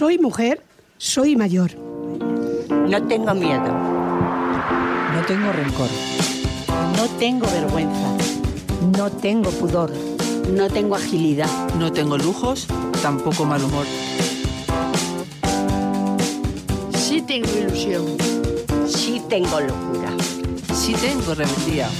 Soy 0.00 0.18
mujer, 0.18 0.64
soy 0.96 1.36
mayor. 1.36 1.72
No 1.76 3.06
tengo 3.06 3.34
miedo. 3.34 3.68
No 3.68 5.26
tengo 5.26 5.52
rencor. 5.52 5.90
No 6.96 7.06
tengo 7.18 7.46
vergüenza. 7.46 8.16
No 8.96 9.10
tengo 9.10 9.50
pudor. 9.50 9.92
No 10.56 10.70
tengo 10.70 10.96
agilidad. 10.96 11.50
No 11.78 11.92
tengo 11.92 12.16
lujos, 12.16 12.66
tampoco 13.02 13.44
mal 13.44 13.62
humor. 13.62 13.84
Sí 16.94 17.20
tengo 17.20 17.50
ilusión. 17.58 18.06
Sí 18.86 19.20
tengo 19.28 19.60
locura. 19.60 20.16
Sí 20.72 20.94
tengo 20.94 21.34
rebeldía. 21.34 21.90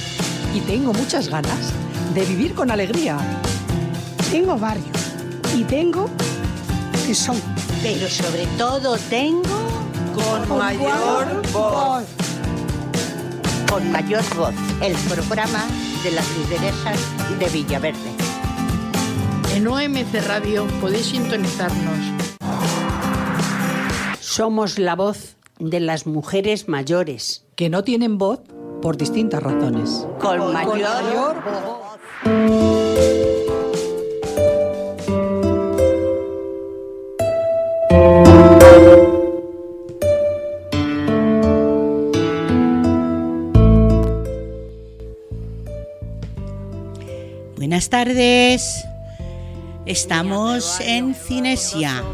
Y 0.55 0.61
tengo 0.61 0.95
muchas 0.95 1.29
ganas 1.29 1.75
de 2.15 2.25
vivir 2.25 2.55
con 2.55 2.71
alegría. 2.71 3.19
Tengo 4.31 4.57
barrio 4.57 4.91
y 5.55 5.65
tengo 5.65 6.09
que 7.07 7.15
son. 7.15 7.60
Pero 7.83 8.09
sobre 8.09 8.47
todo 8.59 8.97
tengo 9.09 9.43
con, 10.15 10.59
mayor 10.59 11.43
voz. 11.51 12.05
Con 13.71 13.91
mayor 13.91 14.23
voz, 14.37 14.55
el 14.83 14.95
programa 15.09 15.65
de 16.05 16.11
las 16.11 16.27
lideresas 16.37 16.99
de 17.39 17.49
Villaverde. 17.49 18.11
En 19.55 19.67
OMC 19.67 20.27
Radio 20.27 20.67
podéis 20.81 21.07
sintonizarnos. 21.07 21.99
Somos 24.21 24.79
la 24.79 24.95
voz 24.95 25.37
de 25.59 25.81
las 25.81 26.07
mujeres 26.07 26.69
mayores. 26.69 27.47
Que 27.57 27.71
no 27.71 27.83
tienen 27.83 28.19
voz 28.19 28.41
por 28.83 28.99
distintas 28.99 29.43
razones. 29.43 30.07
Con, 30.19 30.39
Con 30.39 30.53
mayor, 30.53 30.79
mayor 30.79 31.43
voz. 31.45 32.80
Tardes. 47.91 48.87
Estamos 49.85 50.79
en 50.81 51.15
Cinesia, 51.15 52.05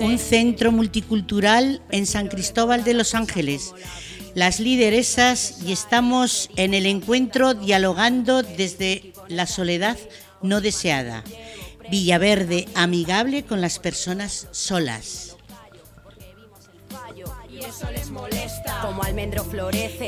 un 0.00 0.18
centro 0.18 0.72
multicultural 0.72 1.80
en 1.90 2.06
San 2.06 2.26
Cristóbal 2.26 2.82
de 2.82 2.94
los 2.94 3.14
Ángeles. 3.14 3.72
Las 4.34 4.58
lideresas 4.58 5.62
y 5.64 5.72
estamos 5.72 6.50
en 6.56 6.74
el 6.74 6.86
encuentro 6.86 7.54
dialogando 7.54 8.42
desde 8.42 9.12
la 9.28 9.46
soledad 9.46 9.96
no 10.42 10.60
deseada. 10.60 11.22
Villaverde, 11.90 12.66
amigable 12.74 13.44
con 13.44 13.60
las 13.60 13.78
personas 13.78 14.48
solas. 14.50 15.36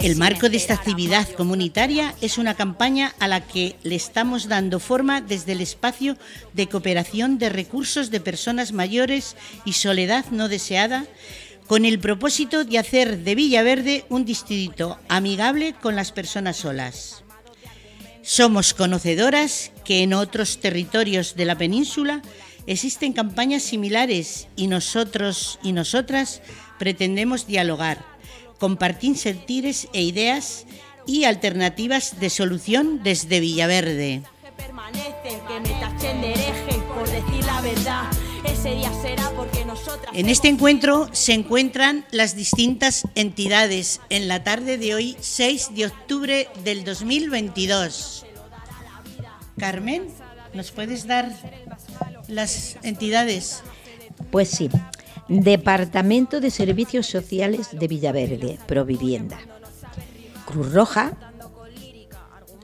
El 0.02 0.16
marco 0.16 0.48
de 0.48 0.56
esta 0.56 0.74
actividad 0.74 1.28
comunitaria 1.30 2.14
es 2.20 2.38
una 2.38 2.54
campaña 2.54 3.14
a 3.18 3.28
la 3.28 3.46
que 3.46 3.76
le 3.82 3.94
estamos 3.94 4.48
dando 4.48 4.80
forma 4.80 5.20
desde 5.20 5.52
el 5.52 5.60
espacio 5.60 6.16
de 6.52 6.68
cooperación 6.68 7.38
de 7.38 7.48
recursos 7.48 8.10
de 8.10 8.20
personas 8.20 8.72
mayores 8.72 9.36
y 9.64 9.74
soledad 9.74 10.26
no 10.30 10.48
deseada, 10.48 11.06
con 11.66 11.84
el 11.84 11.98
propósito 11.98 12.64
de 12.64 12.78
hacer 12.78 13.18
de 13.18 13.34
Villaverde 13.34 14.04
un 14.08 14.24
distrito 14.24 14.98
amigable 15.08 15.74
con 15.74 15.96
las 15.96 16.12
personas 16.12 16.58
solas. 16.58 17.24
Somos 18.22 18.74
conocedoras 18.74 19.72
que 19.84 20.02
en 20.02 20.14
otros 20.14 20.58
territorios 20.58 21.36
de 21.36 21.44
la 21.44 21.56
península 21.58 22.22
existen 22.66 23.12
campañas 23.12 23.62
similares 23.62 24.48
y 24.56 24.66
nosotros 24.66 25.58
y 25.62 25.72
nosotras 25.72 26.42
pretendemos 26.78 27.46
dialogar, 27.46 28.04
compartir 28.58 29.16
sentires 29.16 29.88
e 29.92 30.02
ideas 30.02 30.66
y 31.06 31.24
alternativas 31.24 32.18
de 32.20 32.30
solución 32.30 33.02
desde 33.02 33.40
Villaverde. 33.40 34.22
En 40.12 40.28
este 40.28 40.48
encuentro 40.48 41.08
se 41.12 41.34
encuentran 41.34 42.04
las 42.10 42.34
distintas 42.34 43.04
entidades 43.14 44.00
en 44.10 44.28
la 44.28 44.42
tarde 44.42 44.78
de 44.78 44.94
hoy, 44.94 45.16
6 45.20 45.74
de 45.74 45.86
octubre 45.86 46.48
del 46.64 46.84
2022. 46.84 48.24
Carmen, 49.58 50.08
¿nos 50.54 50.70
puedes 50.70 51.06
dar 51.06 51.30
las 52.28 52.76
entidades? 52.82 53.62
Pues 54.30 54.50
sí. 54.50 54.70
Departamento 55.28 56.40
de 56.40 56.50
Servicios 56.50 57.08
Sociales 57.08 57.70
de 57.72 57.88
Villaverde, 57.88 58.60
Provivienda. 58.68 59.38
Cruz 60.44 60.72
Roja, 60.72 61.14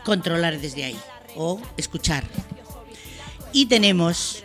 controlar 0.04 0.60
desde 0.60 0.84
ahí 0.84 0.98
o 1.36 1.60
escuchar. 1.76 2.24
Y 3.52 3.66
tenemos 3.66 4.42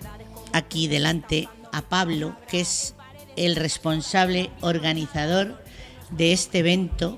aquí 0.51 0.87
delante 0.87 1.47
a 1.71 1.81
Pablo, 1.81 2.35
que 2.49 2.59
es 2.59 2.93
el 3.37 3.55
responsable 3.55 4.49
organizador 4.61 5.63
de 6.11 6.33
este 6.33 6.59
evento, 6.59 7.17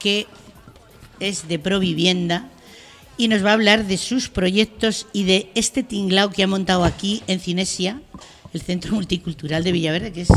que 0.00 0.26
es 1.20 1.46
de 1.46 1.58
Provivienda, 1.58 2.50
y 3.16 3.28
nos 3.28 3.44
va 3.44 3.50
a 3.50 3.54
hablar 3.54 3.86
de 3.86 3.96
sus 3.96 4.28
proyectos 4.28 5.06
y 5.12 5.22
de 5.22 5.52
este 5.54 5.84
tinglao 5.84 6.30
que 6.30 6.42
ha 6.42 6.48
montado 6.48 6.84
aquí 6.84 7.22
en 7.28 7.38
Cinesia, 7.38 8.02
el 8.52 8.62
Centro 8.62 8.94
Multicultural 8.94 9.62
de 9.62 9.70
Villaverde, 9.70 10.12
que 10.12 10.22
es, 10.22 10.28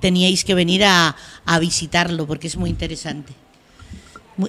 teníais 0.00 0.44
que 0.44 0.54
venir 0.54 0.84
a, 0.84 1.14
a 1.44 1.58
visitarlo 1.60 2.26
porque 2.26 2.48
es 2.48 2.56
muy 2.56 2.70
interesante 2.70 3.32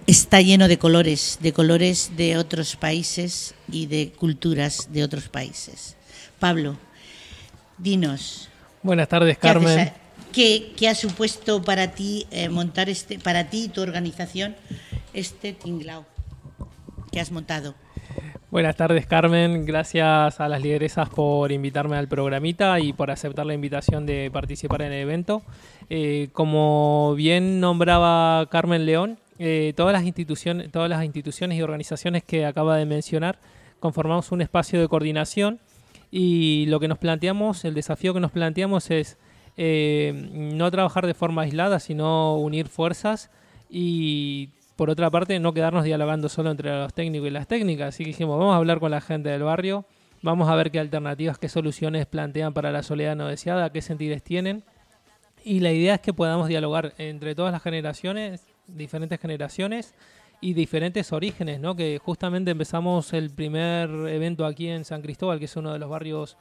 está 0.06 0.42
lleno 0.42 0.68
de 0.68 0.78
colores, 0.78 1.40
de 1.42 1.54
colores 1.54 2.12
de 2.16 2.38
otros 2.38 2.76
países 2.76 3.56
y 3.72 3.86
de 3.86 4.12
culturas 4.12 4.90
de 4.92 5.04
otros 5.04 5.30
países. 5.30 5.96
Pablo, 6.40 6.78
dinos. 7.78 8.50
Buenas 8.84 9.08
tardes, 9.08 9.38
Carmen. 9.38 9.92
¿Qué, 10.34 10.74
qué 10.78 10.90
ha 10.90 10.96
supuesto 10.96 11.64
para 11.64 11.92
ti 11.92 12.28
eh, 12.32 12.50
montar 12.50 12.90
este, 12.90 13.18
para 13.18 13.50
ti 13.50 13.66
y 13.66 13.70
tu 13.70 13.82
organización, 13.82 14.56
este 15.14 15.54
tinglao 15.54 16.06
que 17.12 17.20
has 17.20 17.32
montado? 17.32 17.74
Buenas 18.50 18.76
tardes, 18.76 19.06
Carmen. 19.06 19.66
Gracias 19.66 20.40
a 20.40 20.48
las 20.48 20.62
lideresas 20.62 21.10
por 21.10 21.52
invitarme 21.52 21.98
al 21.98 22.08
programita 22.08 22.80
y 22.80 22.94
por 22.94 23.12
aceptar 23.12 23.46
la 23.46 23.54
invitación 23.54 24.06
de 24.06 24.30
participar 24.32 24.84
en 24.84 24.94
el 24.94 25.02
evento. 25.02 25.42
Eh, 25.90 26.30
como 26.32 27.14
bien 27.16 27.60
nombraba 27.60 28.48
Carmen 28.50 28.86
León, 28.86 29.20
eh, 29.40 29.74
todas, 29.76 29.94
las 29.94 30.04
instituciones, 30.04 30.72
todas 30.72 30.90
las 30.90 31.04
instituciones 31.04 31.58
y 31.58 31.62
organizaciones 31.62 32.24
que 32.24 32.46
acaba 32.46 32.78
de 32.78 32.86
mencionar 32.86 33.40
conformamos 33.80 34.32
un 34.32 34.42
espacio 34.42 34.82
de 34.82 34.88
coordinación 34.88 35.60
Y 36.10 36.66
lo 36.68 36.80
que 36.80 36.88
nos 36.88 36.98
planteamos, 36.98 37.66
el 37.66 37.74
desafío 37.74 38.14
que 38.14 38.20
nos 38.20 38.32
planteamos 38.32 38.90
es 38.92 39.18
eh, 39.58 40.30
no 40.32 40.72
trabajar 40.72 41.06
de 41.06 41.14
forma 41.14 41.42
aislada, 41.42 41.80
sino 41.80 42.38
unir 42.38 42.68
fuerzas 42.68 43.30
y 43.70 44.50
por 44.78 44.90
otra 44.90 45.10
parte 45.10 45.40
no 45.40 45.54
quedarnos 45.54 45.84
dialogando 45.84 46.30
solo 46.30 46.52
entre 46.52 46.70
los 46.70 46.94
técnicos 46.94 47.28
y 47.28 47.32
las 47.32 47.48
técnicas. 47.48 47.90
Así 47.90 48.04
que 48.04 48.12
dijimos, 48.12 48.40
vamos 48.40 48.54
a 48.54 48.58
hablar 48.58 48.80
con 48.80 48.92
la 48.92 49.02
gente 49.02 49.30
del 49.30 49.44
barrio, 49.44 49.86
vamos 50.22 50.48
a 50.50 50.56
ver 50.56 50.72
qué 50.72 50.80
alternativas, 50.80 51.40
qué 51.40 51.50
soluciones 51.50 52.06
plantean 52.06 52.54
para 52.54 52.72
la 52.72 52.84
soledad 52.84 53.16
no 53.16 53.28
deseada, 53.28 53.72
qué 53.72 53.82
sentidos 53.82 54.22
tienen. 54.22 54.64
Y 55.44 55.60
la 55.60 55.72
idea 55.72 55.96
es 55.96 56.02
que 56.02 56.14
podamos 56.14 56.48
dialogar 56.48 56.94
entre 56.98 57.34
todas 57.34 57.52
las 57.52 57.64
generaciones, 57.64 58.46
diferentes 58.68 59.20
generaciones 59.20 59.96
y 60.40 60.54
diferentes 60.54 61.12
orígenes, 61.12 61.60
¿no? 61.60 61.76
Que 61.76 62.00
justamente 62.04 62.52
empezamos 62.52 63.14
el 63.14 63.32
primer 63.32 63.90
evento 63.90 64.46
aquí 64.46 64.68
en 64.68 64.86
San 64.86 65.02
Cristóbal, 65.02 65.40
que 65.40 65.46
es 65.46 65.56
uno 65.56 65.74
de 65.74 65.80
los 65.80 65.90
barrios 65.90 66.38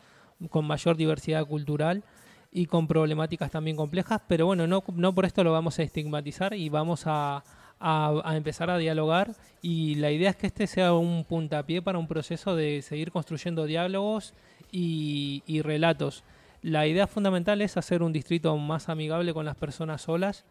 con 0.51 0.67
mayor 0.67 0.97
diversidad 0.97 1.47
cultural 1.47 2.05
y 2.53 2.67
con 2.67 2.87
problemáticas 2.87 3.51
también 3.51 3.77
complejas, 3.77 4.21
pero 4.29 4.47
bueno, 4.47 4.67
no, 4.67 4.83
no 4.95 5.15
por 5.15 5.25
esto 5.25 5.45
lo 5.45 5.53
vamos 5.53 5.79
a 5.79 5.83
estigmatizar 5.83 6.55
y 6.55 6.69
vamos 6.69 7.03
a, 7.07 7.43
a, 7.81 8.37
empezar 8.37 8.71
a 8.71 8.79
dialogar 8.79 9.35
y 9.63 9.97
la 9.97 10.11
idea 10.11 10.31
es 10.31 10.37
que 10.37 10.47
este 10.47 10.67
sea 10.67 10.93
un 10.95 11.25
puntapié 11.25 11.83
para 11.83 11.99
un 11.99 12.09
proceso 12.09 12.55
de 12.55 12.83
seguir 12.83 13.11
construyendo 13.11 13.67
diálogos 13.67 14.35
y, 14.71 15.43
y 15.47 15.63
relatos. 15.63 16.25
La 16.63 16.87
idea 16.87 17.07
fundamental 17.07 17.61
es 17.63 17.77
hacer 17.77 18.03
un 18.03 18.13
distrito 18.13 18.57
más 18.57 18.89
amigable 18.89 19.35
con 19.35 19.45
las 19.45 19.57
personas 19.57 20.03
solas 20.03 20.45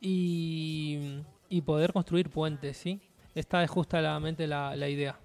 y 0.00 1.22
y 1.48 1.62
poder 1.62 1.92
construir 1.92 2.30
puentes, 2.30 2.76
¿sí? 2.76 3.00
Esta 3.34 3.62
es 3.62 3.70
justamente 3.70 4.46
la, 4.46 4.74
la 4.76 4.88
idea. 4.88 5.18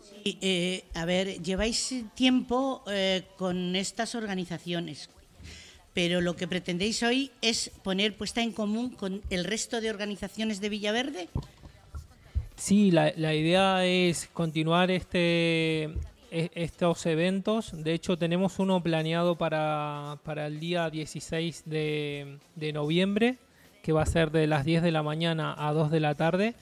Sí, 0.00 0.38
eh, 0.40 0.84
a 0.94 1.04
ver, 1.04 1.42
lleváis 1.42 1.94
tiempo 2.14 2.82
eh, 2.90 3.24
con 3.36 3.76
estas 3.76 4.14
organizaciones, 4.14 5.10
pero 5.92 6.20
lo 6.20 6.36
que 6.36 6.48
pretendéis 6.48 7.02
hoy 7.02 7.30
es 7.42 7.70
poner 7.82 8.16
puesta 8.16 8.42
en 8.42 8.52
común 8.52 8.90
con 8.90 9.22
el 9.30 9.44
resto 9.44 9.80
de 9.80 9.90
organizaciones 9.90 10.60
de 10.60 10.68
Villaverde. 10.68 11.28
Sí, 12.56 12.90
la, 12.90 13.12
la 13.16 13.34
idea 13.34 13.84
es 13.86 14.28
continuar 14.32 14.90
este, 14.90 15.84
e, 16.30 16.50
estos 16.54 17.04
eventos. 17.06 17.72
De 17.72 17.94
hecho, 17.94 18.16
tenemos 18.16 18.58
uno 18.58 18.82
planeado 18.82 19.36
para, 19.36 20.18
para 20.24 20.46
el 20.46 20.60
día 20.60 20.88
16 20.90 21.64
de, 21.66 22.38
de 22.56 22.72
noviembre, 22.72 23.38
que 23.82 23.92
va 23.92 24.02
a 24.02 24.06
ser 24.06 24.30
de 24.30 24.46
las 24.46 24.64
10 24.64 24.82
de 24.82 24.92
la 24.92 25.02
mañana 25.02 25.54
a 25.56 25.72
2 25.72 25.90
de 25.90 26.00
la 26.00 26.14
tarde. 26.14 26.54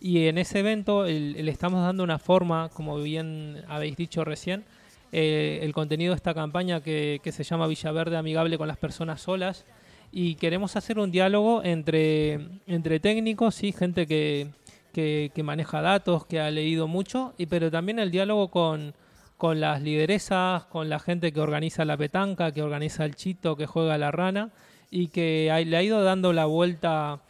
Y 0.00 0.26
en 0.26 0.38
ese 0.38 0.60
evento 0.60 1.04
le 1.04 1.50
estamos 1.50 1.82
dando 1.82 2.04
una 2.04 2.18
forma, 2.18 2.68
como 2.68 2.98
bien 2.98 3.62
habéis 3.68 3.96
dicho 3.96 4.24
recién, 4.24 4.64
eh, 5.12 5.60
el 5.62 5.72
contenido 5.72 6.12
de 6.12 6.16
esta 6.16 6.34
campaña 6.34 6.82
que, 6.82 7.20
se 7.24 7.44
llama 7.44 7.66
Villaverde 7.66 8.16
Amigable 8.16 8.58
con 8.58 8.68
las 8.68 8.76
Personas 8.76 9.22
Solas. 9.22 9.64
Y 10.12 10.36
queremos 10.36 10.76
hacer 10.76 10.98
un 10.98 11.10
diálogo 11.10 11.62
entre, 11.64 12.60
entre 12.66 13.00
técnicos 13.00 13.62
y 13.64 13.72
gente 13.72 14.06
que, 14.06 14.50
que, 14.92 15.42
maneja 15.42 15.80
datos, 15.80 16.26
que 16.26 16.40
ha 16.40 16.50
leído 16.50 16.86
mucho, 16.88 17.34
y, 17.38 17.46
pero 17.46 17.70
también 17.70 17.98
el 17.98 18.10
diálogo 18.10 18.48
con, 18.48 18.94
con 19.36 19.60
las 19.60 19.82
lideresas, 19.82 20.64
con 20.66 20.88
la 20.88 21.00
gente 21.00 21.32
que 21.32 21.40
organiza 21.40 21.84
la 21.84 21.96
petanca, 21.96 22.52
que 22.52 22.62
organiza 22.62 23.04
el 23.04 23.16
chito, 23.16 23.56
que 23.56 23.66
juega 23.66 23.98
la 23.98 24.10
rana 24.10 24.50
y 24.90 25.08
que 25.08 25.50
le 25.66 25.76
ha 25.76 25.82
ido 25.82 26.02
dando 26.02 26.32
la 26.32 26.46
vuelta 26.46 27.20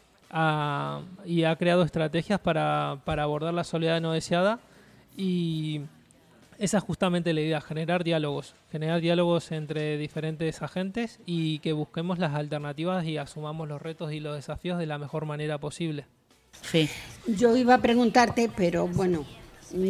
y 1.24 1.44
ha 1.44 1.56
creado 1.58 1.82
estrategias 1.82 2.40
para, 2.40 2.90
abordar 3.06 3.54
la 3.54 3.64
soledad 3.64 4.00
no 4.00 4.12
deseada 4.12 4.58
y 5.16 5.80
esa 6.58 6.78
es 6.78 6.84
justamente 6.84 7.32
la 7.32 7.40
idea, 7.40 7.60
generar 7.60 8.04
diálogos, 8.04 8.54
generar 8.70 9.00
diálogos 9.00 9.52
entre 9.52 9.98
diferentes 9.98 10.62
agentes 10.62 11.20
y 11.26 11.58
que 11.60 11.72
busquemos 11.72 12.18
las 12.18 12.34
alternativas 12.34 13.04
y 13.06 13.18
asumamos 13.18 13.68
los 13.68 13.80
retos 13.80 14.12
y 14.12 14.20
los 14.20 14.36
desafíos 14.36 14.78
de 14.78 14.86
la 14.86 14.98
mejor 14.98 15.26
manera 15.26 15.58
posible. 15.58 16.06
Sí. 16.62 16.88
Yo 17.26 17.56
iba 17.56 17.74
a 17.74 17.82
preguntarte, 17.82 18.50
pero 18.54 18.88
bueno, 18.88 19.24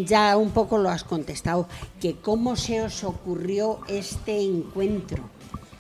ya 0.04 0.36
un 0.36 0.50
poco 0.50 0.78
lo 0.78 0.90
has 0.90 1.04
contestado, 1.04 1.68
que 2.00 2.16
cómo 2.16 2.56
se 2.56 2.82
os 2.82 3.04
ocurrió 3.04 3.80
este 3.88 4.40
encuentro 4.40 5.35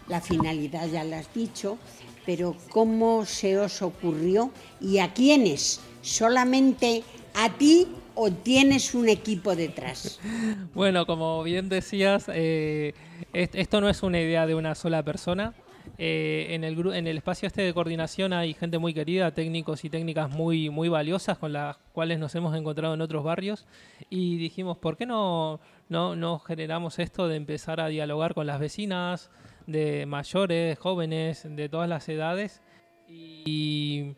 la 0.08 0.20
finalidad 0.20 0.88
ya 0.88 1.04
la 1.04 1.18
has 1.18 1.32
dicho, 1.34 1.78
pero 2.24 2.56
¿cómo 2.70 3.24
se 3.24 3.58
os 3.58 3.82
ocurrió 3.82 4.50
y 4.80 4.98
a 4.98 5.12
quiénes? 5.12 5.80
¿Solamente 6.02 7.02
a 7.34 7.52
ti 7.52 7.88
o 8.14 8.30
tienes 8.30 8.94
un 8.94 9.08
equipo 9.08 9.54
detrás? 9.54 10.20
Bueno, 10.74 11.06
como 11.06 11.42
bien 11.42 11.68
decías, 11.68 12.26
eh, 12.32 12.92
esto 13.32 13.80
no 13.80 13.88
es 13.88 14.02
una 14.02 14.20
idea 14.20 14.46
de 14.46 14.54
una 14.54 14.74
sola 14.74 15.02
persona. 15.02 15.54
Eh, 15.98 16.48
en, 16.50 16.64
el, 16.64 16.78
en 16.92 17.06
el 17.06 17.16
espacio 17.16 17.46
este 17.46 17.62
de 17.62 17.72
coordinación 17.72 18.32
hay 18.32 18.52
gente 18.52 18.78
muy 18.78 18.92
querida, 18.92 19.32
técnicos 19.32 19.84
y 19.84 19.90
técnicas 19.90 20.30
muy, 20.30 20.68
muy 20.68 20.88
valiosas 20.88 21.38
con 21.38 21.52
las 21.52 21.78
cuales 21.92 22.18
nos 22.18 22.34
hemos 22.34 22.54
encontrado 22.54 22.92
en 22.92 23.00
otros 23.00 23.24
barrios 23.24 23.66
y 24.10 24.36
dijimos, 24.36 24.76
¿por 24.76 24.96
qué 24.96 25.06
no, 25.06 25.60
no, 25.88 26.14
no 26.14 26.38
generamos 26.40 26.98
esto 26.98 27.28
de 27.28 27.36
empezar 27.36 27.80
a 27.80 27.88
dialogar 27.88 28.34
con 28.34 28.46
las 28.46 28.60
vecinas, 28.60 29.30
de 29.66 30.06
mayores, 30.06 30.78
jóvenes, 30.78 31.46
de 31.48 31.68
todas 31.68 31.88
las 31.88 32.08
edades, 32.08 32.62
y, 33.08 34.14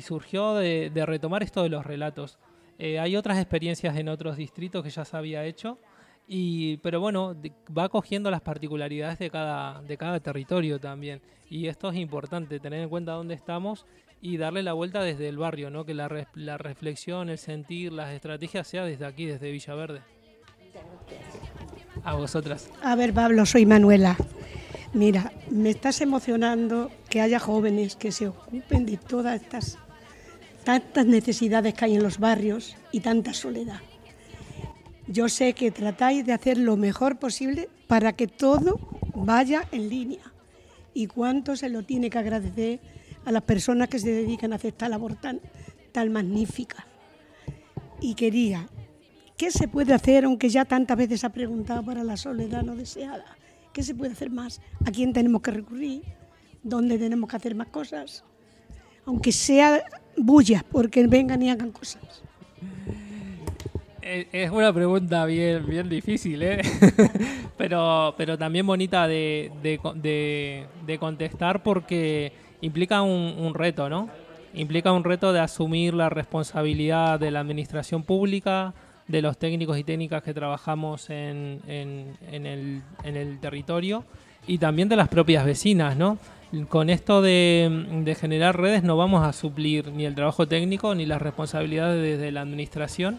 surgió 0.00 0.54
de, 0.54 0.90
retomar 1.06 1.42
esto 1.42 1.62
de 1.62 1.68
los 1.68 1.84
relatos. 1.84 2.38
Eh, 2.78 2.98
hay 2.98 3.16
otras 3.16 3.38
experiencias 3.38 3.96
en 3.96 4.08
otros 4.08 4.36
distritos 4.36 4.82
que 4.82 4.90
ya 4.90 5.04
se 5.04 5.16
había 5.16 5.44
hecho, 5.44 5.78
y, 6.26 6.78
pero 6.78 7.00
bueno, 7.00 7.36
va 7.76 7.88
cogiendo 7.88 8.30
las 8.30 8.40
particularidades 8.40 9.18
de 9.18 9.30
cada, 9.30 9.82
de 9.82 9.96
cada 9.96 10.20
territorio 10.20 10.80
también. 10.80 11.20
Y 11.50 11.66
esto 11.66 11.90
es 11.90 11.96
importante, 11.96 12.58
tener 12.58 12.80
en 12.80 12.88
cuenta 12.88 13.12
dónde 13.12 13.34
estamos 13.34 13.86
y 14.20 14.38
darle 14.38 14.62
la 14.62 14.72
vuelta 14.72 15.02
desde 15.02 15.28
el 15.28 15.36
barrio, 15.36 15.68
¿no? 15.70 15.84
que 15.84 15.92
la, 15.92 16.26
la 16.34 16.56
reflexión, 16.56 17.28
el 17.28 17.36
sentir, 17.36 17.92
las 17.92 18.10
estrategias 18.12 18.66
sea 18.66 18.84
desde 18.84 19.04
aquí, 19.04 19.26
desde 19.26 19.50
Villaverde. 19.50 20.00
A 22.02 22.14
vosotras. 22.14 22.70
A 22.82 22.96
ver, 22.96 23.12
Pablo, 23.12 23.44
soy 23.46 23.66
Manuela. 23.66 24.16
Mira, 24.94 25.32
me 25.50 25.70
estás 25.70 26.00
emocionando 26.00 26.88
que 27.10 27.20
haya 27.20 27.40
jóvenes 27.40 27.96
que 27.96 28.12
se 28.12 28.28
ocupen 28.28 28.86
de 28.86 28.96
todas 28.96 29.42
estas 29.42 29.76
tantas 30.62 31.04
necesidades 31.04 31.74
que 31.74 31.86
hay 31.86 31.96
en 31.96 32.02
los 32.04 32.20
barrios 32.20 32.76
y 32.92 33.00
tanta 33.00 33.34
soledad. 33.34 33.80
Yo 35.08 35.28
sé 35.28 35.52
que 35.52 35.72
tratáis 35.72 36.24
de 36.24 36.32
hacer 36.32 36.58
lo 36.58 36.76
mejor 36.76 37.18
posible 37.18 37.68
para 37.88 38.12
que 38.12 38.28
todo 38.28 38.78
vaya 39.16 39.66
en 39.72 39.88
línea. 39.88 40.32
Y 40.94 41.08
cuánto 41.08 41.56
se 41.56 41.70
lo 41.70 41.82
tiene 41.82 42.08
que 42.08 42.18
agradecer 42.18 42.78
a 43.24 43.32
las 43.32 43.42
personas 43.42 43.88
que 43.88 43.98
se 43.98 44.12
dedican 44.12 44.52
a 44.52 44.56
hacer 44.56 44.74
esta 44.74 44.88
labor 44.88 45.16
tan, 45.16 45.40
tan 45.90 46.12
magnífica. 46.12 46.86
Y 48.00 48.14
quería, 48.14 48.68
¿qué 49.36 49.50
se 49.50 49.66
puede 49.66 49.92
hacer, 49.92 50.24
aunque 50.24 50.48
ya 50.50 50.64
tantas 50.64 50.96
veces 50.96 51.24
ha 51.24 51.30
preguntado 51.30 51.84
para 51.84 52.04
la 52.04 52.16
soledad 52.16 52.62
no 52.62 52.76
deseada? 52.76 53.24
¿Qué 53.74 53.82
se 53.82 53.92
puede 53.92 54.12
hacer 54.12 54.30
más? 54.30 54.60
¿A 54.86 54.92
quién 54.92 55.12
tenemos 55.12 55.42
que 55.42 55.50
recurrir? 55.50 56.02
¿Dónde 56.62 56.96
tenemos 56.96 57.28
que 57.28 57.34
hacer 57.34 57.56
más 57.56 57.66
cosas? 57.66 58.22
Aunque 59.04 59.32
sea 59.32 59.82
bullas, 60.16 60.62
porque 60.62 61.04
vengan 61.08 61.42
y 61.42 61.50
hagan 61.50 61.72
cosas. 61.72 62.22
Es 64.00 64.50
una 64.50 64.72
pregunta 64.72 65.24
bien, 65.26 65.66
bien 65.66 65.88
difícil, 65.88 66.40
¿eh? 66.44 66.62
pero, 67.58 68.14
pero 68.16 68.38
también 68.38 68.64
bonita 68.64 69.08
de, 69.08 69.50
de, 69.60 70.98
contestar 70.98 71.64
porque 71.64 72.32
implica 72.60 73.02
un, 73.02 73.34
un, 73.38 73.54
reto, 73.54 73.88
¿no? 73.88 74.08
Implica 74.52 74.92
un 74.92 75.02
reto 75.02 75.32
de 75.32 75.40
asumir 75.40 75.94
la 75.94 76.10
responsabilidad 76.10 77.18
de 77.18 77.32
la 77.32 77.40
administración 77.40 78.04
pública, 78.04 78.72
de 79.06 79.22
los 79.22 79.38
técnicos 79.38 79.78
y 79.78 79.84
técnicas 79.84 80.22
que 80.22 80.32
trabajamos 80.32 81.10
en, 81.10 81.60
en, 81.66 82.46
el, 82.46 82.82
en 83.02 83.16
el 83.16 83.38
territorio 83.38 84.04
y 84.46 84.58
también 84.58 84.88
de 84.88 84.96
las 84.96 85.08
propias 85.08 85.44
vecinas, 85.44 85.96
¿no? 85.96 86.18
Con 86.68 86.88
esto 86.88 87.20
de, 87.20 88.16
generar 88.18 88.58
redes 88.58 88.84
no 88.84 88.96
vamos 88.96 89.26
a 89.26 89.32
suplir 89.32 89.88
ni 89.88 90.04
el 90.04 90.14
trabajo 90.14 90.46
técnico 90.46 90.94
ni 90.94 91.04
las 91.04 91.20
responsabilidades 91.20 92.00
desde 92.00 92.30
la 92.30 92.42
administración, 92.42 93.18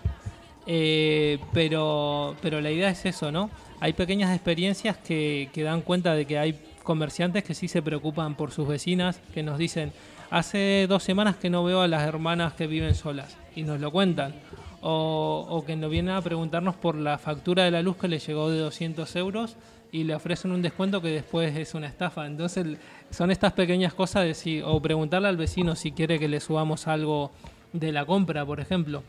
eh, 0.67 1.39
pero, 1.51 2.35
pero 2.41 2.61
la 2.61 2.71
idea 2.71 2.89
es 2.89 3.05
eso, 3.05 3.31
¿no? 3.31 3.49
Hay 3.81 3.93
pequeñas 3.93 4.33
experiencias 4.33 4.97
que, 4.97 5.49
que 5.53 5.63
dan 5.63 5.81
cuenta 5.81 6.13
de 6.13 6.25
que 6.25 6.39
hay 6.39 6.57
comerciantes 6.83 7.43
que 7.43 7.53
sí 7.53 7.67
se 7.67 7.81
preocupan 7.81 8.35
por 8.35 8.51
sus 8.51 8.67
vecinas, 8.67 9.19
que 9.33 9.43
nos 9.43 9.57
dicen, 9.57 9.91
hace 10.29 10.85
dos 10.87 11.03
semanas 11.03 11.35
que 11.35 11.49
no 11.49 11.63
veo 11.63 11.81
a 11.81 11.87
las 11.89 12.07
hermanas 12.07 12.53
que 12.53 12.67
viven 12.67 12.95
solas, 12.95 13.35
y 13.53 13.63
nos 13.63 13.81
lo 13.81 13.91
cuentan 13.91 14.33
o, 14.87 15.63
que 15.65 15.75
nos 15.75 15.89
vienen 15.89 16.13
a 16.13 16.21
preguntarnos 16.21 16.75
por 16.75 16.95
la 16.95 17.17
factura 17.17 17.63
de 17.63 17.71
la 17.71 17.81
luz 17.81 17.97
que 17.97 18.07
le 18.07 18.19
llegó 18.19 18.51
de 18.51 18.59
200 18.59 19.15
euros 19.15 19.55
y 19.91 20.03
le 20.03 20.13
ofrecen 20.13 20.51
un 20.51 20.61
descuento 20.61 21.01
que 21.01 21.07
después 21.07 21.57
es 21.57 21.73
una 21.73 21.87
estafa. 21.87 22.27
Entonces 22.27 22.77
son 23.09 23.31
estas 23.31 23.53
pequeñas 23.53 23.95
cosas 23.95 24.25
de 24.25 24.35
si, 24.35 24.61
o 24.61 24.79
preguntarle 24.79 25.27
al 25.27 25.37
vecino 25.37 25.75
si 25.75 25.91
quiere 25.91 26.19
que 26.19 26.27
le 26.27 26.39
subamos 26.39 26.87
algo 26.87 27.31
de 27.73 27.91
la 27.91 28.05
compra, 28.05 28.45
por 28.45 28.59
ejemplo. 28.59 29.01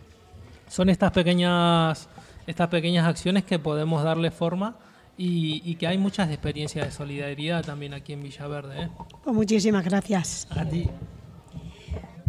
Son 0.67 0.89
estas 0.89 1.13
pequeñas, 1.13 2.09
estas 2.47 2.69
pequeñas 2.69 3.07
acciones 3.07 3.45
que 3.45 3.59
podemos 3.59 4.03
darle 4.03 4.31
forma 4.31 4.77
y, 5.19 5.61
y 5.71 5.75
que 5.75 5.87
hay 5.87 5.99
muchas 5.99 6.31
experiencias 6.31 6.87
de 6.87 6.91
solidaridad 6.91 7.63
también 7.63 7.93
aquí 7.93 8.15
en 8.15 8.23
Villaverde. 8.23 8.85
¿eh? 8.85 8.89
Pues 9.23 9.37
muchísimas 9.37 9.85
gracias. 9.85 10.49
A 10.51 10.65
ti. 10.65 10.89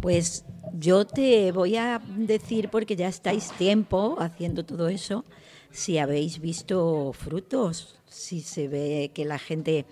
Pues 0.07 0.45
yo 0.71 1.05
te 1.05 1.51
voy 1.51 1.75
a 1.75 1.99
decir, 2.15 2.69
porque 2.69 2.95
ya 2.95 3.09
estáis 3.09 3.51
tiempo 3.51 4.15
haciendo 4.21 4.63
todo 4.63 4.87
eso, 4.87 5.25
si 5.69 5.97
habéis 5.97 6.39
visto 6.39 7.11
frutos, 7.11 7.99
si 8.07 8.39
se 8.39 8.69
ve 8.69 9.11
que 9.13 9.25
la 9.25 9.37
gente 9.37 9.85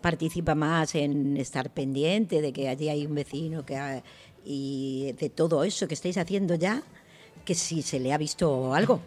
participa 0.00 0.54
más 0.54 0.94
en 0.94 1.36
estar 1.36 1.70
pendiente 1.70 2.42
de 2.42 2.52
que 2.52 2.68
allí 2.68 2.90
hay 2.90 3.06
un 3.06 3.16
vecino 3.16 3.66
que 3.66 3.76
ha- 3.76 4.04
y 4.44 5.10
de 5.18 5.30
todo 5.30 5.64
eso 5.64 5.88
que 5.88 5.94
estáis 5.94 6.16
haciendo 6.16 6.54
ya, 6.54 6.84
que 7.44 7.56
si 7.56 7.82
se 7.82 7.98
le 7.98 8.12
ha 8.12 8.18
visto 8.18 8.72
algo. 8.72 9.00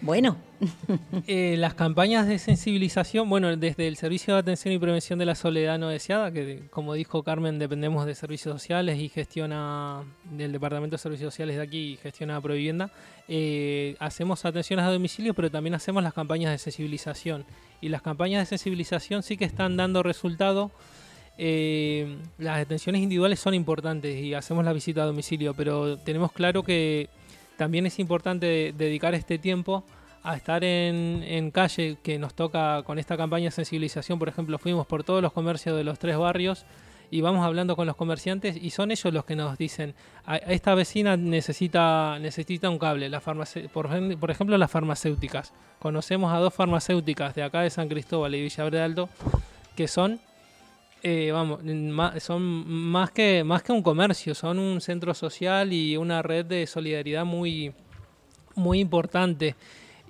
Bueno, 0.00 0.38
Eh, 1.26 1.56
las 1.58 1.74
campañas 1.74 2.26
de 2.26 2.38
sensibilización, 2.38 3.28
bueno, 3.28 3.54
desde 3.56 3.86
el 3.86 3.96
Servicio 3.96 4.34
de 4.34 4.40
Atención 4.40 4.74
y 4.74 4.78
Prevención 4.78 5.18
de 5.18 5.24
la 5.26 5.34
Soledad 5.34 5.78
No 5.78 5.88
Deseada, 5.88 6.32
que 6.32 6.68
como 6.70 6.94
dijo 6.94 7.22
Carmen, 7.22 7.58
dependemos 7.58 8.06
de 8.06 8.14
servicios 8.14 8.52
sociales 8.54 8.98
y 8.98 9.08
gestiona, 9.08 10.02
del 10.24 10.52
Departamento 10.52 10.94
de 10.94 10.98
Servicios 10.98 11.32
Sociales 11.32 11.56
de 11.56 11.62
aquí, 11.62 11.92
y 11.92 11.96
gestiona 11.96 12.40
Provivienda, 12.40 12.90
eh, 13.28 13.96
hacemos 13.98 14.44
atenciones 14.44 14.84
a 14.84 14.90
domicilio, 14.90 15.34
pero 15.34 15.50
también 15.50 15.74
hacemos 15.74 16.02
las 16.02 16.14
campañas 16.14 16.50
de 16.50 16.58
sensibilización. 16.58 17.44
Y 17.80 17.88
las 17.88 18.02
campañas 18.02 18.42
de 18.42 18.46
sensibilización 18.46 19.22
sí 19.22 19.36
que 19.36 19.44
están 19.44 19.76
dando 19.76 20.02
resultado. 20.02 20.70
Eh, 21.38 22.18
las 22.38 22.60
atenciones 22.60 23.02
individuales 23.02 23.40
son 23.40 23.54
importantes 23.54 24.22
y 24.22 24.34
hacemos 24.34 24.64
la 24.64 24.72
visita 24.72 25.02
a 25.02 25.06
domicilio, 25.06 25.54
pero 25.54 25.98
tenemos 25.98 26.32
claro 26.32 26.62
que 26.62 27.08
también 27.56 27.86
es 27.86 27.98
importante 27.98 28.74
dedicar 28.76 29.14
este 29.14 29.38
tiempo 29.38 29.84
a 30.24 30.36
estar 30.36 30.62
en, 30.64 31.24
en 31.26 31.50
calle 31.50 31.96
que 32.02 32.18
nos 32.18 32.34
toca 32.34 32.82
con 32.84 32.98
esta 32.98 33.16
campaña 33.16 33.46
de 33.46 33.50
sensibilización. 33.50 34.18
Por 34.18 34.28
ejemplo, 34.28 34.58
fuimos 34.58 34.86
por 34.86 35.02
todos 35.04 35.20
los 35.22 35.32
comercios 35.32 35.76
de 35.76 35.84
los 35.84 35.98
tres 35.98 36.16
barrios 36.16 36.64
y 37.10 37.20
vamos 37.20 37.44
hablando 37.44 37.76
con 37.76 37.86
los 37.86 37.96
comerciantes 37.96 38.56
y 38.56 38.70
son 38.70 38.90
ellos 38.90 39.12
los 39.12 39.24
que 39.24 39.36
nos 39.36 39.58
dicen, 39.58 39.94
"A- 40.24 40.36
esta 40.36 40.74
vecina 40.74 41.16
necesita, 41.16 42.18
necesita 42.20 42.70
un 42.70 42.78
cable, 42.78 43.08
la 43.10 43.20
por, 43.20 44.16
por 44.18 44.30
ejemplo 44.30 44.56
las 44.56 44.70
farmacéuticas. 44.70 45.52
Conocemos 45.78 46.32
a 46.32 46.38
dos 46.38 46.54
farmacéuticas 46.54 47.34
de 47.34 47.42
acá 47.42 47.60
de 47.62 47.70
San 47.70 47.88
Cristóbal 47.88 48.34
y 48.34 48.42
Villaverde 48.42 48.80
Alto 48.80 49.08
que 49.76 49.88
son 49.88 50.20
eh, 51.02 51.32
vamos, 51.32 51.60
son 52.22 52.42
más 52.42 53.10
que, 53.10 53.42
más 53.42 53.64
que 53.64 53.72
un 53.72 53.82
comercio, 53.82 54.36
son 54.36 54.60
un 54.60 54.80
centro 54.80 55.12
social 55.14 55.72
y 55.72 55.96
una 55.96 56.22
red 56.22 56.46
de 56.46 56.64
solidaridad 56.68 57.24
muy, 57.24 57.72
muy 58.54 58.78
importante. 58.78 59.56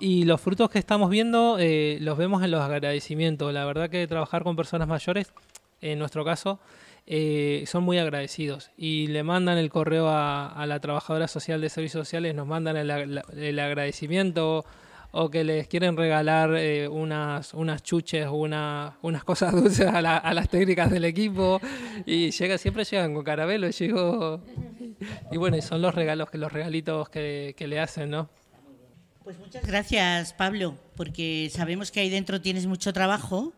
Y 0.05 0.25
los 0.25 0.41
frutos 0.41 0.69
que 0.69 0.79
estamos 0.79 1.09
viendo 1.09 1.57
eh, 1.59 1.97
los 2.01 2.17
vemos 2.17 2.43
en 2.43 2.51
los 2.51 2.59
agradecimientos. 2.61 3.53
La 3.53 3.63
verdad 3.63 3.89
que 3.89 4.05
trabajar 4.05 4.43
con 4.43 4.57
personas 4.57 4.85
mayores, 4.87 5.31
en 5.79 5.97
nuestro 5.97 6.25
caso, 6.25 6.59
eh, 7.07 7.63
son 7.67 7.85
muy 7.85 7.97
agradecidos. 7.99 8.71
Y 8.77 9.07
le 9.07 9.23
mandan 9.23 9.57
el 9.57 9.69
correo 9.69 10.09
a, 10.09 10.61
la 10.67 10.79
trabajadora 10.81 11.29
social 11.29 11.61
de 11.61 11.69
servicios 11.69 12.05
sociales, 12.05 12.35
nos 12.35 12.45
mandan 12.47 12.75
el, 12.75 13.21
el 13.37 13.59
agradecimiento 13.59 14.65
o 15.13 15.29
que 15.29 15.45
les 15.45 15.69
quieren 15.69 15.95
regalar 15.95 16.53
eh, 16.57 16.89
unas, 16.89 17.53
unas 17.53 17.81
chuches 17.81 18.25
o 18.27 18.33
una- 18.33 18.97
unas 19.03 19.23
cosas 19.23 19.53
dulces 19.61 19.87
a, 19.87 20.01
la- 20.01 20.17
a 20.17 20.33
las 20.33 20.49
técnicas 20.49 20.91
del 20.91 21.05
equipo. 21.05 21.61
Y 22.05 22.31
llega, 22.31 22.57
siempre 22.57 22.83
llegan 22.83 23.13
con 23.13 23.23
caramelo. 23.23 23.69
Llego, 23.69 24.41
y 25.31 25.37
bueno, 25.37 25.61
son 25.61 25.81
los 25.81 25.95
regalos, 25.95 26.27
los 26.33 26.51
regalitos 26.51 27.07
que 27.07 27.55
le 27.57 27.79
hacen, 27.79 28.09
¿no? 28.09 28.27
Pues 29.23 29.39
muchas 29.39 29.65
gracias, 29.65 30.33
Pablo, 30.33 30.77
porque 30.97 31.49
sabemos 31.49 31.91
que 31.91 32.01
ahí 32.01 32.09
dentro 32.09 32.41
tienes 32.41 32.65
mucho 32.65 32.91
trabajo 32.91 33.53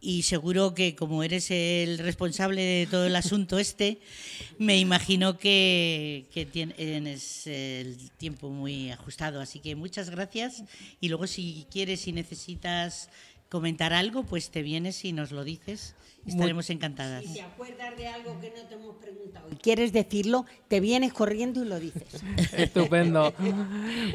y 0.00 0.22
seguro 0.22 0.74
que 0.74 0.96
como 0.96 1.22
eres 1.22 1.52
el 1.52 1.98
responsable 1.98 2.60
de 2.60 2.88
todo 2.90 3.06
el 3.06 3.14
asunto 3.14 3.58
este, 3.60 4.00
me 4.58 4.80
imagino 4.80 5.38
que, 5.38 6.26
tienes 6.52 7.46
el 7.46 8.10
tiempo 8.18 8.50
muy 8.50 8.90
ajustado. 8.90 9.40
Así 9.40 9.60
que 9.60 9.76
muchas 9.76 10.10
gracias 10.10 10.64
y 11.00 11.08
luego 11.08 11.28
si 11.28 11.68
quieres 11.70 12.08
y 12.08 12.12
necesitas 12.12 13.08
comentar 13.48 13.92
algo, 13.92 14.24
pues 14.24 14.50
te 14.50 14.62
vienes 14.62 15.04
y 15.04 15.12
nos 15.12 15.30
lo 15.30 15.44
dices. 15.44 15.94
Estaremos 16.26 16.68
encantadas. 16.70 17.24
Si 17.24 17.34
te 17.34 17.42
acuerdas 17.42 17.96
de 17.96 18.08
algo 18.08 18.40
que 18.40 18.50
no 18.50 18.62
te 18.68 18.74
hemos 18.74 18.96
preguntado 18.96 19.48
y 19.50 19.56
quieres 19.56 19.92
decirlo, 19.92 20.44
te 20.68 20.80
vienes 20.80 21.12
corriendo 21.12 21.62
y 21.64 21.68
lo 21.68 21.78
dices. 21.78 22.22
Estupendo. 22.52 23.32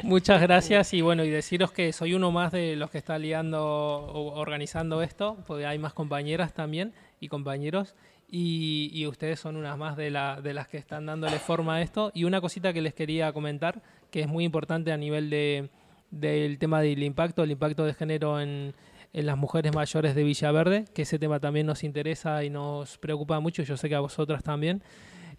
Muchas 0.02 0.40
gracias 0.42 0.92
y 0.94 1.00
bueno, 1.00 1.24
y 1.24 1.30
deciros 1.30 1.72
que 1.72 1.92
soy 1.92 2.14
uno 2.14 2.30
más 2.30 2.52
de 2.52 2.76
los 2.76 2.90
que 2.90 2.98
está 2.98 3.18
liando 3.18 3.62
o 3.64 4.38
organizando 4.38 5.02
esto, 5.02 5.38
porque 5.46 5.66
hay 5.66 5.78
más 5.78 5.92
compañeras 5.94 6.52
también 6.54 6.92
y 7.20 7.28
compañeros. 7.28 7.94
Y, 8.34 8.90
y 8.94 9.06
ustedes 9.06 9.38
son 9.40 9.56
unas 9.56 9.76
más 9.76 9.96
de, 9.96 10.10
la- 10.10 10.40
de 10.40 10.54
las 10.54 10.66
que 10.68 10.78
están 10.78 11.04
dándole 11.06 11.38
forma 11.38 11.76
a 11.76 11.82
esto. 11.82 12.10
Y 12.14 12.24
una 12.24 12.40
cosita 12.40 12.72
que 12.72 12.80
les 12.80 12.94
quería 12.94 13.32
comentar, 13.32 13.82
que 14.10 14.20
es 14.20 14.28
muy 14.28 14.44
importante 14.44 14.90
a 14.90 14.96
nivel 14.96 15.28
de, 15.28 15.68
del 16.10 16.58
tema 16.58 16.80
del 16.80 17.02
impacto, 17.02 17.42
el 17.42 17.50
impacto 17.50 17.84
de 17.84 17.92
género 17.92 18.40
en, 18.40 18.74
en 19.12 19.26
las 19.26 19.36
mujeres 19.36 19.74
mayores 19.74 20.14
de 20.14 20.24
Villaverde, 20.24 20.84
que 20.94 21.02
ese 21.02 21.18
tema 21.18 21.38
también 21.38 21.66
nos 21.66 21.84
interesa 21.84 22.44
y 22.44 22.50
nos 22.50 22.98
preocupa 22.98 23.40
mucho, 23.40 23.62
yo 23.62 23.76
sé 23.76 23.88
que 23.88 23.94
a 23.94 24.00
vosotras 24.00 24.42
también. 24.42 24.82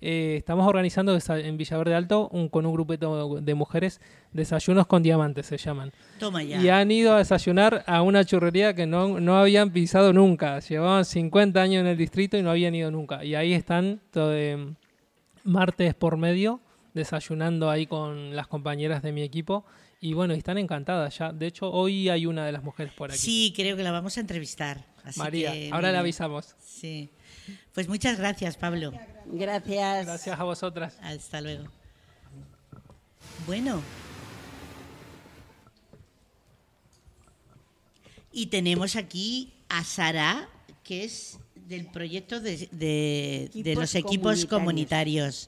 Eh, 0.05 0.35
estamos 0.37 0.67
organizando 0.67 1.17
en 1.17 1.57
Villaverde 1.57 1.95
Alto 1.95 2.27
un, 2.33 2.49
con 2.49 2.65
un 2.65 2.73
grupito 2.73 3.39
de 3.39 3.53
mujeres 3.53 4.01
desayunos 4.33 4.85
con 4.85 5.01
diamantes, 5.01 5.45
se 5.45 5.57
llaman. 5.57 5.93
Toma 6.19 6.43
ya. 6.43 6.61
Y 6.61 6.67
han 6.67 6.91
ido 6.91 7.15
a 7.15 7.19
desayunar 7.19 7.85
a 7.87 8.01
una 8.01 8.25
churrería 8.25 8.73
que 8.73 8.85
no, 8.85 9.21
no 9.21 9.37
habían 9.37 9.71
pisado 9.71 10.11
nunca. 10.11 10.59
Llevaban 10.59 11.05
50 11.05 11.61
años 11.61 11.81
en 11.81 11.87
el 11.87 11.97
distrito 11.97 12.37
y 12.37 12.41
no 12.41 12.51
habían 12.51 12.75
ido 12.75 12.91
nunca. 12.91 13.23
Y 13.23 13.35
ahí 13.35 13.53
están 13.53 14.01
todo 14.11 14.31
de 14.31 14.73
martes 15.45 15.93
por 15.93 16.17
medio 16.17 16.59
desayunando 16.93 17.69
ahí 17.69 17.87
con 17.87 18.35
las 18.35 18.47
compañeras 18.47 19.01
de 19.01 19.13
mi 19.13 19.23
equipo. 19.23 19.65
Y 20.05 20.13
bueno, 20.13 20.33
están 20.33 20.57
encantadas 20.57 21.17
ya. 21.17 21.31
De 21.31 21.47
hecho, 21.47 21.71
hoy 21.71 22.09
hay 22.09 22.25
una 22.25 22.45
de 22.45 22.51
las 22.51 22.61
mujeres 22.61 22.91
por 22.91 23.09
aquí. 23.09 23.17
Sí, 23.17 23.53
creo 23.55 23.77
que 23.77 23.83
la 23.83 23.91
vamos 23.91 24.17
a 24.17 24.19
entrevistar. 24.19 24.85
Así 25.05 25.17
María, 25.17 25.53
que, 25.53 25.69
ahora 25.71 25.91
bien. 25.91 25.99
avisamos. 26.01 26.55
Sí. 26.61 27.09
Pues 27.73 27.87
muchas 27.87 28.17
gracias, 28.17 28.57
Pablo. 28.57 28.91
Gracias. 29.27 30.05
Gracias 30.05 30.37
a 30.37 30.43
vosotras. 30.43 30.97
Hasta 31.01 31.39
luego. 31.39 31.69
Bueno. 33.47 33.81
Y 38.33 38.47
tenemos 38.47 38.97
aquí 38.97 39.53
a 39.69 39.85
Sara, 39.85 40.49
que 40.83 41.05
es 41.05 41.39
del 41.55 41.85
proyecto 41.85 42.41
de, 42.41 42.67
de- 42.73 43.75
los 43.75 43.95
equipos 43.95 44.45
comunitarios. 44.47 45.47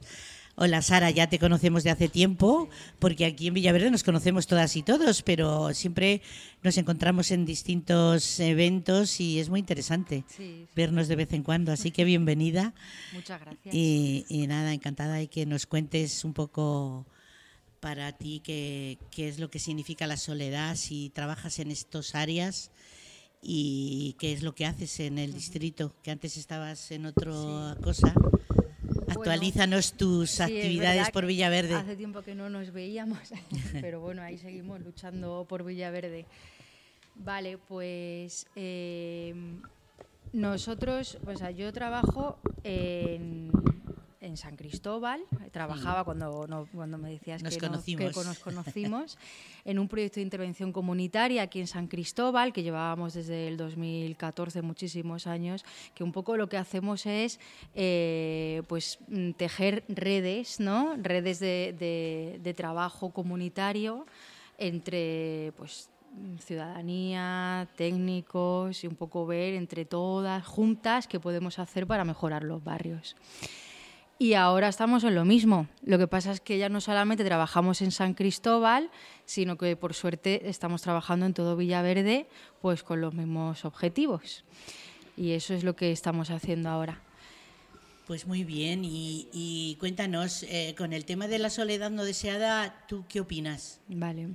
Hola 0.58 0.80
Sara, 0.80 1.10
ya 1.10 1.28
te 1.28 1.38
conocemos 1.38 1.84
de 1.84 1.90
hace 1.90 2.08
tiempo, 2.08 2.70
porque 2.98 3.26
aquí 3.26 3.48
en 3.48 3.54
Villaverde 3.54 3.90
nos 3.90 4.02
conocemos 4.02 4.46
todas 4.46 4.74
y 4.76 4.82
todos, 4.82 5.22
pero 5.22 5.74
siempre 5.74 6.22
nos 6.62 6.78
encontramos 6.78 7.30
en 7.30 7.44
distintos 7.44 8.40
eventos 8.40 9.20
y 9.20 9.38
es 9.38 9.50
muy 9.50 9.60
interesante 9.60 10.24
Sí, 10.28 10.36
sí. 10.36 10.68
vernos 10.74 11.08
de 11.08 11.16
vez 11.16 11.30
en 11.34 11.42
cuando. 11.42 11.72
Así 11.72 11.90
que 11.90 12.04
bienvenida. 12.04 12.72
Muchas 13.12 13.38
gracias. 13.38 13.74
Y, 13.74 14.24
y 14.30 14.46
nada, 14.46 14.72
encantada 14.72 15.20
y 15.20 15.28
que 15.28 15.44
nos 15.44 15.66
cuentes 15.66 16.24
un 16.24 16.32
poco 16.32 17.04
para 17.80 18.12
ti 18.12 18.40
qué, 18.42 18.96
qué 19.10 19.28
es 19.28 19.38
lo 19.38 19.50
que 19.50 19.58
significa 19.58 20.06
la 20.06 20.16
soledad, 20.16 20.74
si 20.76 21.10
trabajas 21.10 21.58
en 21.58 21.70
estas 21.70 22.14
áreas 22.14 22.70
y 23.42 24.16
qué 24.18 24.32
es 24.32 24.42
lo 24.42 24.54
que 24.54 24.64
haces 24.64 25.00
en 25.00 25.18
el 25.18 25.34
distrito, 25.34 25.94
que 26.02 26.10
antes 26.12 26.38
estabas 26.38 26.90
en 26.92 27.04
otra 27.04 27.76
cosa. 27.84 28.14
Actualízanos 29.08 29.92
tus 29.92 30.30
Sí, 30.30 30.42
actividades 30.42 31.10
por 31.10 31.26
Villaverde. 31.26 31.74
Hace 31.74 31.96
tiempo 31.96 32.22
que 32.22 32.34
no 32.34 32.48
nos 32.50 32.72
veíamos, 32.72 33.18
pero 33.80 34.00
bueno, 34.00 34.22
ahí 34.22 34.38
seguimos 34.38 34.80
luchando 34.80 35.46
por 35.48 35.64
Villaverde. 35.64 36.26
Vale, 37.16 37.58
pues 37.58 38.46
eh, 38.56 39.34
nosotros, 40.32 41.18
o 41.26 41.36
sea, 41.36 41.50
yo 41.50 41.72
trabajo 41.72 42.38
en, 42.62 43.50
en 44.26 44.36
San 44.36 44.56
Cristóbal, 44.56 45.20
trabajaba 45.52 46.04
cuando, 46.04 46.46
no- 46.46 46.66
cuando 46.74 46.98
me 46.98 47.10
decías 47.10 47.42
Nos 47.42 47.54
que, 47.54 47.60
nos 47.68 48.38
conocimos, 48.42 49.18
en 49.64 49.78
un 49.78 49.88
proyecto 49.88 50.16
de 50.16 50.22
intervención 50.22 50.72
comunitaria 50.72 51.42
aquí 51.42 51.60
en 51.60 51.66
San 51.66 51.86
Cristóbal, 51.86 52.52
que 52.52 52.62
llevábamos 52.62 53.14
desde 53.14 53.48
el 53.48 53.56
2014 53.56 54.62
muchísimos 54.62 55.26
años, 55.26 55.64
que 55.94 56.04
un 56.04 56.12
poco 56.12 56.36
lo 56.36 56.48
que 56.48 56.56
hacemos 56.56 57.06
es 57.06 57.40
eh, 57.74 58.62
pues 58.68 58.98
mm, 59.08 59.30
tejer 59.32 59.84
redes, 59.88 60.60
¿no? 60.60 60.94
Redes 61.02 61.38
de, 61.40 61.74
de- 61.78 62.40
de 62.42 62.54
trabajo 62.54 63.10
comunitario 63.10 64.06
entre 64.58 65.52
pues 65.56 65.88
ciudadanía, 66.40 67.68
técnicos 67.76 68.82
y 68.84 68.86
un 68.86 68.94
poco 68.96 69.26
ver 69.26 69.54
entre 69.54 69.84
todas 69.84 70.46
juntas 70.46 71.06
qué 71.06 71.20
podemos 71.20 71.58
hacer 71.58 71.86
para 71.86 72.04
mejorar 72.04 72.42
los 72.42 72.64
barrios. 72.64 73.16
Y 74.18 74.32
ahora 74.32 74.68
estamos 74.68 75.04
en 75.04 75.14
lo 75.14 75.26
mismo. 75.26 75.68
Lo 75.84 75.98
que 75.98 76.06
pasa 76.06 76.32
es 76.32 76.40
que 76.40 76.56
ya 76.56 76.70
no 76.70 76.80
solamente 76.80 77.22
trabajamos 77.24 77.82
en 77.82 77.90
San 77.90 78.14
Cristóbal, 78.14 78.90
sino 79.26 79.58
que 79.58 79.76
por 79.76 79.92
suerte 79.92 80.48
estamos 80.48 80.80
trabajando 80.80 81.26
en 81.26 81.34
todo 81.34 81.56
Villaverde 81.56 82.26
pues 82.62 82.82
con 82.82 83.02
los 83.02 83.12
mismos 83.12 83.66
objetivos. 83.66 84.44
Y 85.18 85.32
eso 85.32 85.52
es 85.52 85.64
lo 85.64 85.76
que 85.76 85.92
estamos 85.92 86.30
haciendo 86.30 86.70
ahora. 86.70 87.00
Pues 88.06 88.26
muy 88.26 88.44
bien, 88.44 88.84
y, 88.84 89.28
y 89.32 89.76
cuéntanos, 89.80 90.44
eh, 90.44 90.76
con 90.78 90.92
el 90.92 91.04
tema 91.04 91.26
de 91.26 91.40
la 91.40 91.50
soledad 91.50 91.90
no 91.90 92.04
deseada, 92.04 92.86
¿tú 92.86 93.04
qué 93.08 93.20
opinas? 93.20 93.80
Vale. 93.88 94.28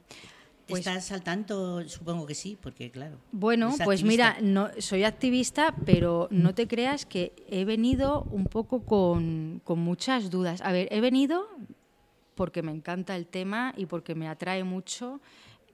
Pues- 0.71 0.87
¿Estás 0.87 1.11
al 1.11 1.21
tanto? 1.23 1.87
Supongo 1.87 2.25
que 2.25 2.33
sí, 2.35 2.57
porque 2.59 2.89
claro. 2.89 3.17
Bueno, 3.31 3.69
es 3.69 3.81
pues 3.83 3.99
activista. 4.01 4.37
mira, 4.37 4.37
no, 4.41 4.69
soy 4.79 5.03
activista, 5.03 5.75
pero 5.85 6.27
no 6.31 6.55
te 6.55 6.67
creas 6.67 7.05
que 7.05 7.33
he 7.47 7.65
venido 7.65 8.23
un 8.31 8.47
poco 8.47 8.83
con, 8.83 9.61
con 9.63 9.79
muchas 9.79 10.29
dudas. 10.29 10.61
A 10.61 10.71
ver, 10.71 10.87
he 10.91 11.01
venido 11.01 11.47
porque 12.35 12.63
me 12.63 12.71
encanta 12.71 13.15
el 13.15 13.27
tema 13.27 13.73
y 13.77 13.85
porque 13.85 14.15
me 14.15 14.27
atrae 14.27 14.63
mucho 14.63 15.21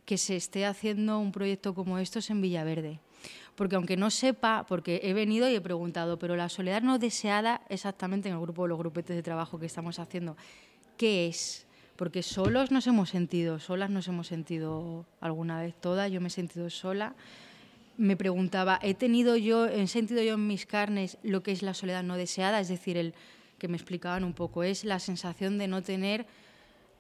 que 0.06 0.18
se 0.18 0.36
esté 0.36 0.66
haciendo 0.66 1.20
un 1.20 1.32
proyecto 1.32 1.74
como 1.76 2.00
estos 2.00 2.30
en 2.30 2.42
Villaverde. 2.42 3.00
Porque 3.56 3.76
aunque 3.76 3.98
no 3.98 4.10
sepa, 4.10 4.66
porque 4.68 5.02
he 5.04 5.14
venido 5.14 5.50
y 5.50 5.56
he 5.56 5.62
preguntado, 5.62 6.18
pero 6.18 6.36
la 6.36 6.50
soledad 6.50 6.82
no 6.82 6.98
deseada 7.00 7.62
exactamente 7.70 8.30
en 8.30 8.36
el 8.36 8.42
grupo, 8.42 8.68
los 8.68 8.78
grupetes 8.80 9.16
de 9.16 9.24
trabajo 9.24 9.60
que 9.60 9.66
estamos 9.66 10.00
haciendo, 10.00 10.38
¿qué 10.96 11.28
es? 11.28 11.67
Porque 11.98 12.22
solos 12.24 12.72
nos 12.72 12.86
hemos 12.88 13.10
sentido, 13.10 13.60
solas 13.60 13.90
nos 13.90 14.08
hemos 14.08 14.28
sentido 14.28 15.06
alguna 15.20 15.60
vez 15.62 15.74
todas, 15.82 16.12
yo 16.12 16.22
me 16.22 16.28
he 16.28 16.32
sentido 16.32 16.70
sola. 16.70 17.16
Me 17.98 18.16
preguntaba, 18.16 18.80
¿he 18.84 18.94
tenido 18.94 19.36
yo, 19.36 19.66
he 19.66 19.88
sentido 19.88 20.22
yo 20.22 20.36
en 20.36 20.46
mis 20.46 20.68
carnes 20.68 21.18
lo 21.24 21.42
que 21.42 21.52
es 21.52 21.64
la 21.64 21.74
soledad 21.74 22.04
no 22.04 22.16
deseada? 22.16 22.60
Es 22.60 22.68
decir, 22.68 22.98
el 22.98 23.16
que 23.58 23.68
me 23.68 23.76
explicaban 23.78 24.24
un 24.24 24.34
poco, 24.34 24.62
es 24.64 24.84
la 24.86 25.00
sensación 25.00 25.58
de 25.58 25.68
no 25.68 25.82
tener 25.82 26.28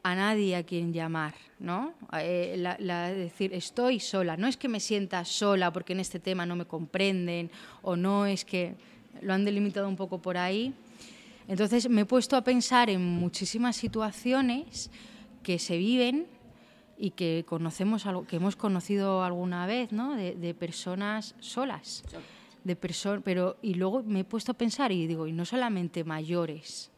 a 0.01 0.15
nadie 0.15 0.55
a 0.55 0.63
quien 0.63 0.91
llamar, 0.93 1.35
¿no? 1.59 1.93
Eh, 2.19 2.55
la, 2.57 2.77
la- 2.79 3.11
decir, 3.11 3.53
estoy 3.53 3.99
sola. 3.99 4.35
No 4.37 4.47
es 4.47 4.57
que 4.57 4.67
me 4.67 4.79
sienta 4.79 5.23
sola 5.25 5.71
porque 5.71 5.93
en 5.93 5.99
este 5.99 6.19
tema 6.19 6.47
no 6.47 6.55
me 6.55 6.65
comprenden 6.65 7.51
o 7.83 7.95
no 7.95 8.25
es 8.25 8.43
que 8.45 8.73
lo 9.21 9.33
han 9.33 9.45
delimitado 9.45 9.87
un 9.87 9.95
poco 9.97 10.17
por 10.19 10.37
ahí. 10.37 10.73
Entonces 11.47 11.89
me 11.89 12.01
he 12.01 12.05
puesto 12.05 12.35
a 12.35 12.43
pensar 12.43 12.89
en 12.89 13.01
muchísimas 13.03 13.75
situaciones 13.77 14.89
que 15.43 15.59
se 15.59 15.77
viven 15.77 16.27
y 16.97 17.11
que 17.11 17.45
conocemos 17.47 18.05
algo, 18.05 18.25
que 18.25 18.35
hemos 18.37 18.55
conocido 18.55 19.23
alguna 19.23 19.65
vez, 19.65 19.91
¿no? 19.91 20.15
De, 20.15 20.35
de 20.35 20.53
personas 20.53 21.35
solas, 21.39 22.03
de 22.63 22.75
perso- 22.79 23.21
pero 23.23 23.55
y 23.61 23.75
luego 23.75 24.03
me 24.03 24.21
he 24.21 24.23
puesto 24.25 24.51
a 24.51 24.55
pensar 24.55 24.91
y 24.91 25.07
digo 25.07 25.27
y 25.27 25.31
no 25.31 25.45
solamente 25.45 26.03
mayores, 26.03 26.91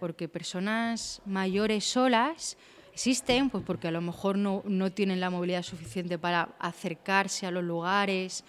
porque 0.00 0.28
personas 0.28 1.22
mayores 1.24 1.84
solas 1.84 2.58
existen, 2.92 3.48
pues 3.48 3.64
porque 3.64 3.88
a 3.88 3.90
lo 3.90 4.00
mejor 4.02 4.36
no, 4.36 4.62
no 4.66 4.90
tienen 4.92 5.18
la 5.20 5.30
movilidad 5.30 5.62
suficiente 5.62 6.18
para 6.18 6.50
acercarse 6.58 7.46
a 7.46 7.50
los 7.50 7.64
lugares 7.64 8.44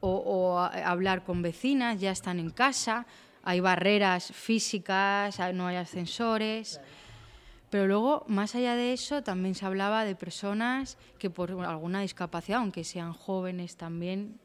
o, 0.00 0.10
o 0.16 0.58
a- 0.60 0.68
hablar 0.88 1.24
con 1.24 1.42
vecinas, 1.42 2.00
ya 2.00 2.10
están 2.12 2.38
en 2.38 2.50
casa, 2.50 3.06
hay 3.48 3.60
barreras 3.60 4.30
físicas, 4.30 5.40
no 5.54 5.68
hay 5.68 5.76
ascensores. 5.76 6.82
Pero 7.70 7.86
luego, 7.86 8.26
más 8.28 8.54
allá 8.54 8.74
de 8.74 8.92
eso, 8.92 9.22
también 9.22 9.54
se 9.54 9.64
hablaba 9.64 10.04
de 10.04 10.14
personas 10.14 10.98
que 11.18 11.30
por 11.30 11.52
alguna 11.64 12.02
discapacidad, 12.02 12.58
aunque 12.58 12.84
sean 12.84 13.14
jóvenes 13.14 13.78
también, 13.78 14.38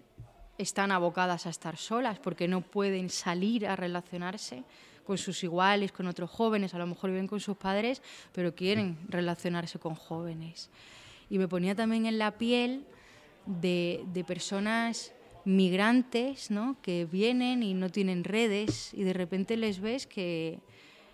están 0.57 0.93
abocadas 0.93 1.47
a 1.47 1.49
estar 1.49 1.75
solas 1.75 2.17
porque 2.17 2.47
no 2.47 2.61
pueden 2.61 3.09
salir 3.09 3.67
a 3.67 3.75
relacionarse 3.75 4.63
con 5.03 5.17
sus 5.17 5.43
iguales, 5.43 5.91
con 5.91 6.07
otros 6.07 6.29
jóvenes, 6.29 6.73
a 6.73 6.77
lo 6.77 6.87
mejor 6.87 7.09
viven 7.09 7.27
con 7.27 7.41
sus 7.41 7.57
padres, 7.57 8.01
pero 8.31 8.55
quieren 8.55 8.97
relacionarse 9.09 9.79
con 9.79 9.95
jóvenes. 9.95 10.69
Y 11.29 11.39
me 11.39 11.49
ponía 11.49 11.75
también 11.75 12.05
en 12.05 12.17
la 12.17 12.37
piel 12.37 12.85
de, 13.47 14.05
de 14.13 14.23
personas 14.23 15.11
migrantes 15.45 16.51
¿no? 16.51 16.77
que 16.81 17.05
vienen 17.05 17.63
y 17.63 17.73
no 17.73 17.89
tienen 17.89 18.23
redes 18.23 18.93
y 18.93 19.03
de 19.03 19.13
repente 19.13 19.57
les 19.57 19.79
ves 19.79 20.07
que, 20.07 20.59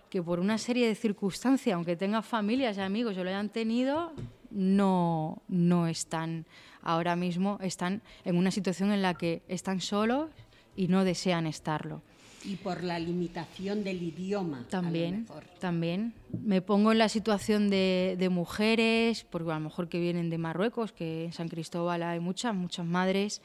que 0.09 0.21
por 0.21 0.39
una 0.39 0.57
serie 0.57 0.87
de 0.87 0.95
circunstancias, 0.95 1.75
aunque 1.75 1.95
tengan 1.95 2.23
familias 2.23 2.77
y 2.77 2.81
amigos 2.81 3.17
o 3.17 3.23
lo 3.23 3.29
hayan 3.29 3.49
tenido, 3.49 4.13
no, 4.51 5.41
no 5.47 5.87
están 5.87 6.45
ahora 6.81 7.15
mismo, 7.15 7.59
están 7.61 8.01
en 8.25 8.35
una 8.37 8.51
situación 8.51 8.91
en 8.91 9.01
la 9.01 9.13
que 9.13 9.41
están 9.47 9.81
solos 9.81 10.29
y 10.75 10.87
no 10.87 11.03
desean 11.03 11.47
estarlo. 11.47 12.01
Y 12.45 12.55
por 12.55 12.83
la 12.85 12.97
limitación 12.99 13.83
del 13.83 14.01
idioma. 14.01 14.59
a 14.59 14.61
lo 14.61 14.67
También, 14.67 15.21
mejor. 15.23 15.43
también. 15.59 16.13
Me 16.41 16.61
pongo 16.61 16.93
en 16.93 16.97
la 16.97 17.09
situación 17.09 17.69
de, 17.69 18.15
de 18.17 18.29
mujeres, 18.29 19.25
porque 19.29 19.51
a 19.51 19.55
lo 19.55 19.59
mejor 19.59 19.89
que 19.89 19.99
vienen 19.99 20.29
de 20.29 20.37
Marruecos, 20.37 20.93
que 20.93 21.25
en 21.25 21.33
San 21.33 21.49
Cristóbal 21.49 22.01
hay 22.01 22.21
muchas, 22.21 22.55
muchas 22.55 22.85
madres 22.85 23.41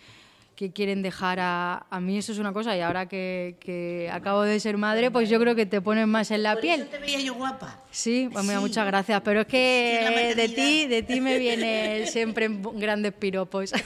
que 0.55 0.71
quieren 0.73 1.03
dejar 1.03 1.38
a... 1.40 1.87
A 1.90 2.01
mí 2.01 2.17
eso 2.19 2.33
es 2.33 2.38
una 2.38 2.53
cosa 2.53 2.77
y 2.77 2.81
ahora 2.81 3.07
que, 3.07 3.57
que 3.61 4.09
acabo 4.12 4.43
de 4.43 4.59
ser 4.61 4.77
madre, 4.77 5.11
pues 5.11 5.29
yo 5.29 5.38
creo 5.40 5.55
que 5.55 5.67
te 5.67 5.81
pones 5.81 6.07
más 6.07 6.31
en 6.31 6.43
la 6.43 6.53
Por 6.53 6.62
piel. 6.62 6.81
eso 6.83 6.90
te 6.90 6.99
veía 6.99 7.21
yo 7.21 7.35
guapa. 7.35 7.81
Sí, 7.90 8.29
pues 8.33 8.45
mira, 8.45 8.59
Sí. 8.59 8.61
muchas 8.62 8.87
gracias. 8.87 9.21
Pero 9.25 9.40
es 9.40 9.47
Sí, 9.47 9.51
que 9.53 10.35
de 10.37 10.49
ti, 10.49 10.87
de 10.87 11.03
ti 11.03 11.21
me 11.21 11.38
viene 11.38 12.07
siempre 12.07 12.49
grandes 12.75 13.12
piropos. 13.12 13.73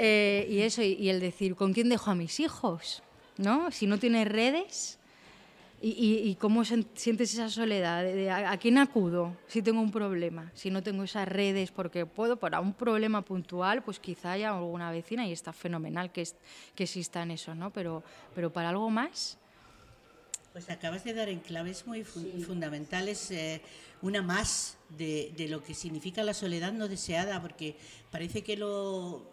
Eh, 0.00 0.46
y 0.48 0.60
eso, 0.60 0.80
y, 0.82 0.92
y 0.94 1.08
el 1.08 1.18
decir, 1.18 1.56
¿con 1.56 1.72
quién 1.72 1.88
dejo 1.88 2.10
a 2.10 2.14
mis 2.14 2.38
hijos? 2.38 3.02
¿No? 3.36 3.70
Si 3.72 3.86
no 3.88 3.98
tienes 3.98 4.28
redes, 4.28 4.97
¿y, 5.80 5.90
y- 5.90 6.28
y 6.30 6.34
cómo 6.34 6.64
sientes 6.64 7.32
esa 7.34 7.48
soledad? 7.48 8.02
De- 8.04 8.14
de 8.14 8.30
a, 8.30 8.50
a 8.52 8.58
quién 8.58 8.78
acudo 8.78 9.36
si 9.46 9.62
tengo 9.62 9.80
un 9.80 9.90
problema? 9.90 10.50
Si 10.54 10.70
no 10.70 10.82
tengo 10.82 11.04
esas 11.04 11.28
redes, 11.28 11.70
porque 11.70 12.06
puedo, 12.06 12.36
para 12.36 12.60
un 12.60 12.72
problema 12.74 13.22
puntual, 13.22 13.82
pues 13.82 13.98
quizá 14.00 14.32
haya 14.32 14.50
alguna 14.56 14.90
vecina 14.90 15.26
y 15.26 15.32
está 15.32 15.52
fenomenal 15.52 16.10
que, 16.12 16.22
es- 16.22 16.36
que 16.74 16.84
exista 16.84 17.22
en 17.22 17.30
eso, 17.32 17.54
¿no? 17.54 17.70
Pero, 17.72 18.02
pero 18.34 18.52
para 18.52 18.70
algo 18.70 18.90
más... 18.90 19.38
Pues 20.52 20.70
acabas 20.70 21.04
de 21.04 21.14
dar 21.14 21.28
en 21.28 21.38
claves 21.40 21.86
muy 21.86 22.02
fu- 22.02 22.20
fundamentales, 22.44 23.30
eh, 23.30 23.60
una 24.02 24.22
más 24.22 24.76
de, 24.96 25.32
de 25.36 25.46
lo 25.46 25.62
que 25.62 25.74
significa 25.74 26.22
la 26.24 26.34
soledad 26.34 26.72
no 26.72 26.88
deseada, 26.88 27.40
porque 27.40 27.76
parece 28.10 28.42
que 28.42 28.56
lo, 28.56 29.30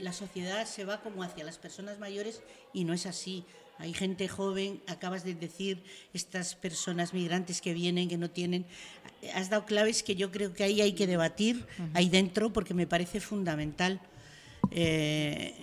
la 0.00 0.12
sociedad 0.12 0.66
se 0.66 0.84
va 0.84 1.00
como 1.00 1.22
hacia 1.22 1.44
las 1.44 1.56
personas 1.56 1.98
mayores 1.98 2.42
y 2.74 2.84
no 2.84 2.92
es 2.92 3.06
así. 3.06 3.44
Hay 3.78 3.94
gente 3.94 4.26
joven, 4.28 4.82
acabas 4.86 5.24
de 5.24 5.34
decir, 5.34 5.82
estas 6.12 6.56
personas 6.56 7.14
migrantes 7.14 7.60
que 7.60 7.72
vienen, 7.72 8.08
que 8.08 8.18
no 8.18 8.28
tienen. 8.28 8.66
Has 9.34 9.50
dado 9.50 9.66
claves 9.66 10.02
que 10.02 10.16
yo 10.16 10.30
creo 10.30 10.52
que 10.52 10.64
ahí 10.64 10.80
hay 10.80 10.92
que 10.92 11.06
debatir, 11.06 11.64
ahí 11.94 12.08
dentro, 12.08 12.52
porque 12.52 12.74
me 12.74 12.86
parece 12.86 13.20
fundamental. 13.20 14.00
Eh, 14.70 15.54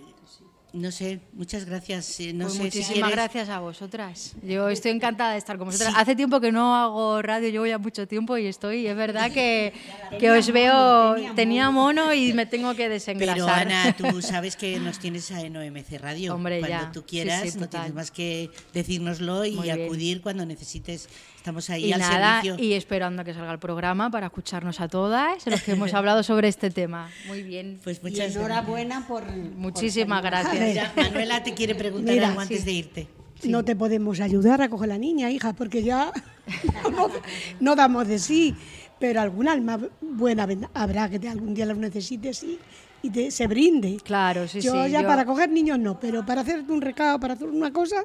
no 0.75 0.91
sé, 0.91 1.19
muchas 1.33 1.65
gracias. 1.65 2.19
eh, 2.19 2.33
No 2.33 2.45
Pues 2.45 2.53
sé 2.53 2.57
si 2.59 2.63
muchísimas 2.65 2.93
quieres- 3.09 3.11
gracias 3.15 3.49
a 3.49 3.59
vosotras. 3.59 4.35
Yo 4.43 4.69
estoy 4.69 4.91
encantada 4.91 5.31
de 5.31 5.37
estar 5.37 5.57
con 5.57 5.67
vosotras. 5.67 5.89
Sí. 5.93 5.95
Hace 5.99 6.15
tiempo 6.15 6.39
que 6.41 6.51
no 6.51 6.75
hago 6.75 7.21
radio, 7.21 7.49
llevo 7.49 7.65
ya 7.65 7.77
mucho 7.77 8.07
tiempo 8.07 8.37
y 8.37 8.45
estoy, 8.47 8.85
es 8.85 8.95
verdad 8.95 9.31
que, 9.31 9.73
que 10.19 10.29
os 10.31 10.51
veo, 10.51 11.15
tenía 11.35 11.71
mono 11.71 12.13
y 12.13 12.33
me 12.33 12.45
tengo 12.45 12.71
que 12.71 12.83
Pero 12.83 12.93
desengrasar. 12.93 13.67
Ana, 13.71 13.95
tú 13.97 14.21
sabes 14.21 14.55
que 14.55 14.79
nos 14.79 14.99
tienes 14.99 15.31
en 15.31 15.55
OMC 15.55 15.97
Radio. 15.99 16.35
Hombre, 16.35 16.59
cuando 16.59 16.77
ya. 16.85 16.91
tú 16.91 17.03
quieras, 17.05 17.49
sí, 17.53 17.57
no 17.57 17.69
tienes 17.69 17.93
más 17.93 18.11
que 18.11 18.49
decírnoslo 18.73 19.45
y 19.45 19.51
Muy 19.53 19.63
bien. 19.63 19.83
acudir 19.83 20.21
cuando 20.21 20.45
necesites. 20.45 21.07
Estamos 21.45 21.69
ahí 21.69 21.85
Y 21.85 21.93
al 21.93 21.99
nada, 21.99 22.41
servicio. 22.41 22.65
y 22.65 22.73
esperando 22.73 23.21
a 23.21 23.25
que 23.25 23.31
salga 23.31 23.51
el 23.51 23.59
programa 23.59 24.09
para 24.09 24.25
escucharnos 24.25 24.81
a 24.81 24.87
todas, 24.87 25.45
los 25.45 25.61
que 25.61 25.73
hemos 25.73 25.93
hablado 25.93 26.23
sobre 26.23 26.47
este 26.47 26.71
tema. 26.71 27.07
Muy 27.27 27.43
bien. 27.43 27.79
Pues 27.83 27.99
Y 27.99 28.09
muchas 28.09 28.35
enhorabuena 28.35 29.05
por. 29.07 29.23
Muchísimas 29.31 30.21
por 30.21 30.29
gracias. 30.31 30.59
Mira, 30.59 30.91
Manuela 30.95 31.43
te 31.43 31.53
quiere 31.53 31.75
preguntar 31.75 32.15
Mira, 32.15 32.29
algo 32.29 32.41
antes 32.41 32.61
sí. 32.61 32.65
de 32.65 32.71
irte. 32.71 33.07
No 33.43 33.63
te 33.63 33.75
podemos 33.75 34.21
ayudar 34.21 34.63
a 34.63 34.69
coger 34.69 34.89
la 34.89 34.97
niña, 34.97 35.29
hija, 35.29 35.53
porque 35.53 35.83
ya 35.83 36.11
no, 36.91 37.09
no 37.59 37.75
damos 37.75 38.07
de 38.07 38.17
sí. 38.17 38.55
Pero 38.99 39.21
alguna 39.21 39.51
alma 39.51 39.79
buena 40.01 40.47
habrá 40.73 41.07
que 41.11 41.19
te- 41.19 41.29
algún 41.29 41.53
día 41.53 41.67
lo 41.67 41.75
necesites 41.75 42.41
y, 42.41 42.57
y 43.03 43.11
te, 43.11 43.29
se 43.29 43.45
brinde. 43.45 43.97
Claro, 44.03 44.47
sí, 44.47 44.61
yo 44.61 44.83
sí, 44.83 44.89
ya 44.91 45.01
yo- 45.03 45.07
para 45.07 45.25
coger 45.25 45.51
niños 45.51 45.77
no, 45.77 45.99
pero 45.99 46.25
para 46.25 46.41
hacerte 46.41 46.71
un 46.71 46.81
recado, 46.81 47.19
para 47.19 47.35
hacer 47.35 47.47
una 47.49 47.71
cosa, 47.71 47.97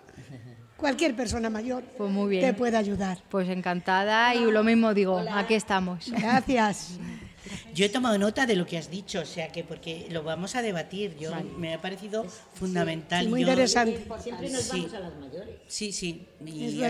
cualquier 0.80 1.14
persona 1.14 1.48
mayor 1.50 1.82
Pues 1.96 2.10
muy 2.10 2.30
bien. 2.30 2.42
te 2.44 2.54
puede 2.54 2.76
ayudar. 2.76 3.18
Pues 3.30 3.48
encantada 3.48 4.34
y 4.34 4.40
lo 4.50 4.64
mismo 4.64 4.92
digo, 4.94 5.22
aquí 5.32 5.54
estamos. 5.54 6.10
Gracias. 6.10 6.98
Yo 7.74 7.86
he 7.86 7.88
tomado 7.88 8.18
nota 8.18 8.44
de 8.46 8.54
lo 8.54 8.66
que 8.66 8.76
has 8.78 8.90
dicho, 8.90 9.20
o 9.20 9.24
sea 9.24 9.48
que 9.48 9.64
porque 9.64 10.06
lo 10.10 10.22
vamos 10.22 10.54
a 10.56 10.62
debatir. 10.62 11.16
Yo 11.18 11.32
me 11.56 11.74
ha 11.74 11.80
parecido 11.80 12.24
fundamental. 12.54 13.24
sí, 13.24 13.30
muy 13.30 13.40
Yo- 13.42 13.48
interesante. 13.48 14.04
Siempre 14.22 14.50
nos 14.50 14.62
Sí. 14.62 14.70
vamos 14.78 14.94
a 14.94 15.00
las 15.00 15.14
mayores. 15.16 15.56
Sí, 15.66 15.92
sí. 15.92 16.26
Y 16.44 16.80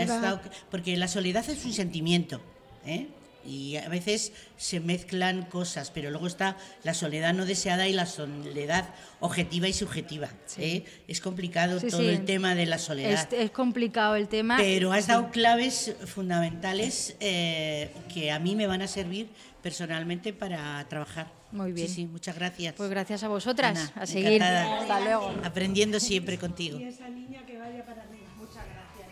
porque 0.70 0.96
la 0.96 1.06
soledad 1.08 1.48
es 1.48 1.64
un 1.64 1.72
sentimiento. 1.72 2.40
¿eh? 2.84 3.06
Y 3.44 3.76
a 3.76 3.88
veces 3.88 4.32
se 4.56 4.80
mezclan 4.80 5.44
cosas, 5.46 5.90
pero 5.90 6.10
luego 6.10 6.26
está 6.26 6.56
la 6.82 6.92
soledad 6.94 7.32
no 7.32 7.46
deseada 7.46 7.88
y 7.88 7.92
la 7.92 8.06
soledad 8.06 8.90
objetiva 9.20 9.66
y 9.68 9.72
subjetiva. 9.72 10.28
¿eh? 10.58 10.84
Es 11.08 11.20
complicado 11.20 11.80
Sí, 11.80 11.88
todo 11.88 12.00
sí. 12.02 12.08
el 12.08 12.24
tema 12.24 12.54
de 12.54 12.66
la 12.66 12.78
soledad. 12.78 13.12
Es, 13.32 13.38
es 13.38 13.50
complicado 13.50 14.14
el 14.16 14.28
tema. 14.28 14.56
Pero 14.58 14.92
has 14.92 15.04
Sí. 15.06 15.10
dado 15.12 15.30
claves 15.30 15.94
fundamentales 16.06 17.16
eh, 17.20 17.90
que 18.12 18.30
a 18.30 18.38
mí 18.38 18.54
me 18.56 18.66
van 18.66 18.82
a 18.82 18.86
servir 18.88 19.28
personalmente 19.62 20.32
para 20.32 20.86
trabajar. 20.88 21.32
Muy 21.52 21.72
bien. 21.72 21.88
Sí, 21.88 21.94
sí, 21.94 22.06
muchas 22.06 22.36
gracias. 22.36 22.74
Pues 22.76 22.90
gracias 22.90 23.22
a 23.24 23.28
vosotras. 23.28 23.76
Ana, 23.76 24.02
a 24.02 24.06
seguir. 24.06 24.34
encantada. 24.34 24.80
Hasta 24.82 25.00
luego. 25.00 25.34
Aprendiendo 25.44 25.98
siempre 25.98 26.38
contigo. 26.38 26.78
Y 26.78 26.84
esa 26.84 27.08
niña 27.08 27.44
que 27.46 27.58
vaya 27.58 27.84
para 27.84 28.02
arriba. 28.02 28.26
Muchas 28.36 28.64
gracias. 28.66 29.10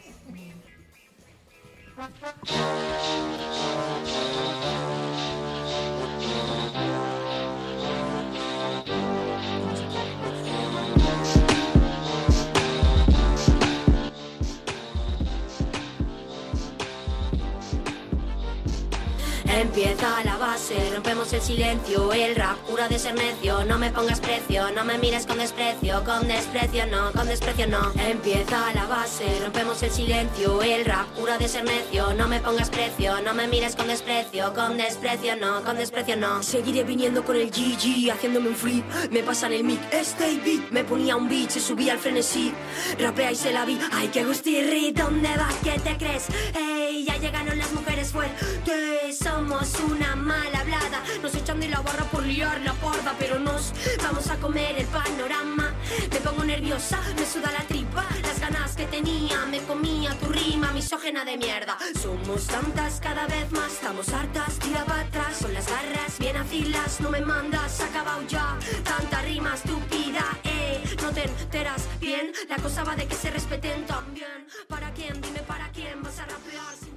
Empieza 20.19 20.39
la 20.39 20.47
base, 20.47 20.91
rompemos 20.93 21.33
el 21.33 21.41
silencio, 21.41 22.13
el 22.13 22.35
rap 22.35 22.57
cura 22.67 22.89
de 22.89 22.99
ser 22.99 23.15
necio, 23.15 23.65
no 23.65 23.79
me 23.79 23.91
pongas 23.91 24.19
precio, 24.19 24.69
no 24.73 24.85
me 24.85 24.99
mires 24.99 25.27
con 25.27 25.39
desprecio, 25.39 26.03
con 26.03 26.27
desprecio 26.27 26.87
no, 26.87 27.13
con 27.13 27.29
desprecio 27.29 27.69
no. 27.69 27.93
Empieza 27.95 28.73
la 28.75 28.87
base, 28.87 29.25
rompemos 29.41 29.81
el 29.85 29.91
silencio, 29.93 30.61
el 30.63 30.85
rap 30.85 31.07
cura 31.15 31.39
de 31.39 31.47
ser 31.47 31.65
necio, 31.65 32.15
no 32.15 32.27
me 32.27 32.41
pongas 32.41 32.69
precio, 32.69 33.21
no 33.21 33.33
me 33.33 33.47
mires 33.47 33.77
con 33.77 33.87
desprecio, 33.87 34.53
con 34.55 34.77
desprecio 34.77 35.37
no, 35.37 35.63
con 35.63 35.77
desprecio 35.77 36.17
no. 36.17 36.43
Seguiré 36.43 36.83
viniendo 36.83 37.25
con 37.25 37.37
el 37.37 37.51
GG, 37.51 38.11
haciéndome 38.11 38.49
un 38.49 38.57
flip, 38.57 38.85
me 39.13 39.23
pasan 39.23 39.53
el 39.53 39.63
mic, 39.63 39.81
este 39.93 40.37
beat, 40.45 40.71
me 40.71 40.83
ponía 40.83 41.15
un 41.15 41.29
beat, 41.29 41.51
se 41.51 41.61
subía 41.61 41.93
al 41.93 41.99
frenesí, 42.01 42.53
rapea 42.99 43.31
y 43.31 43.37
se 43.37 43.53
la 43.53 43.65
vi, 43.65 43.79
ay 43.93 44.09
que 44.09 44.25
gustirri, 44.25 44.91
¿dónde 44.91 45.29
vas? 45.37 45.55
¿Qué 45.63 45.79
te 45.79 45.97
crees? 45.97 46.27
Ya 46.55 46.78
llegaron 47.21 47.59
las 47.59 47.73
mujeres 47.73 48.13
fuertes, 48.13 49.19
somos 49.19 49.75
una 49.81 50.15
mala 50.15 50.61
hablada, 50.61 51.03
nos 51.23 51.35
echan 51.35 51.61
de 51.61 51.69
la 51.69 51.81
barra 51.81 52.05
por 52.05 52.25
liar 52.25 52.61
la 52.61 52.73
parda, 52.75 53.15
pero 53.19 53.39
nos 53.39 53.73
vamos 54.03 54.29
a 54.31 54.37
comer 54.37 54.77
el 54.79 54.87
panorama. 54.87 55.75
Me 56.11 56.21
pongo 56.21 56.45
nerviosa, 56.45 57.01
me 57.17 57.25
suda 57.25 57.51
la 57.53 57.65
tripa, 57.67 58.07
las 58.23 58.41
ganas 58.41 58.77
que 58.77 58.87
tenía, 58.87 59.47
me 59.47 59.61
comía 59.61 60.15
tu 60.19 60.27
rima, 60.27 60.73
misógena 60.73 61.25
de 61.25 61.37
mierda. 61.37 61.77
Somos 62.01 62.47
tantas 62.47 63.01
cada 63.01 63.27
vez 63.27 63.51
más, 63.53 63.73
estamos 63.73 64.09
hartas, 64.11 64.59
tira 64.59 64.85
para 64.85 65.03
atrás, 65.03 65.39
con 65.43 65.53
las 65.53 65.69
garras 65.69 66.19
bien 66.19 66.37
afilas, 66.37 67.01
no 67.01 67.11
me 67.11 67.21
mandas, 67.21 67.81
acabado 67.81 68.23
ya, 68.29 68.57
tanta 68.85 69.23
rima 69.23 69.55
estúpida, 69.55 70.25
eh, 70.45 70.83
no 71.03 71.11
te 71.11 71.25
enteras 71.25 71.83
bien, 72.01 72.33
la 72.49 72.57
cosa 72.57 72.85
va 72.85 72.95
de 72.95 73.07
que 73.07 73.15
se 73.15 73.31
respeten 73.31 73.87
también. 73.87 74.47
¿Para 74.69 74.93
quién? 74.93 75.21
Dime 75.21 75.41
para 75.41 75.71
quién 75.73 76.03
vas 76.03 76.19
a 76.19 76.27
rapear 76.27 76.88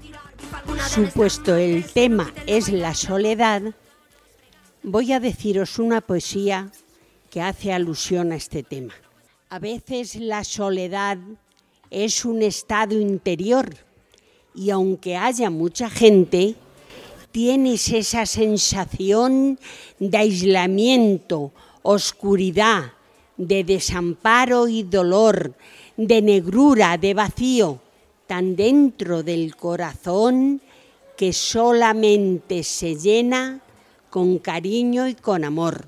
Supuesto 0.89 1.55
el 1.55 1.85
tema 1.85 2.33
es 2.47 2.69
la 2.69 2.93
soledad, 2.93 3.61
voy 4.83 5.13
a 5.13 5.19
deciros 5.19 5.79
una 5.79 6.01
poesía 6.01 6.71
que 7.29 7.41
hace 7.41 7.71
alusión 7.71 8.31
a 8.31 8.35
este 8.35 8.63
tema. 8.63 8.93
A 9.49 9.59
veces 9.59 10.15
la 10.15 10.43
soledad 10.43 11.17
es 11.89 12.25
un 12.25 12.41
estado 12.41 12.99
interior 12.99 13.73
y 14.53 14.69
aunque 14.69 15.15
haya 15.15 15.49
mucha 15.49 15.89
gente, 15.89 16.55
tienes 17.31 17.89
esa 17.89 18.25
sensación 18.25 19.59
de 19.99 20.17
aislamiento, 20.17 21.51
oscuridad, 21.83 22.93
de 23.37 23.63
desamparo 23.63 24.67
y 24.67 24.83
dolor, 24.83 25.53
de 25.97 26.21
negrura, 26.21 26.97
de 26.97 27.13
vacío, 27.13 27.79
tan 28.31 28.55
dentro 28.55 29.23
del 29.23 29.57
corazón 29.57 30.61
que 31.17 31.33
solamente 31.33 32.63
se 32.63 32.95
llena 32.95 33.59
con 34.09 34.39
cariño 34.39 35.09
y 35.09 35.15
con 35.15 35.43
amor. 35.43 35.85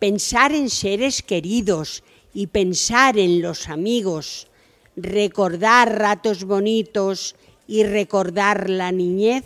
Pensar 0.00 0.50
en 0.52 0.68
seres 0.68 1.22
queridos 1.22 2.02
y 2.32 2.48
pensar 2.48 3.18
en 3.18 3.40
los 3.40 3.68
amigos, 3.68 4.48
recordar 4.96 5.96
ratos 5.96 6.42
bonitos 6.42 7.36
y 7.68 7.84
recordar 7.84 8.68
la 8.68 8.90
niñez, 8.90 9.44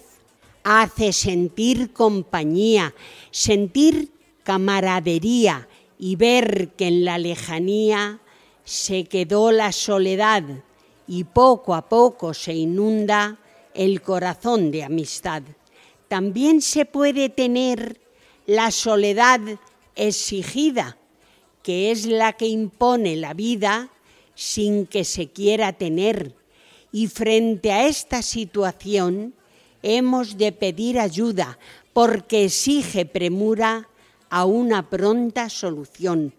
hace 0.65 1.13
sentir 1.13 1.93
compañía, 1.93 2.95
sentir 3.31 4.13
camaradería 4.45 5.69
y 5.99 6.17
ver 6.17 6.71
que 6.71 6.87
en 6.87 7.05
la 7.05 7.19
lejanía 7.19 8.21
se 8.65 9.05
quedó 9.05 9.53
la 9.53 9.73
soledad 9.73 10.65
y 11.09 11.25
poco 11.25 11.75
a 11.75 11.89
poco 11.89 12.35
se 12.35 12.55
inunda 12.55 13.39
el 13.75 14.03
corazón 14.03 14.71
de 14.71 14.85
amistad. 14.85 15.43
También 16.07 16.61
se 16.61 16.85
puede 16.85 17.31
tener 17.31 18.01
la 18.47 18.71
soledad 18.71 19.41
exigida, 19.97 20.99
que 21.63 21.91
es 21.91 22.07
la 22.07 22.35
que 22.35 22.47
impone 22.47 23.17
la 23.17 23.35
vida 23.35 23.91
sin 24.35 24.87
que 24.87 25.05
se 25.05 25.29
quiera 25.29 25.73
tener. 25.73 26.35
Y 26.93 27.09
frente 27.09 27.73
a 27.73 27.87
esta 27.87 28.23
situación 28.23 29.35
hemos 29.83 30.39
de 30.39 30.53
pedir 30.53 30.99
ayuda 30.99 31.59
porque 31.93 32.45
exige 32.45 33.07
premura 33.07 33.89
a 34.31 34.45
una 34.45 34.89
pronta 34.89 35.49
solución. 35.49 36.35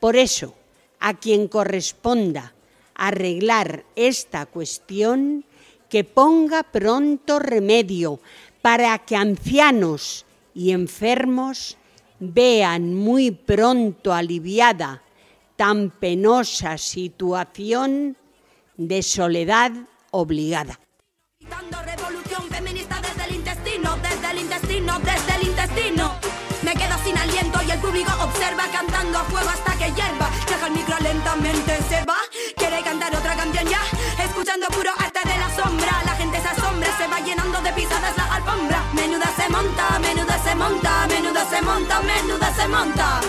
Por 0.00 0.16
eso, 0.16 0.54
a 0.98 1.14
quien 1.18 1.48
corresponda 1.48 2.54
arreglar 2.94 3.84
esta 3.96 4.46
cuestión, 4.46 5.44
que 5.88 6.04
ponga 6.04 6.62
pronto 6.62 7.38
remedio 7.38 8.20
para 8.62 8.98
que 8.98 9.14
ancianos 9.16 10.24
y 10.54 10.70
enfermos 10.70 11.76
vean 12.18 12.94
muy 12.94 13.30
pronto 13.30 14.14
aliviada 14.14 15.02
tan 15.56 15.90
penosa 15.90 16.78
situación 16.78 18.16
de 18.76 19.02
soledad 19.02 19.72
obligada. 20.10 20.78
Revolución 21.84 22.48
feminista 22.48 23.00
desde 23.00 23.24
el 23.28 23.34
intestino, 23.36 23.96
desde 23.98 24.30
el 24.30 24.38
intestino, 24.38 24.98
desde 25.00 25.34
el 25.36 25.48
intestino. 25.48 26.12
Me 26.62 26.72
quedo 26.74 26.96
sin 27.04 27.18
aliento 27.18 27.58
y 27.66 27.70
el 27.70 27.80
público 27.80 28.12
observa 28.22 28.64
cantando 28.72 29.18
a 29.18 29.24
fuego 29.24 29.48
hasta 29.48 29.72
que 29.76 29.92
hierva. 29.92 30.30
Deja 30.48 30.66
el 30.68 30.72
micro 30.72 30.96
lentamente, 31.00 31.76
se 31.88 32.04
va. 32.04 32.18
Cantar 32.80 33.14
otra 33.14 33.36
canción 33.36 33.66
ya. 33.68 33.80
Escuchando 34.22 34.66
puro 34.68 34.90
arte 34.98 35.20
de 35.26 35.38
la 35.38 35.54
sombra. 35.54 36.02
La 36.04 36.14
gente 36.16 36.40
se 36.40 36.48
asombra, 36.48 36.88
se 36.96 37.06
va 37.06 37.20
llenando 37.20 37.60
de 37.60 37.72
pisadas 37.72 38.16
la 38.16 38.34
alfombra. 38.34 38.82
Menuda 38.92 39.32
se 39.36 39.48
monta, 39.48 39.98
menuda 39.98 40.38
se 40.42 40.54
monta, 40.54 41.06
menuda 41.06 41.50
se 41.50 41.62
monta, 41.62 42.02
menuda 42.02 42.54
se 42.54 42.68
monta. 42.68 43.20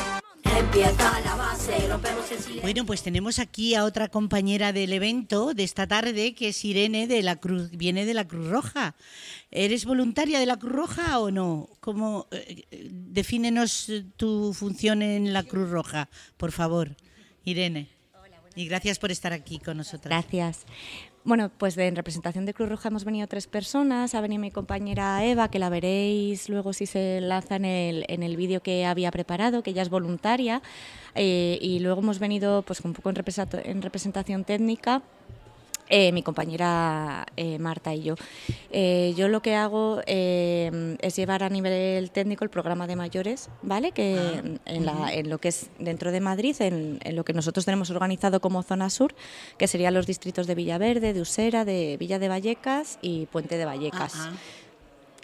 Empieza 0.57 1.19
la 1.21 1.35
base, 1.35 1.87
rompemos 1.87 2.31
el 2.31 2.37
silencio. 2.39 2.61
Bueno, 2.61 2.85
pues 2.85 3.03
tenemos 3.03 3.39
aquí 3.39 3.75
a 3.75 3.85
otra 3.85 4.09
compañera 4.09 4.73
del 4.73 4.91
evento 4.93 5.53
de 5.53 5.63
esta 5.63 5.87
tarde, 5.87 6.35
que 6.35 6.49
es 6.49 6.65
Irene 6.65 7.07
de 7.07 7.21
la 7.21 7.37
Cruz, 7.37 7.71
viene 7.71 8.05
de 8.05 8.13
la 8.13 8.27
Cruz 8.27 8.47
Roja. 8.47 8.95
¿Eres 9.51 9.85
voluntaria 9.85 10.39
de 10.39 10.45
la 10.45 10.57
Cruz 10.57 10.73
Roja 10.73 11.19
o 11.19 11.31
no? 11.31 11.69
¿Cómo, 11.79 12.27
eh, 12.31 12.65
defínenos 12.91 13.91
tu 14.17 14.53
función 14.53 15.01
en 15.01 15.31
la 15.31 15.43
Cruz 15.43 15.69
Roja, 15.69 16.09
por 16.37 16.51
favor, 16.51 16.95
Irene. 17.45 17.92
Y 18.55 18.67
gracias 18.67 18.99
por 18.99 19.11
estar 19.11 19.33
aquí 19.33 19.59
con 19.59 19.77
nosotros. 19.77 20.09
Gracias. 20.09 20.65
Bueno, 21.25 21.49
pues 21.57 21.77
en 21.77 21.95
representación 21.95 22.45
de 22.45 22.53
Cruz 22.53 22.69
Roja 22.69 22.89
hemos 22.89 23.05
venido 23.05 23.27
tres 23.27 23.47
personas. 23.47 24.13
Ha 24.13 24.21
venido 24.21 24.41
mi 24.41 24.51
compañera 24.51 25.23
Eva, 25.25 25.49
que 25.49 25.57
la 25.57 25.69
veréis 25.69 26.49
luego 26.49 26.73
si 26.73 26.85
se 26.85 27.21
lanza 27.21 27.55
en 27.55 27.65
el, 27.65 28.05
en 28.09 28.23
el 28.23 28.35
vídeo 28.35 28.61
que 28.61 28.85
había 28.85 29.09
preparado, 29.09 29.63
que 29.63 29.71
ella 29.71 29.81
es 29.81 29.89
voluntaria. 29.89 30.61
Eh, 31.15 31.57
y 31.61 31.79
luego 31.79 32.01
hemos 32.01 32.19
venido 32.19 32.61
pues 32.63 32.81
un 32.81 32.93
poco 32.93 33.09
en 33.09 33.81
representación 33.81 34.43
técnica. 34.43 35.01
Eh, 35.95 36.11
mi 36.11 36.23
compañera 36.23 37.25
eh, 37.37 37.59
Marta 37.59 37.93
y 37.93 38.01
yo. 38.01 38.15
Eh, 38.71 39.13
yo 39.15 39.27
lo 39.27 39.41
que 39.41 39.53
hago 39.55 40.01
eh, 40.07 40.97
es 41.01 41.15
llevar 41.15 41.43
a 41.43 41.49
nivel 41.49 42.09
técnico 42.09 42.43
el 42.43 42.49
programa 42.49 42.87
de 42.87 42.95
mayores, 42.95 43.49
¿vale? 43.61 43.91
Que 43.91 44.13
en, 44.65 44.85
la- 44.85 45.13
en 45.13 45.29
lo 45.29 45.37
que 45.37 45.49
es 45.49 45.69
dentro 45.77 46.11
de 46.11 46.19
Madrid, 46.19 46.55
en, 46.59 46.99
en 47.03 47.15
lo 47.15 47.23
que 47.23 47.33
nosotros 47.33 47.63
tenemos 47.65 47.91
organizado 47.91 48.39
como 48.41 48.63
zona 48.63 48.89
sur, 48.89 49.13
que 49.59 49.67
serían 49.67 49.93
los 49.93 50.07
distritos 50.07 50.47
de 50.47 50.55
Villaverde, 50.55 51.13
de 51.13 51.21
Usera, 51.21 51.63
de 51.63 51.97
Villa 51.99 52.17
de 52.17 52.27
Vallecas 52.27 52.97
y 53.01 53.27
Puente 53.27 53.57
de 53.57 53.65
Vallecas. 53.65 54.13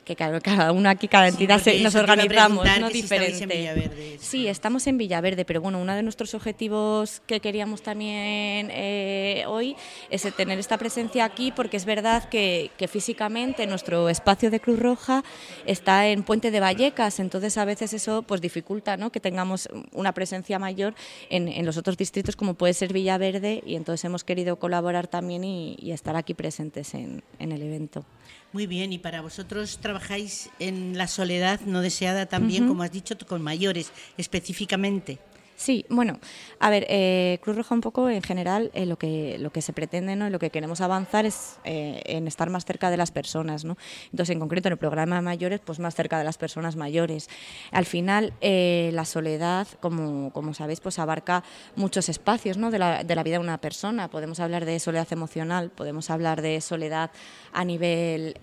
Que 0.10 0.16
cada, 0.16 0.42
cada 0.42 0.72
uno 0.72 0.90
aquí, 0.90 1.08
cada 1.08 1.28
entidad 1.28 1.62
se- 1.62 1.80
nos 1.82 1.94
organizamos, 1.94 2.66
¿no? 2.80 2.88
si 2.90 3.04
Diferente. 3.04 3.46
Villaverde. 3.46 4.18
Sí, 4.20 4.48
estamos 4.48 4.88
en 4.88 4.98
Villaverde, 4.98 5.46
pero 5.46 5.62
bueno, 5.62 5.80
uno 5.80 5.94
de 5.94 6.02
nuestros 6.02 6.34
objetivos 6.34 7.22
que 7.28 7.40
queríamos 7.40 7.84
también 7.84 8.72
eh, 8.72 9.44
hoy 9.48 9.76
es 10.10 10.24
tener 10.36 10.58
esta 10.58 10.80
presencia 10.80 11.26
aquí, 11.26 11.52
porque 11.52 11.78
es 11.78 11.86
verdad 11.86 12.28
que, 12.28 12.72
que 12.76 12.88
físicamente 12.88 13.68
nuestro 13.68 14.10
espacio 14.10 14.50
de 14.50 14.60
Cruz 14.60 14.80
Roja 14.80 15.24
está 15.68 16.08
en 16.08 16.24
Puente 16.24 16.50
de 16.50 16.60
Vallecas, 16.60 17.20
entonces 17.20 17.56
a 17.60 17.66
veces 17.66 17.94
eso 17.94 18.24
pues 18.24 18.42
dificulta 18.42 18.98
¿no? 18.98 19.12
que 19.12 19.20
tengamos 19.20 19.70
una 19.92 20.12
presencia 20.14 20.58
mayor 20.58 20.96
en, 21.30 21.48
en 21.50 21.68
los 21.68 21.78
otros 21.78 21.98
distritos 21.98 22.36
como 22.36 22.56
puede 22.56 22.74
ser 22.74 22.92
Villaverde 22.94 23.62
y 23.64 23.76
entonces 23.76 24.04
hemos 24.06 24.24
querido 24.24 24.56
colaborar 24.58 25.06
también 25.08 25.44
y, 25.44 25.76
y 25.80 25.92
estar 25.92 26.16
aquí 26.16 26.34
presentes 26.34 26.96
en, 26.96 27.22
en 27.38 27.52
el 27.52 27.62
evento. 27.62 28.06
Muy 28.52 28.66
bien, 28.66 28.92
y 28.92 28.98
para 28.98 29.22
vosotros 29.22 29.78
trabajáis 29.80 30.50
en 30.58 30.98
la 30.98 31.08
soledad 31.08 31.60
no 31.68 31.82
deseada 31.82 32.26
también, 32.26 32.68
como 32.68 32.82
has 32.82 32.92
dicho, 32.92 33.16
con 33.28 33.44
mayores 33.44 33.92
específicamente. 34.18 35.20
Sí, 35.60 35.86
bueno, 35.90 36.20
a 36.62 36.70
ver, 36.70 36.86
eh, 36.88 37.38
Cruz 37.42 37.58
Roja 37.58 37.76
un 37.76 37.82
poco 37.82 38.10
en 38.10 38.22
general 38.22 38.72
eh, 38.74 38.86
lo, 38.86 38.98
que, 38.98 39.36
lo 39.40 39.52
que 39.52 39.62
se 39.62 39.74
pretende 39.74 40.16
¿no? 40.16 40.30
lo 40.30 40.40
que 40.40 40.52
queremos 40.52 40.80
avanzar 40.80 41.26
es 41.26 41.60
eh, 41.66 42.02
en 42.06 42.30
estar 42.30 42.50
más 42.50 42.64
cerca 42.64 42.90
de 42.90 42.96
las 42.96 43.12
personas. 43.12 43.66
¿no? 43.66 43.76
Entonces, 44.06 44.34
en 44.34 44.40
concreto, 44.40 44.70
en 44.70 44.72
el 44.72 44.78
programa 44.78 45.18
de 45.18 45.22
mayores, 45.22 45.60
pues 45.60 45.80
más 45.80 45.96
cerca 45.96 46.18
de 46.18 46.24
las 46.24 46.38
personas 46.38 46.78
mayores. 46.78 47.30
Al 47.74 47.86
final, 47.86 48.32
eh, 48.40 48.92
la 48.94 49.04
soledad, 49.04 49.68
como, 49.82 50.32
como 50.32 50.54
sabéis, 50.54 50.80
pues 50.80 50.98
abarca 50.98 51.44
muchos 51.76 52.08
espacios 52.08 52.56
¿no? 52.56 52.72
de, 52.72 52.80
la, 52.80 53.04
de 53.04 53.16
la 53.16 53.24
vida 53.24 53.36
de 53.36 53.44
una 53.44 53.58
persona. 53.58 54.08
Podemos 54.08 54.40
hablar 54.40 54.64
de 54.64 54.80
soledad 54.80 55.12
emocional, 55.12 55.72
podemos 55.72 56.10
hablar 56.10 56.42
de 56.42 56.62
soledad 56.62 57.12
a 57.52 57.66
nivel 57.66 58.38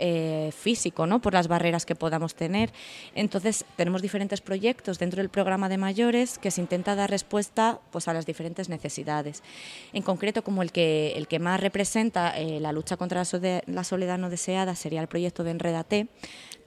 físico, 0.52 1.06
¿no? 1.06 1.22
por 1.22 1.32
las 1.32 1.48
barreras 1.48 1.86
que 1.86 1.94
podamos 1.94 2.34
tener. 2.34 2.72
Entonces, 3.14 3.64
tenemos 3.76 4.02
diferentes 4.02 4.42
proyectos 4.42 4.98
dentro 4.98 5.22
del 5.22 5.30
programa 5.30 5.70
de 5.70 5.78
mayores 5.78 6.36
que 6.36 6.50
se 6.50 6.60
intenta 6.60 6.94
dar 6.94 7.05
respuesta 7.06 7.80
pues, 7.90 8.08
a 8.08 8.12
las 8.12 8.26
diferentes 8.26 8.68
necesidades. 8.68 9.42
En 9.92 10.02
concreto, 10.02 10.42
como 10.42 10.62
el 10.62 10.72
que, 10.72 11.12
el 11.16 11.28
que 11.28 11.38
más 11.38 11.60
representa 11.60 12.36
eh, 12.38 12.60
la 12.60 12.72
lucha 12.72 12.96
contra 12.96 13.22
la, 13.66 13.84
soledad 13.84 14.18
no 14.18 14.30
deseada 14.30 14.74
sería 14.74 15.00
el 15.00 15.08
proyecto 15.08 15.44
de 15.44 15.50
Enredate, 15.50 16.08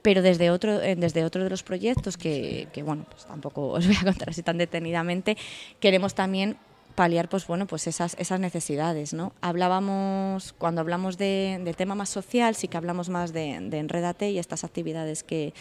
pero 0.02 0.22
desde 0.22 0.50
otro, 0.50 0.80
eh, 0.80 0.96
desde 0.96 1.24
otro 1.24 1.44
de 1.44 1.50
los 1.50 1.62
proyectos 1.62 2.16
que, 2.16 2.68
que, 2.72 2.82
bueno, 2.82 3.06
pues 3.10 3.26
tampoco 3.26 3.68
os 3.68 3.86
voy 3.86 3.96
a 3.96 4.04
contar 4.04 4.30
así 4.30 4.42
tan 4.42 4.58
detenidamente, 4.58 5.36
queremos 5.78 6.14
también 6.14 6.56
paliar 6.94 7.28
pues 7.28 7.46
bueno 7.46 7.66
pues 7.66 7.86
esas 7.86 8.16
esas 8.18 8.40
necesidades 8.40 9.14
no 9.14 9.32
hablábamos 9.40 10.52
cuando 10.58 10.80
hablamos 10.80 11.16
de, 11.16 11.74
tema 11.76 11.94
más 11.94 12.08
social 12.08 12.54
sí 12.56 12.68
que 12.68 12.76
hablamos 12.76 13.08
más 13.08 13.32
de, 13.32 13.58
de 13.60 13.78
enredate 13.78 14.30
y 14.30 14.38
estas 14.38 14.64
actividades 14.64 15.22
que, 15.22 15.54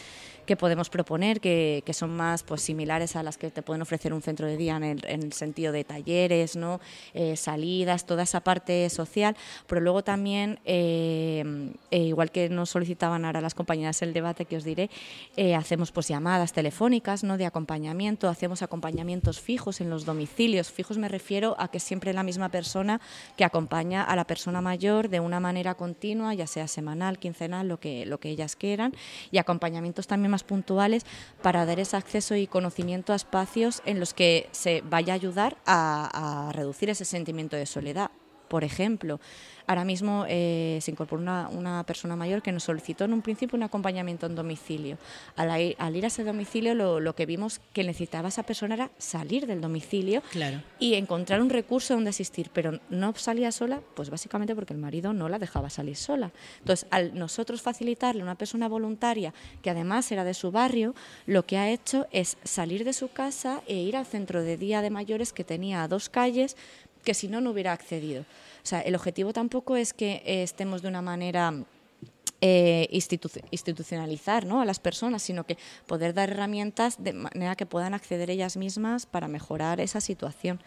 que 0.50 0.58
podemos 0.58 0.90
proponer 0.90 1.40
que, 1.40 1.84
que 1.86 1.94
son 1.94 2.12
más 2.18 2.42
pues 2.42 2.62
similares 2.62 3.16
a 3.16 3.22
las 3.22 3.38
que 3.38 3.52
te 3.52 3.62
pueden 3.62 3.84
ofrecer 3.84 4.14
un 4.14 4.24
centro 4.24 4.48
de 4.48 4.58
día 4.58 4.76
en 4.78 4.84
el, 4.84 5.00
en 5.06 5.22
el 5.22 5.34
sentido 5.34 5.72
de 5.72 5.84
talleres 5.84 6.56
no 6.56 6.80
Eh, 7.14 7.36
salidas 7.36 8.06
toda 8.06 8.24
esa 8.24 8.40
parte 8.40 8.90
social. 8.90 9.36
Pero 9.68 9.82
luego 9.82 10.04
también 10.04 10.60
eh, 10.66 11.44
eh, 11.92 12.00
igual 12.14 12.30
que 12.32 12.50
nos 12.50 12.70
solicitaban 12.70 13.26
ahora 13.26 13.42
las 13.42 13.54
compañeras 13.54 14.02
el 14.02 14.14
debate 14.14 14.46
que 14.46 14.58
os 14.58 14.64
diré 14.64 14.90
eh, 15.36 15.56
hacemos 15.56 15.92
pues 15.92 16.08
llamadas 16.08 16.54
telefónicas 16.54 17.24
no 17.24 17.38
de 17.38 17.46
acompañamiento 17.46 18.30
hacemos 18.30 18.62
acompañamientos 18.62 19.40
fijos 19.40 19.82
en 19.82 19.90
los 19.90 20.06
domicilios. 20.06 20.72
Fijos 20.72 20.98
me 20.98 21.10
refiero 21.10 21.56
a 21.60 21.68
que 21.72 21.80
siempre 21.80 22.14
la 22.14 22.24
misma 22.24 22.50
persona 22.50 23.02
que 23.38 23.44
acompaña 23.44 24.04
a 24.04 24.16
la 24.16 24.26
persona 24.26 24.62
mayor 24.62 25.10
de 25.10 25.20
una 25.20 25.40
manera 25.40 25.76
continua 25.76 26.34
ya 26.34 26.48
sea 26.48 26.68
semanal 26.68 27.18
quincenal 27.20 27.68
lo 27.68 27.78
que 27.80 28.06
lo 28.06 28.18
que 28.20 28.30
ellas 28.30 28.56
quieran. 28.56 28.94
Y 29.32 29.38
acompañamientos 29.40 30.08
también 30.08 30.32
más 30.32 30.39
puntuales 30.44 31.06
para 31.42 31.66
dar 31.66 31.80
ese 31.80 31.98
acceso 31.98 32.36
y 32.36 32.48
conocimiento 32.48 33.14
a 33.14 33.16
espacios 33.16 33.82
en 33.86 34.00
los 34.00 34.14
que 34.14 34.50
se 34.52 34.82
vaya 34.82 35.14
a 35.14 35.16
ayudar 35.16 35.58
a, 35.66 36.48
a 36.48 36.52
reducir 36.52 36.90
ese 36.90 37.06
sentimiento 37.06 37.56
de 37.56 37.66
soledad 37.66 38.12
por 38.50 38.64
ejemplo, 38.64 39.20
ahora 39.68 39.86
mismo 39.86 40.26
eh, 40.28 40.80
se 40.82 40.92
incorporó 40.92 41.22
una, 41.22 41.48
una 41.50 41.84
persona 41.86 42.16
mayor 42.16 42.42
que 42.42 42.52
nos 42.52 42.64
solicitó 42.64 43.06
en 43.06 43.14
un 43.14 43.22
principio 43.22 43.56
un 43.56 43.64
acompañamiento 43.64 44.26
en 44.26 44.36
domicilio. 44.36 44.98
Al, 45.36 45.50
ir- 45.62 45.76
al 45.78 45.96
ir 45.96 46.04
a 46.06 46.08
ese 46.08 46.24
domicilio 46.24 46.74
lo, 46.76 47.00
lo 47.00 47.14
que 47.16 47.26
vimos 47.26 47.62
que 47.72 47.84
necesitaba 47.84 48.30
esa 48.30 48.44
persona 48.44 48.74
era 48.76 48.90
salir 48.98 49.46
del 49.48 49.62
domicilio 49.62 50.22
Claro. 50.32 50.62
y 50.80 50.96
encontrar 50.96 51.42
un 51.42 51.50
recurso 51.50 51.94
donde 51.94 52.10
asistir, 52.10 52.50
pero 52.52 52.80
no 52.90 53.14
salía 53.16 53.52
sola, 53.52 53.80
pues 53.96 54.10
básicamente 54.10 54.56
porque 54.56 54.74
el 54.74 54.80
marido 54.80 55.14
no 55.14 55.30
la 55.30 55.38
dejaba 55.40 55.70
salir 55.70 55.96
sola. 55.96 56.32
Entonces, 56.60 56.88
al 56.92 57.14
nosotros 57.18 57.62
facilitarle 57.62 58.22
a 58.22 58.24
una 58.26 58.36
persona 58.36 58.68
voluntaria 58.68 59.34
que 59.62 59.70
además 59.70 60.12
era 60.12 60.24
de 60.24 60.34
su 60.34 60.52
barrio, 60.52 60.96
lo 61.28 61.46
que 61.46 61.58
ha 61.58 61.70
hecho 61.70 62.08
es 62.12 62.38
salir 62.44 62.84
de 62.84 62.94
su 62.94 63.10
casa 63.12 63.62
e 63.68 63.76
ir 63.76 63.96
al 63.96 64.06
centro 64.08 64.42
de 64.42 64.58
día 64.58 64.82
de 64.82 64.90
mayores 64.90 65.32
que 65.32 65.44
tenía 65.44 65.84
a 65.84 65.88
dos 65.88 66.10
calles 66.10 66.58
que 67.04 67.14
si 67.14 67.28
no, 67.28 67.42
no 67.42 67.52
hubiera 67.52 67.72
accedido. 67.74 68.22
O 68.22 68.68
sea, 68.70 68.82
el 68.82 68.96
objetivo 68.96 69.34
tampoco 69.34 69.76
es 69.76 69.94
que 69.94 70.22
eh, 70.26 70.44
estemos 70.44 70.82
de 70.82 70.88
una 70.90 71.02
manera 71.02 71.54
eh, 72.42 72.88
institu- 72.92 73.44
institucionalizar 73.52 74.46
¿no? 74.46 74.62
a 74.62 74.66
las 74.66 74.80
personas, 74.80 75.22
sino 75.24 75.46
que 75.46 75.58
poder 75.88 76.14
dar 76.14 76.30
herramientas 76.30 77.02
de 77.04 77.14
manera 77.14 77.56
que 77.56 77.66
puedan 77.66 77.94
acceder 77.94 78.30
ellas 78.30 78.58
mismas 78.58 79.06
para 79.06 79.28
mejorar 79.28 79.80
esa 79.80 80.02
situación. 80.02 80.60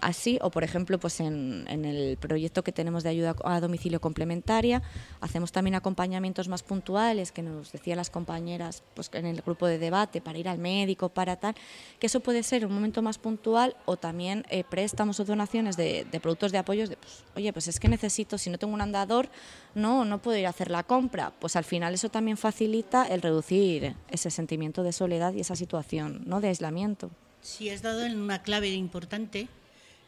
Así, 0.00 0.38
o 0.42 0.50
por 0.50 0.64
ejemplo, 0.64 0.98
pues 0.98 1.20
en, 1.20 1.64
en 1.68 1.84
el 1.84 2.16
proyecto 2.16 2.64
que 2.64 2.72
tenemos 2.72 3.02
de 3.02 3.10
ayuda 3.10 3.36
a 3.44 3.60
domicilio 3.60 4.00
complementaria, 4.00 4.82
hacemos 5.20 5.52
también 5.52 5.74
acompañamientos 5.74 6.48
más 6.48 6.62
puntuales, 6.62 7.32
que 7.32 7.42
nos 7.42 7.72
decían 7.72 7.96
las 7.96 8.10
compañeras 8.10 8.82
pues, 8.94 9.10
en 9.12 9.26
el 9.26 9.42
grupo 9.42 9.66
de 9.66 9.78
debate, 9.78 10.20
para 10.20 10.38
ir 10.38 10.48
al 10.48 10.58
médico, 10.58 11.08
para 11.08 11.36
tal, 11.36 11.54
que 11.98 12.06
eso 12.06 12.20
puede 12.20 12.42
ser 12.42 12.66
un 12.66 12.72
momento 12.72 13.02
más 13.02 13.18
puntual 13.18 13.76
o 13.84 13.96
también 13.96 14.44
eh, 14.50 14.64
préstamos 14.64 15.20
o 15.20 15.24
donaciones 15.24 15.76
de, 15.76 16.06
de 16.10 16.20
productos 16.20 16.52
de 16.52 16.58
apoyo, 16.58 16.86
de, 16.86 16.96
pues, 16.96 17.24
oye, 17.34 17.52
pues 17.52 17.68
es 17.68 17.80
que 17.80 17.88
necesito, 17.88 18.38
si 18.38 18.50
no 18.50 18.58
tengo 18.58 18.74
un 18.74 18.80
andador, 18.80 19.28
no, 19.74 20.04
no 20.04 20.20
puedo 20.20 20.38
ir 20.38 20.46
a 20.46 20.50
hacer 20.50 20.70
la 20.70 20.82
compra. 20.82 21.32
Pues 21.38 21.56
al 21.56 21.64
final 21.64 21.94
eso 21.94 22.08
también 22.08 22.36
facilita 22.36 23.06
el 23.06 23.22
reducir 23.22 23.94
ese 24.10 24.30
sentimiento 24.30 24.82
de 24.82 24.92
soledad 24.92 25.32
y 25.34 25.40
esa 25.40 25.56
situación 25.56 26.22
¿no? 26.26 26.40
de 26.40 26.48
aislamiento. 26.48 27.10
Sí, 27.40 27.70
has 27.70 27.82
dado 27.82 28.04
en 28.04 28.18
una 28.18 28.42
clave 28.42 28.70
importante, 28.70 29.48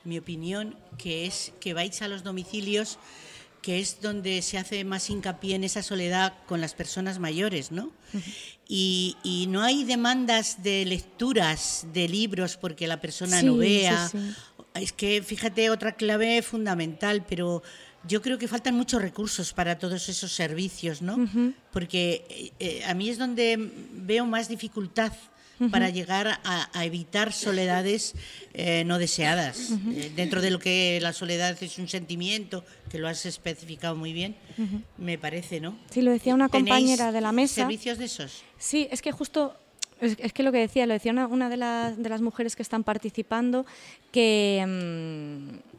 mi 0.08 0.18
opinión, 0.18 0.76
que 0.96 1.26
es 1.26 1.52
que 1.60 1.74
vais 1.74 2.02
a 2.02 2.08
los 2.08 2.24
domicilios, 2.24 2.98
que 3.62 3.80
es 3.80 4.00
donde 4.00 4.42
se 4.42 4.56
hace 4.58 4.84
más 4.84 5.10
hincapié 5.10 5.56
en 5.56 5.64
esa 5.64 5.82
soledad 5.82 6.34
con 6.46 6.60
las 6.60 6.74
personas 6.74 7.18
mayores, 7.18 7.70
¿no? 7.72 7.92
Y, 8.68 9.16
y 9.22 9.46
no 9.48 9.62
hay 9.62 9.84
demandas 9.84 10.62
de 10.62 10.84
lecturas 10.84 11.86
de 11.92 12.08
libros 12.08 12.56
porque 12.56 12.86
la 12.86 13.00
persona 13.00 13.42
no 13.42 13.56
vea. 13.56 14.08
sí, 14.08 14.18
sí. 14.18 14.34
Es 14.74 14.92
que, 14.92 15.22
fíjate, 15.22 15.70
otra 15.70 15.96
clave 15.96 16.40
fundamental, 16.42 17.24
pero 17.28 17.62
yo 18.06 18.22
creo 18.22 18.38
que 18.38 18.46
faltan 18.46 18.74
muchos 18.74 19.02
recursos 19.02 19.52
para 19.52 19.78
todos 19.78 20.08
esos 20.08 20.32
servicios, 20.32 21.02
¿no? 21.02 21.28
Porque 21.72 22.24
eh, 22.28 22.52
eh, 22.60 22.84
a 22.84 22.94
mí 22.94 23.08
es 23.08 23.18
donde 23.18 23.56
veo 23.92 24.24
más 24.24 24.48
dificultad 24.48 25.12
Para 25.72 25.90
llegar 25.90 26.28
a, 26.44 26.68
a 26.72 26.84
evitar 26.84 27.32
soledades 27.32 28.14
eh, 28.54 28.84
no 28.86 28.98
deseadas. 28.98 29.72
Eh, 29.90 30.12
dentro 30.14 30.40
de 30.40 30.50
lo 30.50 30.58
que 30.60 31.00
la 31.02 31.12
soledad 31.12 31.60
es 31.60 31.78
un 31.78 31.88
sentimiento, 31.88 32.64
que 32.90 32.98
lo 32.98 33.08
has 33.08 33.26
especificado 33.26 33.96
muy 33.96 34.12
bien, 34.12 34.36
me 34.98 35.18
parece, 35.18 35.60
¿no? 35.60 35.76
Sí, 35.90 36.00
lo 36.02 36.12
decía 36.12 36.34
una 36.34 36.48
¿Tenéis 36.48 36.68
compañera 36.74 37.10
de 37.12 37.20
la 37.20 37.32
mesa. 37.32 37.54
¿Servicios 37.62 37.98
de 37.98 38.04
esos? 38.04 38.42
Sí, 38.56 38.86
es 38.92 39.02
que 39.02 39.10
justo, 39.10 39.56
es, 40.00 40.32
que 40.32 40.42
lo 40.44 40.52
que 40.52 40.58
decía, 40.58 40.86
lo 40.86 40.92
decía 40.94 41.10
una, 41.10 41.26
una 41.26 41.48
de, 41.48 41.56
las, 41.56 42.00
de 42.00 42.08
las 42.08 42.20
mujeres 42.20 42.54
que 42.54 42.62
están 42.62 42.84
participando, 42.84 43.66
que... 44.12 44.64
mm, 44.66 45.78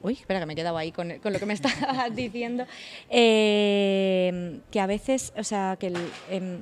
Uy, 0.00 0.12
espera 0.12 0.38
que 0.38 0.46
me 0.46 0.52
he 0.52 0.56
quedado 0.56 0.78
ahí 0.78 0.92
con, 0.92 1.18
con 1.18 1.32
lo 1.32 1.40
que 1.40 1.44
me 1.46 1.54
estaba 1.54 2.08
diciendo. 2.14 2.64
eh, 3.10 4.60
que 4.70 4.80
a 4.80 4.86
veces, 4.86 5.32
o 5.36 5.44
sea, 5.44 5.76
que 5.78 5.88
el... 5.88 5.96
em, 6.30 6.58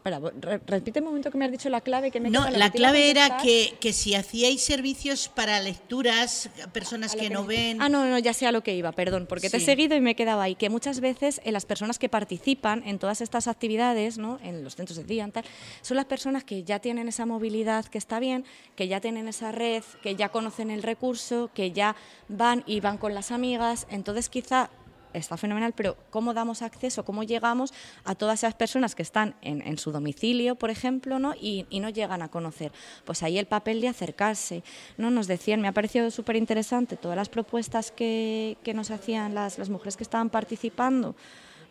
espera, 0.00 0.20
repite 0.66 1.00
un 1.00 1.06
momento 1.06 1.30
que 1.30 1.38
me 1.38 1.44
has 1.44 1.50
dicho 1.50 1.68
la 1.68 1.80
clave. 1.80 2.10
Que 2.10 2.20
me 2.20 2.30
No, 2.30 2.48
la 2.50 2.70
clave 2.70 3.10
era 3.10 3.38
que, 3.38 3.76
que 3.80 3.92
si 3.92 4.14
hacíais 4.14 4.62
servicios 4.62 5.28
para 5.28 5.60
lecturas, 5.60 6.50
personas 6.72 7.14
que 7.14 7.30
no 7.30 7.44
ven... 7.44 7.80
Ah, 7.80 7.88
no, 7.88 8.06
no, 8.06 8.18
ya 8.18 8.32
sé 8.32 8.46
a 8.46 8.52
lo 8.52 8.62
que 8.62 8.74
iba, 8.74 8.92
perdón, 8.92 9.26
porque 9.28 9.50
te 9.50 9.58
he 9.58 9.60
seguido 9.60 9.96
y 9.96 10.00
me 10.00 10.12
he 10.12 10.14
quedado 10.16 10.40
ahí. 10.40 10.54
Que 10.54 10.70
muchas 10.70 11.00
veces 11.00 11.40
eh, 11.44 11.52
las 11.52 11.66
personas 11.66 11.98
que 11.98 12.08
participan 12.08 12.82
en 12.86 12.98
todas 12.98 13.20
estas 13.20 13.46
actividades, 13.46 14.18
¿no? 14.18 14.38
en 14.42 14.64
los 14.64 14.76
centros 14.76 14.96
de 14.96 15.04
día, 15.04 15.24
en 15.24 15.32
tal, 15.32 15.44
son 15.82 15.96
las 15.96 16.06
personas 16.06 16.44
que 16.44 16.64
ya 16.64 16.78
tienen 16.78 17.08
esa 17.08 17.26
movilidad 17.26 17.84
que 17.86 17.98
está 17.98 18.18
bien, 18.20 18.44
que 18.76 18.88
ya 18.88 19.00
tienen 19.00 19.28
esa 19.28 19.52
red, 19.52 19.82
que 20.02 20.16
ya 20.16 20.30
conocen 20.30 20.70
el 20.70 20.82
recurso, 20.82 21.50
que 21.54 21.72
ya 21.72 21.96
van 22.28 22.64
y 22.66 22.80
van 22.80 22.98
con 22.98 23.14
las 23.14 23.30
amigas. 23.30 23.86
Entonces, 23.90 24.28
quizá 24.28 24.70
está 25.12 25.36
fenomenal, 25.36 25.72
pero 25.76 25.96
¿cómo 26.10 26.34
damos 26.34 26.62
acceso, 26.62 27.04
cómo 27.04 27.22
llegamos 27.22 27.72
a 28.04 28.14
todas 28.14 28.40
esas 28.40 28.54
personas 28.54 28.94
que 28.94 29.02
están 29.02 29.34
en, 29.42 29.60
en 29.66 29.78
su 29.78 29.92
domicilio, 29.92 30.54
por 30.56 30.70
ejemplo, 30.70 31.18
¿no? 31.18 31.34
Y, 31.40 31.66
y 31.70 31.80
no 31.80 31.88
llegan 31.88 32.22
a 32.22 32.28
conocer? 32.28 32.72
Pues 33.04 33.22
ahí 33.22 33.38
el 33.38 33.46
papel 33.46 33.80
de 33.80 33.88
acercarse. 33.88 34.62
¿no? 34.96 35.10
Nos 35.10 35.26
decían, 35.26 35.60
me 35.60 35.68
ha 35.68 35.72
parecido 35.72 36.10
súper 36.10 36.36
interesante 36.36 36.96
todas 36.96 37.16
las 37.16 37.28
propuestas 37.28 37.90
que, 37.92 38.56
que 38.62 38.74
nos 38.74 38.90
hacían 38.90 39.34
las, 39.34 39.58
las 39.58 39.68
mujeres 39.68 39.96
que 39.96 40.02
estaban 40.04 40.30
participando 40.30 41.14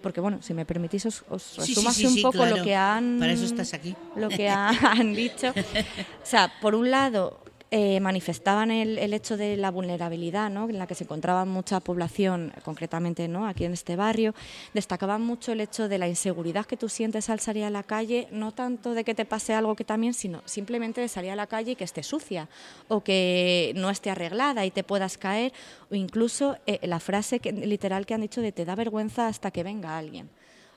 porque 0.01 0.21
bueno, 0.21 0.41
si 0.41 0.53
me 0.53 0.65
permitís 0.65 1.05
os, 1.05 1.25
os 1.29 1.43
Sí, 1.43 1.61
sí, 1.61 1.67
resumo 1.75 1.91
sí, 1.91 2.05
así 2.05 2.15
un 2.17 2.21
poco 2.21 2.37
claro. 2.37 2.55
lo 2.55 2.63
que 2.63 2.73
han 2.73 3.17
Para 3.19 3.33
eso 3.33 3.43
estás 3.43 3.73
aquí. 3.73 3.93
lo 4.15 4.29
que 4.29 4.47
ha- 4.47 4.69
han 4.91 5.13
dicho. 5.13 5.49
O 5.49 6.25
sea, 6.25 6.49
por 6.61 6.73
un 6.73 6.89
lado, 6.89 7.37
eh, 7.71 7.99
manifestaban 7.99 8.71
el, 8.71 8.97
el 8.97 9.13
hecho 9.13 9.37
de 9.37 9.55
la 9.55 9.69
vulnerabilidad 9.69 10.49
¿no? 10.49 10.67
en 10.67 10.79
la 10.79 10.87
que 10.87 10.95
se 10.95 11.03
encontraba 11.03 11.45
mucha 11.45 11.79
población, 11.79 12.51
concretamente 12.63 13.27
¿no? 13.27 13.45
aquí 13.45 13.65
en 13.65 13.73
este 13.73 13.95
barrio. 13.95 14.33
Destacaban 14.73 15.21
mucho 15.21 15.51
el 15.51 15.61
hecho 15.61 15.87
de 15.87 15.99
la 15.99 16.07
inseguridad 16.07 16.65
que 16.65 16.77
tú 16.77 16.89
sientes 16.89 17.29
al 17.29 17.39
salir 17.39 17.63
a 17.65 17.69
la 17.69 17.83
calle, 17.83 18.27
no 18.31 18.53
tanto 18.53 18.95
de 18.95 19.03
que 19.03 19.13
te 19.13 19.23
pase 19.25 19.53
algo 19.53 19.75
que 19.75 19.83
también, 19.85 20.15
sino 20.15 20.41
simplemente 20.45 20.99
de 20.99 21.07
salir 21.07 21.29
a 21.29 21.35
la 21.35 21.45
calle 21.45 21.73
y 21.73 21.75
que 21.75 21.83
esté 21.83 22.01
sucia 22.01 22.49
o 22.87 23.03
que 23.03 23.73
no 23.75 23.91
esté 23.91 24.09
arreglada 24.09 24.65
y 24.65 24.71
te 24.71 24.83
puedas 24.83 25.19
caer, 25.19 25.53
o 25.91 25.95
incluso 25.95 26.57
eh, 26.65 26.79
la 26.87 26.99
frase 26.99 27.39
que, 27.39 27.51
literal 27.51 28.05
que 28.07 28.15
han 28.15 28.21
dicho 28.21 28.41
de 28.41 28.51
te 28.51 28.65
da 28.65 28.73
vergüenza 28.73 29.27
hasta 29.27 29.51
que 29.51 29.61
venga 29.61 29.95
alguien. 29.97 30.29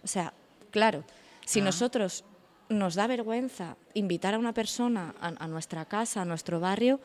O 0.04 0.06
sea, 0.08 0.34
claro, 0.70 1.04
si 1.46 1.60
Ah. 1.60 1.64
nosotros 1.64 2.24
nos 2.72 2.94
da 2.94 3.06
vergüenza 3.06 3.76
invitar 3.94 4.34
a 4.34 4.38
una 4.38 4.52
persona 4.52 5.14
a, 5.20 5.28
a 5.38 5.46
nuestra 5.48 5.84
casa, 5.84 6.22
a 6.22 6.24
nuestro 6.24 6.60
barrio, 6.60 7.00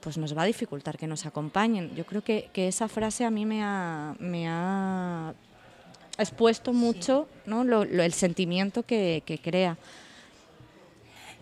pues 0.00 0.18
nos 0.18 0.36
va 0.36 0.42
a 0.42 0.46
dificultar 0.46 0.96
que 0.98 1.06
nos 1.06 1.26
acompañen. 1.26 1.94
Yo 1.96 2.04
creo 2.06 2.22
que, 2.22 2.48
que 2.52 2.68
esa 2.68 2.86
frase 2.88 3.24
a 3.24 3.30
mí 3.30 3.44
me 3.46 3.62
ha, 3.62 4.14
me 4.20 4.46
ha 4.48 5.34
expuesto 6.18 6.72
mucho 6.72 7.28
¿no? 7.46 7.64
Lo- 7.64 7.84
lo- 7.84 8.02
el 8.02 8.12
sentimiento 8.12 8.84
que, 8.84 9.22
que 9.26 9.38
crea. 9.38 9.76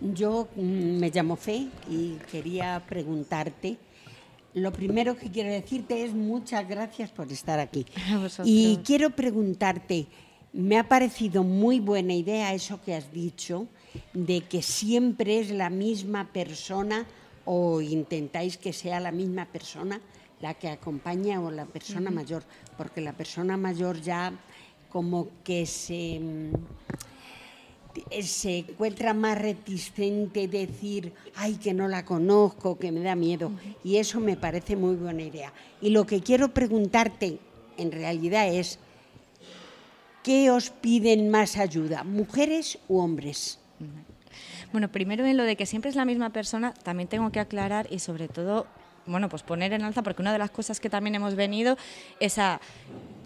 Yo 0.00 0.48
mm, 0.56 0.98
me 0.98 1.10
llamo 1.10 1.36
Fe 1.36 1.68
y 1.88 2.16
quería 2.30 2.82
preguntarte. 2.88 3.76
Lo 4.54 4.72
primero 4.72 5.16
que 5.16 5.30
quiero 5.30 5.50
decirte 5.50 6.04
es 6.04 6.12
muchas 6.14 6.68
gracias 6.68 7.10
por 7.10 7.30
estar 7.30 7.58
aquí. 7.58 7.86
Y 8.44 8.78
quiero 8.84 9.10
preguntarte, 9.10 10.06
me 10.54 10.78
ha 10.78 10.88
parecido 10.88 11.42
muy 11.42 11.80
buena 11.80 12.14
idea 12.14 12.54
eso 12.54 12.80
que 12.80 12.94
has 12.94 13.12
dicho, 13.12 13.66
de 14.12 14.40
que 14.40 14.62
siempre 14.62 15.40
es 15.40 15.50
la 15.50 15.68
misma 15.68 16.32
persona 16.32 17.06
o 17.44 17.80
intentáis 17.80 18.56
que 18.56 18.72
sea 18.72 19.00
la 19.00 19.12
misma 19.12 19.46
persona 19.46 20.00
la 20.40 20.54
que 20.54 20.68
acompaña 20.68 21.40
o 21.40 21.50
la 21.50 21.64
persona 21.64 22.10
mayor, 22.10 22.44
porque 22.76 23.00
la 23.00 23.12
persona 23.12 23.56
mayor 23.56 24.00
ya 24.00 24.32
como 24.90 25.28
que 25.42 25.64
se 25.64 26.20
mm, 26.20 26.52
se 28.22 28.58
encuentra 28.58 29.14
más 29.14 29.38
reticente 29.38 30.48
decir, 30.48 31.12
ay, 31.36 31.54
que 31.54 31.72
no 31.72 31.88
la 31.88 32.04
conozco, 32.04 32.78
que 32.78 32.90
me 32.90 33.00
da 33.00 33.14
miedo. 33.14 33.52
Y 33.84 33.96
eso 33.96 34.20
me 34.20 34.36
parece 34.36 34.76
muy 34.76 34.96
buena 34.96 35.22
idea. 35.22 35.52
Y 35.80 35.90
lo 35.90 36.04
que 36.04 36.20
quiero 36.20 36.52
preguntarte 36.52 37.38
en 37.76 37.92
realidad 37.92 38.52
es, 38.52 38.78
¿qué 40.24 40.50
os 40.50 40.70
piden 40.70 41.30
más 41.30 41.56
ayuda, 41.56 42.02
mujeres 42.02 42.78
u 42.88 42.98
hombres? 42.98 43.60
Bueno, 44.72 44.90
primero 44.90 45.24
en 45.24 45.36
lo 45.36 45.44
de 45.44 45.54
que 45.54 45.66
siempre 45.66 45.90
es 45.90 45.94
la 45.94 46.04
misma 46.04 46.30
persona, 46.30 46.74
también 46.82 47.08
tengo 47.08 47.30
que 47.30 47.38
aclarar 47.38 47.86
y 47.90 48.00
sobre 48.00 48.26
todo, 48.26 48.66
bueno, 49.06 49.28
pues 49.28 49.42
poner 49.44 49.72
en 49.72 49.82
alza, 49.82 50.02
porque 50.02 50.22
una 50.22 50.32
de 50.32 50.38
las 50.38 50.50
cosas 50.50 50.80
que 50.80 50.90
también 50.90 51.14
hemos 51.14 51.36
venido 51.36 51.76
es 52.18 52.38
a, 52.38 52.60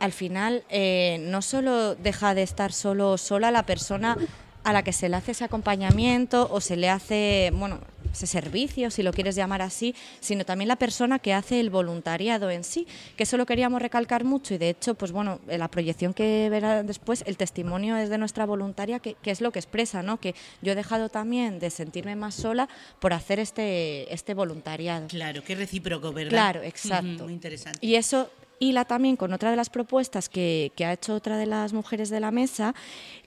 al 0.01 0.13
final, 0.13 0.65
eh, 0.69 1.19
no 1.23 1.41
solo 1.41 1.95
deja 1.95 2.35
de 2.35 2.43
estar 2.43 2.73
solo 2.73 3.13
o 3.13 3.19
sola 3.19 3.51
la 3.51 3.65
persona 3.65 4.19
a 4.65 4.73
la 4.75 4.83
que 4.83 4.93
se 4.93 5.09
le 5.09 5.17
hace 5.17 5.31
ese 5.31 5.45
acompañamiento 5.45 6.49
o 6.51 6.61
se 6.61 6.77
le 6.77 6.91
hace, 6.91 7.51
bueno, 7.55 7.79
ese 8.13 8.27
servicio, 8.27 8.91
si 8.91 9.03
lo 9.03 9.13
quieres 9.13 9.35
llamar 9.35 9.63
así, 9.63 9.95
sino 10.21 10.45
también 10.45 10.69
la 10.69 10.77
persona 10.77 11.19
que 11.19 11.35
hace 11.35 11.61
el 11.61 11.71
voluntariado 11.71 12.51
en 12.51 12.65
sí, 12.65 12.87
que 13.17 13.25
eso 13.25 13.37
lo 13.37 13.47
queríamos 13.47 13.83
recalcar 13.83 14.25
mucho 14.25 14.55
y 14.55 14.59
de 14.59 14.71
hecho, 14.71 14.95
pues 14.95 15.13
bueno, 15.13 15.41
en 15.49 15.59
la 15.59 15.69
proyección 15.69 16.15
que 16.15 16.49
verá 16.51 16.83
después, 16.83 17.23
el 17.27 17.37
testimonio 17.37 17.97
es 17.97 18.11
de 18.11 18.19
nuestra 18.19 18.47
voluntaria, 18.47 18.99
que, 18.99 19.15
que 19.15 19.31
es 19.31 19.41
lo 19.41 19.53
que 19.53 19.59
expresa, 19.59 20.03
¿no? 20.03 20.19
Que 20.19 20.35
yo 20.63 20.73
he 20.73 20.75
dejado 20.75 21.09
también 21.09 21.59
de 21.59 21.71
sentirme 21.71 22.17
más 22.17 22.35
sola 22.35 22.69
por 23.01 23.13
hacer 23.13 23.39
este, 23.39 24.13
este 24.13 24.35
voluntariado. 24.35 25.09
Claro, 25.09 25.43
qué 25.43 25.55
recíproco, 25.55 26.13
¿verdad? 26.13 26.31
Claro, 26.31 26.63
exacto. 26.63 27.25
Muy 27.25 27.33
interesante. 27.33 27.79
Y 27.83 27.95
eso 27.95 28.31
hila 28.61 28.85
también 28.85 29.17
con 29.17 29.33
otra 29.33 29.51
de 29.51 29.57
las 29.57 29.71
propuestas 29.71 30.29
que, 30.29 30.73
que 30.77 30.85
ha 30.85 30.93
hecho 30.93 31.15
otra 31.15 31.37
de 31.37 31.47
las 31.47 31.73
mujeres 31.73 32.11
de 32.11 32.21
la 32.21 32.31
mesa, 32.31 32.75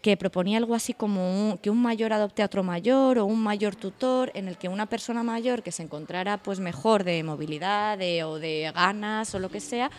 que 0.02 0.18
proponía 0.18 0.58
algo 0.58 0.76
así 0.76 0.94
como 0.94 1.52
un- 1.52 1.58
que 1.58 1.70
un 1.70 1.82
mayor 1.82 2.14
adopte 2.14 2.42
a 2.42 2.46
otro 2.46 2.64
mayor 2.64 3.20
o 3.20 3.26
un 3.26 3.42
mayor 3.42 3.76
tutor, 3.76 4.32
en 4.34 4.48
el 4.48 4.58
que 4.58 4.68
una 4.70 4.86
persona 4.88 5.24
mayor 5.24 5.64
que 5.64 5.72
se 5.72 5.84
encontrara 5.84 6.38
pues 6.38 6.60
mejor 6.60 7.04
de 7.04 7.24
movilidad 7.24 7.98
de- 7.98 8.24
o 8.24 8.40
de 8.40 8.72
ganas 8.74 9.34
o 9.36 9.40
lo 9.40 9.50
que 9.50 9.60
sea, 9.60 9.90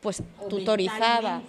pues 0.00 0.22
tutorizaba 0.48 1.42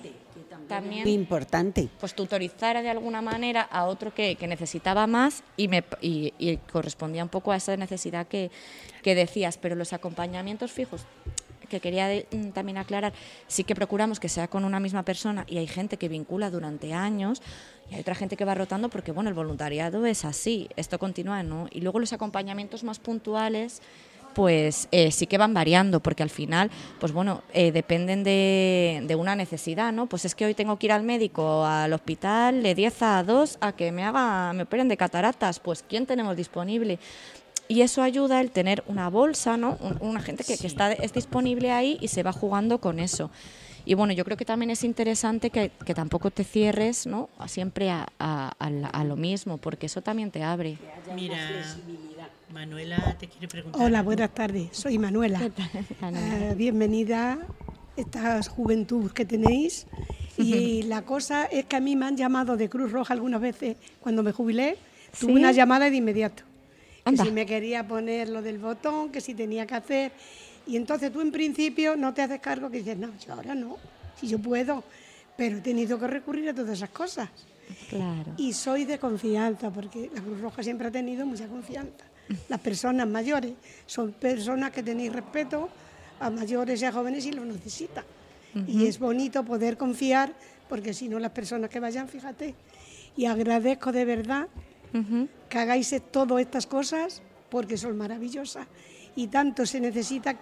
también 0.67 1.03
Muy 1.03 1.13
importante. 1.13 1.87
pues 1.99 2.13
tutorizara 2.13 2.81
de 2.81 2.89
alguna 2.89 3.21
manera 3.21 3.61
a 3.61 3.85
otro 3.85 4.13
que, 4.13 4.35
que 4.35 4.47
necesitaba 4.47 5.07
más 5.07 5.43
y, 5.55 5.67
me, 5.67 5.83
y, 6.01 6.33
y 6.39 6.57
correspondía 6.57 7.23
un 7.23 7.29
poco 7.29 7.51
a 7.51 7.55
esa 7.57 7.77
necesidad 7.77 8.27
que, 8.27 8.51
que 9.03 9.15
decías. 9.15 9.57
Pero 9.57 9.75
los 9.75 9.93
acompañamientos 9.93 10.71
fijos, 10.71 11.05
que 11.67 11.79
quería 11.79 12.07
mm, 12.31 12.49
también 12.49 12.77
aclarar, 12.77 13.13
sí 13.47 13.63
que 13.63 13.75
procuramos 13.75 14.19
que 14.19 14.29
sea 14.29 14.47
con 14.47 14.65
una 14.65 14.79
misma 14.79 15.03
persona 15.03 15.45
y 15.47 15.57
hay 15.57 15.67
gente 15.67 15.97
que 15.97 16.09
vincula 16.09 16.49
durante 16.49 16.93
años 16.93 17.41
y 17.89 17.95
hay 17.95 18.01
otra 18.01 18.15
gente 18.15 18.35
que 18.35 18.45
va 18.45 18.55
rotando 18.55 18.89
porque, 18.89 19.11
bueno, 19.11 19.29
el 19.29 19.33
voluntariado 19.33 20.05
es 20.05 20.25
así, 20.25 20.69
esto 20.75 20.99
continúa, 20.99 21.43
¿no? 21.43 21.67
Y 21.71 21.81
luego 21.81 21.99
los 21.99 22.13
acompañamientos 22.13 22.83
más 22.83 22.99
puntuales 22.99 23.81
pues 24.37 24.87
eh, 24.91 25.09
sí 25.09 25.25
que 25.25 25.39
van 25.39 25.55
variando, 25.55 25.99
porque 25.99 26.21
al 26.21 26.29
final, 26.29 26.69
pues 26.99 27.11
bueno, 27.11 27.41
eh, 27.53 27.71
dependen 27.71 28.23
de, 28.23 29.01
de 29.03 29.15
una 29.15 29.35
necesidad, 29.35 29.91
¿no? 29.91 30.05
Pues 30.05 30.25
es 30.25 30.35
que 30.35 30.45
hoy 30.45 30.53
tengo 30.53 30.77
que 30.77 30.85
ir 30.85 30.91
al 30.91 31.01
médico, 31.01 31.65
al 31.65 31.91
hospital, 31.91 32.61
de 32.61 32.75
10 32.75 33.01
a 33.01 33.23
2, 33.23 33.57
a 33.61 33.71
que 33.71 33.91
me 33.91 34.03
haga, 34.03 34.53
me 34.53 34.61
operen 34.61 34.89
de 34.89 34.95
cataratas, 34.95 35.59
pues 35.59 35.83
¿quién 35.89 36.05
tenemos 36.05 36.37
disponible? 36.37 36.99
Y 37.69 37.81
eso 37.81 38.01
ayuda 38.01 38.39
el 38.41 38.51
tener 38.51 38.83
una 38.87 39.09
bolsa, 39.09 39.57
¿no? 39.57 39.77
Un- 39.81 39.97
Una 40.01 40.21
gente 40.21 40.43
que, 40.43 40.57
que 40.57 40.67
está, 40.67 40.91
es 40.93 41.13
disponible 41.13 41.71
ahí 41.71 41.97
y 42.01 42.07
se 42.07 42.23
va 42.23 42.31
jugando 42.31 42.79
con 42.79 42.99
eso. 42.99 43.29
Y 43.85 43.93
bueno, 43.93 44.13
yo 44.13 44.25
creo 44.25 44.35
que 44.37 44.45
también 44.45 44.69
es 44.69 44.83
interesante 44.83 45.49
que, 45.49 45.71
que 45.85 45.93
tampoco 45.93 46.29
te 46.31 46.43
cierres, 46.43 47.05
¿no? 47.07 47.29
A 47.39 47.47
Siempre 47.47 47.89
a, 47.89 48.07
a- 48.19 48.53
a 48.59 49.03
lo 49.03 49.15
mismo, 49.15 49.57
porque 49.57 49.85
eso 49.85 50.01
también 50.01 50.29
te 50.31 50.43
abre. 50.43 50.77
Mira, 51.15 51.37
Manuela 52.53 53.15
te 53.19 53.27
quiere 53.27 53.47
preguntar. 53.47 53.81
Hola, 53.81 54.01
buenas 54.01 54.33
tardes. 54.33 54.69
Soy 54.71 54.97
Manuela. 54.97 55.39
Eh, 56.01 56.53
bienvenida 56.57 57.33
a 57.33 57.37
esta 57.99 58.41
juventud 58.43 59.11
que 59.11 59.25
tenéis. 59.25 59.87
Y 60.37 60.83
la 60.83 61.01
cosa 61.01 61.45
es 61.45 61.65
que 61.65 61.75
a 61.75 61.79
mí 61.79 61.95
me 61.95 62.05
han 62.05 62.15
llamado 62.15 62.55
de 62.57 62.69
Cruz 62.69 62.91
Roja 62.91 63.13
algunas 63.13 63.41
veces 63.41 63.75
cuando 63.99 64.21
me 64.23 64.31
jubilé. 64.31 64.77
Tuve 65.19 65.31
¿Sí? 65.33 65.37
una 65.37 65.51
llamada 65.51 65.89
de 65.89 65.95
inmediato. 65.97 66.43
Que 67.09 67.17
si 67.17 67.31
me 67.31 67.45
quería 67.45 67.87
poner 67.87 68.29
lo 68.29 68.41
del 68.41 68.57
botón, 68.57 69.09
que 69.11 69.21
si 69.21 69.33
tenía 69.33 69.65
que 69.65 69.75
hacer. 69.75 70.11
Y 70.65 70.75
entonces 70.75 71.11
tú 71.11 71.21
en 71.21 71.31
principio 71.31 71.95
no 71.95 72.13
te 72.13 72.21
haces 72.21 72.39
cargo 72.39 72.69
que 72.69 72.79
dices, 72.79 72.97
no, 72.97 73.09
yo 73.25 73.33
ahora 73.33 73.55
no, 73.55 73.77
si 74.19 74.27
yo 74.27 74.39
puedo. 74.39 74.83
Pero 75.35 75.57
he 75.57 75.61
tenido 75.61 75.99
que 75.99 76.07
recurrir 76.07 76.49
a 76.49 76.53
todas 76.53 76.77
esas 76.77 76.89
cosas. 76.89 77.29
Claro. 77.89 78.33
Y 78.37 78.53
soy 78.53 78.85
de 78.85 78.97
confianza, 78.97 79.69
porque 79.71 80.09
la 80.13 80.21
Cruz 80.21 80.41
Roja 80.41 80.63
siempre 80.63 80.87
ha 80.87 80.91
tenido 80.91 81.25
mucha 81.25 81.47
confianza. 81.47 82.05
Las 82.49 82.59
personas 82.59 83.07
mayores 83.07 83.53
son 83.85 84.11
personas 84.13 84.71
que 84.71 84.83
tenéis 84.83 85.13
respeto 85.13 85.69
a 86.19 86.29
mayores 86.29 86.81
y 86.81 86.85
a 86.85 86.91
jóvenes 86.91 87.25
y 87.25 87.31
lo 87.31 87.45
necesitan. 87.45 88.03
Y 88.67 88.87
es 88.87 88.97
bonito 88.97 89.43
poder 89.45 89.77
confiar, 89.77 90.33
porque 90.67 90.93
si 90.93 91.07
no 91.07 91.19
las 91.19 91.31
personas 91.31 91.69
que 91.69 91.79
vayan, 91.79 92.09
fíjate. 92.09 92.55
Y 93.15 93.25
agradezco 93.25 93.91
de 93.91 94.03
verdad 94.03 94.47
que 95.49 95.57
hagáis 95.57 95.95
todas 96.11 96.41
estas 96.41 96.67
cosas, 96.67 97.21
porque 97.49 97.77
son 97.77 97.97
maravillosas. 97.97 98.67
Y 99.15 99.27
tanto 99.27 99.65
se 99.65 99.79
necesita 99.79 100.35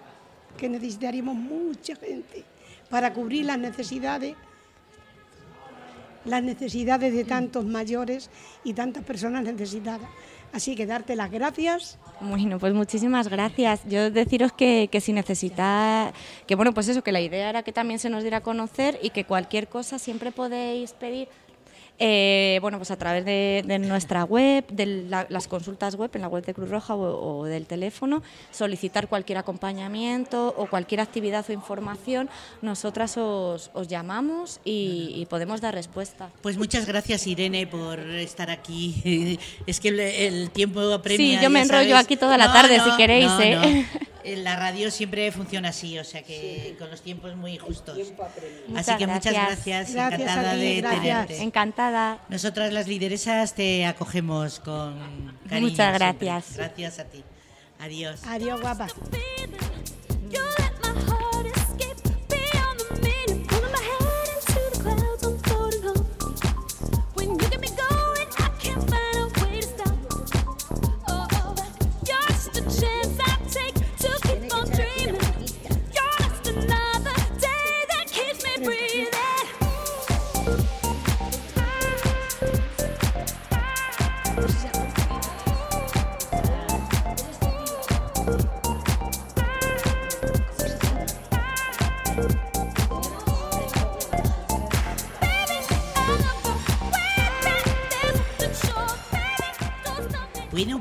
que 0.58 0.70
necesitaríamos 0.70 1.36
mucha 1.36 1.96
gente 1.96 2.44
para 2.90 3.14
cubrir 3.14 3.46
las 3.46 3.60
necesidades 3.60 4.36
las 6.26 6.44
necesidades 6.44 7.14
de 7.14 7.24
tantos 7.24 7.66
mayores 7.66 8.30
y 8.64 8.74
tantas 8.74 9.04
personas 9.04 9.44
necesitadas. 9.44 10.10
Así 10.52 10.76
que 10.76 10.86
darte 10.86 11.16
las 11.16 11.32
gracias. 11.32 11.98
Bueno, 12.22 12.60
pues 12.60 12.74
muchísimas 12.74 13.28
gracias. 13.28 13.82
Yo 13.88 14.10
deciros 14.10 14.54
que, 14.54 14.90
que 14.92 15.02
si 15.02 15.14
necesitáis, 15.14 16.14
que 16.48 16.56
bueno, 16.56 16.74
pues 16.74 16.88
eso, 16.88 17.04
que 17.04 17.12
la 17.12 17.22
idea 17.22 17.50
era 17.50 17.64
que 17.64 17.74
también 17.74 18.00
se 18.00 18.10
nos 18.10 18.24
diera 18.24 18.38
a 18.38 18.42
conocer 18.42 18.98
y 19.02 19.10
que 19.10 19.26
cualquier 19.26 19.68
cosa 19.68 20.00
siempre 20.00 20.32
podéis 20.32 20.94
pedir. 20.94 21.28
Eh, 22.00 22.60
bueno, 22.62 22.78
pues 22.78 22.92
a 22.92 22.98
través 22.98 23.24
de, 23.26 23.64
de 23.66 23.80
nuestra 23.80 24.24
web, 24.26 24.66
de 24.68 24.86
la- 24.86 25.26
las 25.30 25.48
consultas 25.48 25.96
web 25.96 26.12
en 26.14 26.22
la 26.22 26.28
web 26.28 26.46
de 26.46 26.54
Cruz 26.54 26.70
Roja 26.70 26.94
o, 26.96 27.40
o 27.40 27.46
del 27.46 27.66
teléfono, 27.66 28.22
solicitar 28.52 29.08
cualquier 29.08 29.38
acompañamiento 29.38 30.54
o 30.58 30.68
cualquier 30.68 31.02
actividad 31.02 31.46
o 31.50 31.54
información, 31.54 32.30
nosotras 32.62 33.18
os, 33.18 33.72
os 33.74 33.88
llamamos 33.88 34.60
y, 34.66 35.14
y 35.16 35.26
podemos 35.28 35.62
dar 35.62 35.74
respuesta. 35.74 36.30
Pues 36.42 36.58
muchas 36.58 36.86
gracias 36.86 37.26
Irene 37.28 37.68
por 37.68 38.00
estar 38.00 38.50
aquí. 38.50 39.40
Es 39.68 39.80
que 39.80 39.90
el, 39.90 40.00
el 40.00 40.50
tiempo 40.52 40.80
apremia. 40.94 41.38
Sí, 41.40 41.44
yo 41.44 41.50
me 41.50 41.62
enrollo 41.62 41.90
sabes. 41.92 42.06
aquí 42.06 42.18
toda 42.18 42.38
la 42.38 42.52
tarde, 42.52 42.80
si 42.80 42.92
queréis, 42.98 43.28
no, 43.28 43.42
¿eh? 43.42 43.56
no. 43.56 44.00
eh, 44.24 44.36
la 44.38 44.56
radio 44.56 44.92
siempre 44.92 45.32
funciona 45.32 45.70
así, 45.70 45.98
o 45.98 46.04
sea 46.04 46.22
que 46.24 46.76
con 46.78 46.90
los 46.92 47.02
tiempos 47.02 47.36
muy 47.36 47.58
justos. 47.58 47.98
Así 48.76 48.92
que 48.98 49.08
muchas 49.08 49.34
gracias. 49.34 49.94
gracias, 49.94 50.14
encantada 50.14 50.54
ti, 50.54 50.60
de 50.60 50.82
gracias. 50.82 51.02
tenerte. 51.02 51.42
Encantada. 51.42 51.85
Nosotras 52.30 52.74
las 52.74 52.88
lideresas 52.88 53.54
te 53.54 53.86
acogemos 53.86 54.60
con 54.60 55.38
cariño. 55.50 55.70
Muchas 55.70 55.98
siempre. 55.98 56.28
gracias. 56.28 56.58
Gracias 56.58 57.00
a 57.00 57.06
ti. 57.06 57.24
Adiós. 57.80 58.22
Adiós, 58.26 58.62
guapa. 58.62 58.88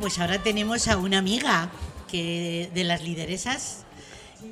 Pues 0.04 0.18
ahora 0.18 0.42
tenemos 0.42 0.86
a 0.88 0.98
una 0.98 1.16
amiga 1.16 1.70
que 2.10 2.70
de 2.74 2.84
las 2.84 3.02
lideresas 3.02 3.86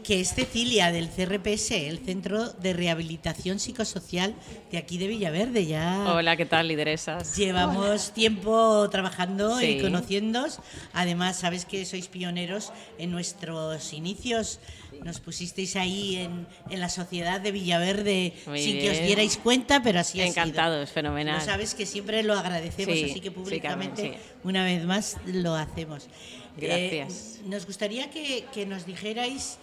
que 0.03 0.18
es 0.18 0.34
Cecilia 0.34 0.90
del 0.90 1.11
CRPS, 1.11 1.72
el 1.72 1.98
Centro 1.98 2.48
de 2.55 2.72
Rehabilitación 2.72 3.59
Psicosocial 3.59 4.34
de 4.70 4.78
aquí 4.78 4.96
de 4.96 5.09
Villaverde. 5.09 5.66
Ya 5.66 6.07
Hola, 6.09 6.38
¿qué 6.38 6.46
tal, 6.46 6.68
lideresas? 6.68 7.36
Llevamos 7.36 8.14
tiempo 8.14 8.88
trabajando 8.88 9.61
y 9.61 9.82
conociéndoos. 9.82 10.61
Además, 10.94 11.40
sabes 11.40 11.66
que 11.66 11.84
sois 11.84 12.09
pioneros 12.09 12.72
en 12.96 13.11
nuestros 13.11 13.92
inicios. 13.92 14.59
Nos 15.05 15.20
pusisteis 15.20 15.76
ahí 15.76 16.16
en, 16.16 16.46
en 16.70 16.80
la 16.80 16.88
sociedad 16.88 17.40
de 17.40 17.53
Villaverde 17.53 18.34
Muy 18.46 18.61
sin 18.62 18.78
que 18.78 18.90
os 18.90 19.00
dierais 19.03 19.36
cuenta, 19.36 19.82
pero 19.82 20.00
así 20.00 20.20
ha 20.20 20.24
sido. 20.24 20.30
Encantados, 20.44 20.90
fenomenal. 20.90 21.38
Lo 21.38 21.44
sabes 21.44 21.74
que 21.74 21.86
siempre 21.86 22.22
lo 22.22 22.34
agradecemos, 22.34 22.94
Sí, 22.94 23.05
así 23.05 23.20
que 23.20 23.28
sí, 23.28 23.34
públicamente 23.34 24.18
una 24.44 24.64
vez 24.64 24.84
más 24.84 25.16
lo 25.26 25.55
hacemos. 25.55 26.09
Gracias. 26.57 27.38
Eh, 27.40 27.48
nos 27.48 27.66
gustaría 27.66 28.11
que, 28.11 28.44
que 28.53 28.66
nos 28.66 28.86
dijerais 28.86 29.59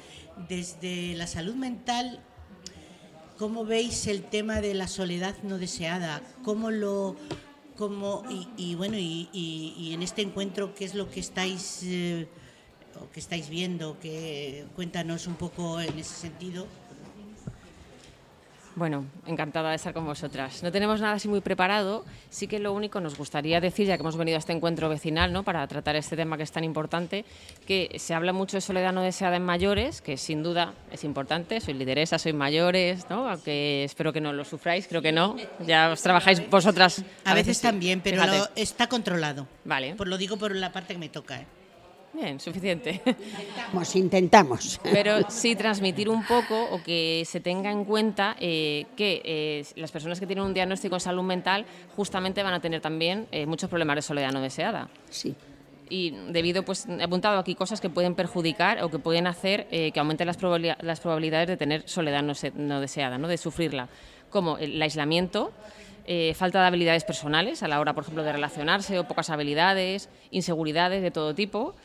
desde 0.50 1.14
la 1.16 1.28
salud 1.28 1.56
mental 1.56 2.20
cómo 3.38 3.66
veis 3.66 4.08
el 4.08 4.24
tema 4.24 4.62
de 4.62 4.74
la 4.74 4.88
soledad 4.88 5.36
no 5.44 5.58
deseada, 5.58 6.22
cómo 6.44 6.72
lo 6.72 7.16
cómo 7.78 8.24
y, 8.30 8.48
y 8.72 8.76
bueno 8.76 8.98
y, 8.98 9.30
y- 9.32 9.74
y 9.78 9.94
en 9.94 10.04
este 10.04 10.22
encuentro 10.22 10.76
qué 10.76 10.84
es 10.84 10.96
lo 10.96 11.10
que 11.10 11.22
estáis 11.22 11.80
eh, 11.84 12.28
o 13.02 13.10
que 13.12 13.20
estáis 13.20 13.50
viendo, 13.50 14.00
que 14.00 14.66
cuéntanos 14.76 15.28
un 15.28 15.36
poco 15.36 15.80
en 15.80 15.98
ese 16.00 16.16
sentido. 16.16 16.68
Bueno, 18.76 19.06
encantada 19.26 19.72
de 19.72 19.76
estar 19.76 19.94
con 19.94 20.06
vosotras. 20.06 20.64
No 20.64 20.72
tenemos 20.72 21.02
nada 21.02 21.16
así 21.16 21.28
muy 21.28 21.42
preparado, 21.42 22.06
sí 22.30 22.48
que 22.48 22.60
lo 22.60 22.72
único 22.72 23.02
nos 23.02 23.18
gustaría 23.18 23.60
decir, 23.60 23.88
ya 23.88 23.98
que 23.98 24.04
hemos 24.04 24.16
venido 24.16 24.38
a 24.38 24.40
este 24.40 24.54
encuentro 24.54 24.88
vecinal 24.88 25.34
¿no? 25.34 25.44
para 25.44 25.68
tratar 25.68 25.98
este 25.98 26.16
tema 26.16 26.38
que 26.38 26.44
es 26.44 26.52
tan 26.52 26.64
importante, 26.64 27.26
que 27.68 27.94
se 28.00 28.14
habla 28.14 28.32
mucho 28.32 28.56
de 28.56 28.62
soledad 28.62 28.94
no 28.94 29.02
deseada 29.02 29.36
en 29.36 29.44
mayores, 29.44 30.02
que 30.02 30.16
sin 30.16 30.44
duda 30.44 30.76
es 30.94 31.04
importante, 31.04 31.60
sois 31.60 31.76
lideresa, 31.76 32.20
sois 32.20 32.36
mayores, 32.36 33.10
¿no? 33.10 33.28
aunque 33.30 33.84
espero 33.84 34.14
que 34.14 34.22
no 34.22 34.32
lo 34.32 34.46
sufráis, 34.46 34.88
creo 34.88 35.02
que 35.02 35.12
no, 35.12 35.36
ya 35.66 35.90
os 35.92 36.02
trabajáis 36.02 36.48
vosotras. 36.50 37.04
A, 37.26 37.34
veces, 37.34 37.60
también, 37.60 38.00
pero 38.00 38.26
lo- 38.26 38.48
está 38.56 38.88
controlado. 38.88 39.46
Vale. 39.66 39.96
Por 39.96 40.08
lo 40.08 40.18
digo 40.18 40.38
por 40.38 40.56
la 40.56 40.72
parte 40.72 40.94
que 40.94 41.00
me 41.00 41.10
toca. 41.10 41.42
¿eh? 41.42 41.48
Bien, 42.14 42.40
suficiente. 42.40 43.02
Pues 43.72 43.96
intentamos. 43.96 44.80
Pero 44.84 45.30
sí 45.30 45.56
transmitir 45.56 46.10
un 46.10 46.26
poco 46.26 46.66
o 46.72 46.82
que 46.84 47.24
se 47.26 47.40
tenga 47.40 47.72
en 47.72 47.86
cuenta 47.86 48.36
eh, 48.40 48.88
que 48.98 49.22
eh, 49.24 49.66
las 49.76 49.92
personas 49.92 50.20
que 50.20 50.26
tienen 50.26 50.44
un 50.44 50.54
diagnóstico 50.54 50.96
en 50.96 51.00
salud 51.02 51.24
mental 51.24 51.66
justamente 51.96 52.42
van 52.44 52.54
a 52.54 52.60
tener 52.60 52.82
también 52.82 53.28
eh, 53.32 53.46
muchos 53.46 53.70
problemas 53.70 53.96
de 53.96 54.02
soledad 54.02 54.32
no 54.32 54.42
deseada. 54.42 54.90
Sí. 55.10 55.36
Y 55.88 56.12
debido, 56.32 56.64
pues 56.64 56.88
he 56.88 57.04
apuntado 57.04 57.40
aquí 57.40 57.56
cosas 57.56 57.80
que 57.80 57.90
pueden 57.90 58.16
perjudicar 58.16 58.84
o 58.84 58.90
que 58.90 59.00
pueden 59.00 59.26
hacer 59.28 59.68
eh, 59.72 59.92
que 59.92 60.00
aumenten 60.00 60.28
las, 60.28 60.38
las 60.82 61.00
probabilidades 61.00 61.48
de 61.48 61.58
tener 61.58 61.88
soledad 61.88 62.22
no, 62.24 62.36
se- 62.36 62.52
no 62.52 62.82
deseada, 62.82 63.18
¿no? 63.18 63.28
de 63.28 63.38
sufrirla, 63.38 63.88
como 64.30 64.58
el 64.58 64.80
aislamiento, 64.82 65.52
eh, 66.06 66.34
falta 66.36 66.62
de 66.62 66.68
habilidades 66.68 67.04
personales 67.06 67.62
a 67.64 67.68
la 67.68 67.80
hora, 67.80 67.94
por 67.94 68.04
ejemplo, 68.04 68.24
de 68.24 68.32
relacionarse 68.34 68.98
o 69.00 69.08
pocas 69.08 69.30
habilidades, 69.32 70.10
inseguridades 70.32 71.02
de 71.02 71.10
todo 71.12 71.34
tipo, 71.34 71.76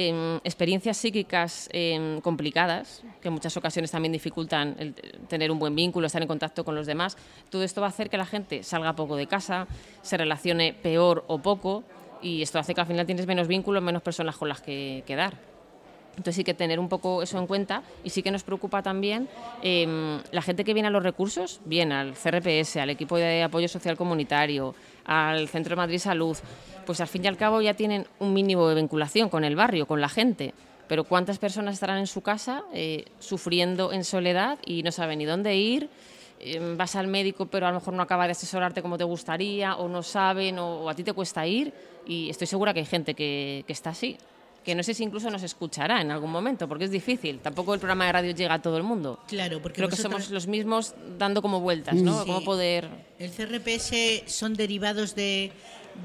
em, 0.00 0.38
experiencias 0.44 0.96
psíquicas 0.96 1.68
em, 1.72 2.20
complicadas, 2.20 3.02
que 3.20 3.26
en 3.26 3.34
muchas 3.34 3.56
ocasiones 3.56 3.90
también 3.90 4.12
dificultan 4.12 4.76
el 4.78 4.94
tener 5.26 5.50
un 5.50 5.58
buen 5.58 5.74
vínculo, 5.74 6.06
estar 6.06 6.22
en 6.22 6.28
contacto 6.28 6.64
con 6.64 6.76
los 6.76 6.86
demás. 6.86 7.16
Todo 7.50 7.64
esto 7.64 7.80
va 7.80 7.88
a 7.88 7.90
hacer 7.90 8.08
que 8.08 8.16
la 8.16 8.24
gente 8.24 8.62
salga 8.62 8.94
poco 8.94 9.16
de 9.16 9.26
casa, 9.26 9.66
se 10.02 10.16
relacione 10.16 10.72
peor 10.72 11.24
o 11.26 11.38
poco, 11.38 11.82
y 12.22 12.42
esto 12.42 12.60
hace 12.60 12.74
que 12.74 12.80
al 12.80 12.86
final 12.86 13.06
tienes 13.06 13.26
menos 13.26 13.48
vínculos, 13.48 13.82
menos 13.82 14.00
personas 14.00 14.36
con 14.36 14.48
las 14.48 14.60
que 14.60 15.02
quedar. 15.04 15.34
Entonces 16.12 16.36
sí 16.36 16.44
que 16.44 16.54
tener 16.54 16.78
un 16.78 16.88
poco 16.88 17.22
eso 17.22 17.38
en 17.38 17.48
cuenta 17.48 17.82
y 18.04 18.10
sí 18.10 18.22
que 18.22 18.30
nos 18.30 18.42
preocupa 18.44 18.82
también 18.82 19.28
em, 19.62 20.20
la 20.30 20.42
gente 20.42 20.64
que 20.64 20.74
viene 20.74 20.88
a 20.88 20.90
los 20.92 21.02
recursos, 21.02 21.60
bien 21.64 21.92
al 21.92 22.14
CRPS, 22.14 22.76
al 22.76 22.90
equipo 22.90 23.16
de 23.16 23.42
apoyo 23.44 23.68
social 23.68 23.96
comunitario, 23.96 24.74
al 25.08 25.48
Centro 25.48 25.70
de 25.70 25.76
Madrid 25.76 25.98
Salud, 25.98 26.36
pues 26.86 27.00
al 27.00 27.08
fin 27.08 27.24
y 27.24 27.26
al 27.26 27.36
cabo 27.36 27.60
ya 27.60 27.74
tienen 27.74 28.06
un 28.20 28.32
mínimo 28.32 28.68
de 28.68 28.76
vinculación 28.76 29.28
con 29.28 29.42
el 29.42 29.56
barrio, 29.56 29.86
con 29.86 30.00
la 30.00 30.08
gente. 30.08 30.54
Pero 30.86 31.04
¿cuántas 31.04 31.38
personas 31.38 31.74
estarán 31.74 31.98
en 31.98 32.06
su 32.06 32.22
casa 32.22 32.62
eh, 32.72 33.06
sufriendo 33.18 33.92
en 33.92 34.04
soledad 34.04 34.58
y 34.64 34.82
no 34.82 34.92
saben 34.92 35.18
ni 35.18 35.24
dónde 35.24 35.56
ir? 35.56 35.90
Em, 36.40 36.76
vas 36.76 36.94
al 36.94 37.08
médico 37.08 37.46
pero 37.46 37.66
a 37.66 37.70
lo 37.70 37.80
mejor 37.80 37.94
no 37.94 38.02
acaba 38.02 38.26
de 38.26 38.32
asesorarte 38.32 38.80
como 38.80 38.96
te 38.96 39.02
gustaría 39.02 39.74
o 39.74 39.88
no 39.88 40.04
saben 40.04 40.60
o, 40.60 40.88
a 40.88 40.94
ti 40.94 41.02
te 41.02 41.12
cuesta 41.12 41.44
ir 41.44 41.74
y 42.06 42.30
estoy 42.30 42.46
segura 42.46 42.72
que 42.72 42.78
hay 42.78 42.86
gente 42.86 43.14
que 43.14 43.64
está 43.66 43.90
así 43.90 44.16
que 44.68 44.74
no 44.74 44.82
sé 44.82 44.92
si 44.92 45.02
incluso 45.02 45.30
nos 45.30 45.42
escuchará 45.42 46.02
en 46.02 46.10
algún 46.10 46.30
momento, 46.30 46.68
porque 46.68 46.84
es 46.84 46.90
difícil. 46.90 47.38
Tampoco 47.38 47.72
el 47.72 47.80
programa 47.80 48.04
de 48.04 48.12
radio 48.12 48.32
llega 48.32 48.52
a 48.52 48.60
todo 48.60 48.76
el 48.76 48.82
mundo. 48.82 49.18
Claro, 49.26 49.62
porque 49.62 49.76
Creo 49.76 49.88
que 49.88 49.96
somos 49.96 50.28
los 50.28 50.46
mismos 50.46 50.94
dando 51.18 51.40
como 51.40 51.62
vueltas, 51.62 51.94
¿no? 51.94 52.20
Sí. 52.20 52.26
Cómo 52.26 52.44
poder... 52.44 52.86
El 53.18 53.30
CRPS 53.30 54.30
son 54.30 54.52
derivados 54.52 55.14
de, 55.14 55.52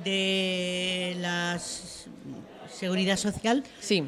de 0.05 1.17
la 1.19 1.59
seguridad 2.73 3.17
social 3.17 3.65
sí. 3.81 4.05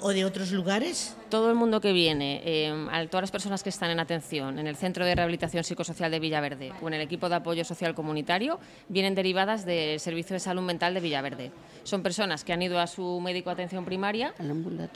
O 0.00 0.10
de 0.10 0.24
otros 0.24 0.52
lugares. 0.52 1.16
Todo 1.28 1.48
el 1.48 1.54
mundo 1.54 1.80
que 1.80 1.92
viene, 1.92 2.42
eh, 2.44 2.88
a 2.90 3.06
todas 3.06 3.22
las 3.22 3.30
personas 3.30 3.62
que 3.62 3.68
están 3.68 3.90
en 3.90 4.00
atención 4.00 4.58
en 4.58 4.66
el 4.66 4.76
Centro 4.76 5.04
de 5.04 5.14
Rehabilitación 5.14 5.64
Psicosocial 5.64 6.10
de 6.10 6.20
Villaverde 6.20 6.72
o 6.82 6.88
en 6.88 6.94
el 6.94 7.00
equipo 7.00 7.28
de 7.28 7.36
apoyo 7.36 7.64
social 7.64 7.94
comunitario, 7.94 8.58
vienen 8.88 9.14
derivadas 9.14 9.64
del 9.64 10.00
Servicio 10.00 10.34
de 10.34 10.40
Salud 10.40 10.62
Mental 10.62 10.94
de 10.94 11.00
Villaverde. 11.00 11.52
Son 11.84 12.02
personas 12.02 12.44
que 12.44 12.52
han 12.52 12.62
ido 12.62 12.78
a 12.78 12.86
su 12.86 13.20
médico 13.20 13.50
de 13.50 13.54
atención 13.54 13.84
primaria, 13.84 14.34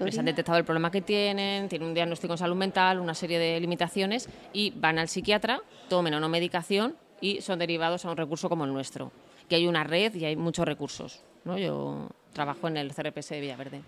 les 0.05 0.19
han 0.19 0.25
detectado 0.25 0.59
el 0.59 0.65
problema 0.65 0.91
que 0.91 1.01
tienen, 1.01 1.69
tienen 1.69 1.89
un 1.89 1.95
diagnóstico 1.95 2.35
en 2.35 2.39
salud 2.39 2.57
mental, 2.57 3.01
una 3.01 3.15
serie 3.15 3.39
de 3.39 3.61
limitaciones 3.61 4.29
y 4.53 4.71
van 4.71 4.99
al 4.99 5.09
psiquiatra, 5.09 5.61
tomen 5.89 6.15
o 6.15 6.21
no 6.21 6.29
medicación 6.29 6.97
y 7.21 7.41
son 7.41 7.59
derivados 7.59 8.05
a 8.05 8.11
un 8.11 8.17
recurso 8.17 8.49
como 8.49 8.65
el 8.65 8.73
nuestro. 8.73 9.13
Que 9.49 9.57
hay 9.57 9.67
una 9.67 9.85
red 9.85 10.15
y 10.15 10.25
hay 10.25 10.37
muchos 10.37 10.67
recursos. 10.67 11.23
¿no? 11.45 11.57
Yo 11.59 12.09
trabajo 12.33 12.69
en 12.69 12.77
el 12.77 12.93
CRPS 12.93 13.31
de 13.31 13.41
Villaverde. 13.41 13.83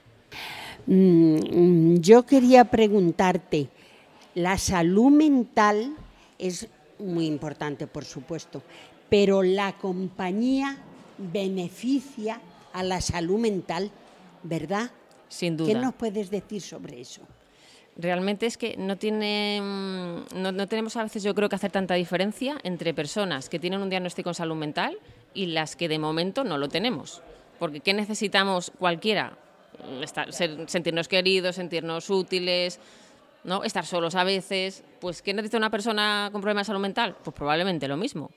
Mm, 0.87 1.37
mm, 1.37 2.01
yo 2.01 2.25
quería 2.25 2.65
preguntarte, 2.65 3.69
la 4.35 4.57
salud 4.59 5.11
mental 5.11 5.97
es 6.39 6.69
muy 6.99 7.27
importante, 7.27 7.87
por 7.87 8.05
supuesto, 8.05 8.63
pero 9.09 9.43
la 9.43 9.73
compañía 9.79 10.79
beneficia 11.19 12.41
a 12.73 12.83
la 12.83 13.01
salud 13.01 13.39
mental, 13.39 13.91
¿verdad? 14.43 14.91
Sin 15.29 15.57
¿Qué 15.57 15.75
duda. 15.75 15.81
nos 15.81 15.95
puedes 15.95 16.31
decir 16.31 16.63
sobre 16.63 17.01
eso? 17.01 17.23
Realmente 17.97 18.47
es 18.47 18.57
que 18.57 18.77
no, 18.77 18.97
tiene, 18.97 19.61
mm, 19.61 20.41
no, 20.41 20.53
no 20.53 20.69
tenemos 20.69 20.97
a 20.97 21.03
veces, 21.03 21.23
yo 21.23 21.35
creo, 21.35 21.49
que 21.49 21.57
hacer 21.57 21.73
tanta 21.73 21.95
diferencia 21.95 22.59
entre 22.63 22.95
personas 22.95 23.49
que 23.49 23.59
tienen 23.59 23.83
un 23.83 23.91
diagnóstico 23.91 24.31
en 24.31 24.35
salud 24.35 24.55
mental 24.55 24.97
y 25.35 25.47
las 25.47 25.75
que 25.75 25.89
de 25.89 25.99
momento 25.99 26.45
no 26.45 26.59
lo 26.59 26.69
tenemos. 26.69 27.23
Porque 27.59 27.81
¿qué 27.81 27.95
necesitamos 27.95 28.71
cualquiera? 28.79 29.37
Mm, 29.87 30.03
Estar- 30.03 30.33
sentirnos 30.33 31.09
queridos, 31.09 31.57
sentirnos 31.57 32.11
útiles, 32.11 32.81
¿no? 33.45 33.65
estar 33.65 33.87
solos 33.87 34.15
a 34.15 34.25
veces. 34.25 34.85
Pues 35.01 35.23
¿qué 35.23 35.33
necesita 35.35 35.57
una 35.59 35.71
persona 35.71 36.29
con 36.33 36.41
problemas 36.41 36.67
de 36.67 36.73
salud 36.73 36.81
mental? 36.83 37.17
Pues 37.23 37.35
probablemente 37.35 37.87
lo 37.89 37.97
mismo. 37.97 38.31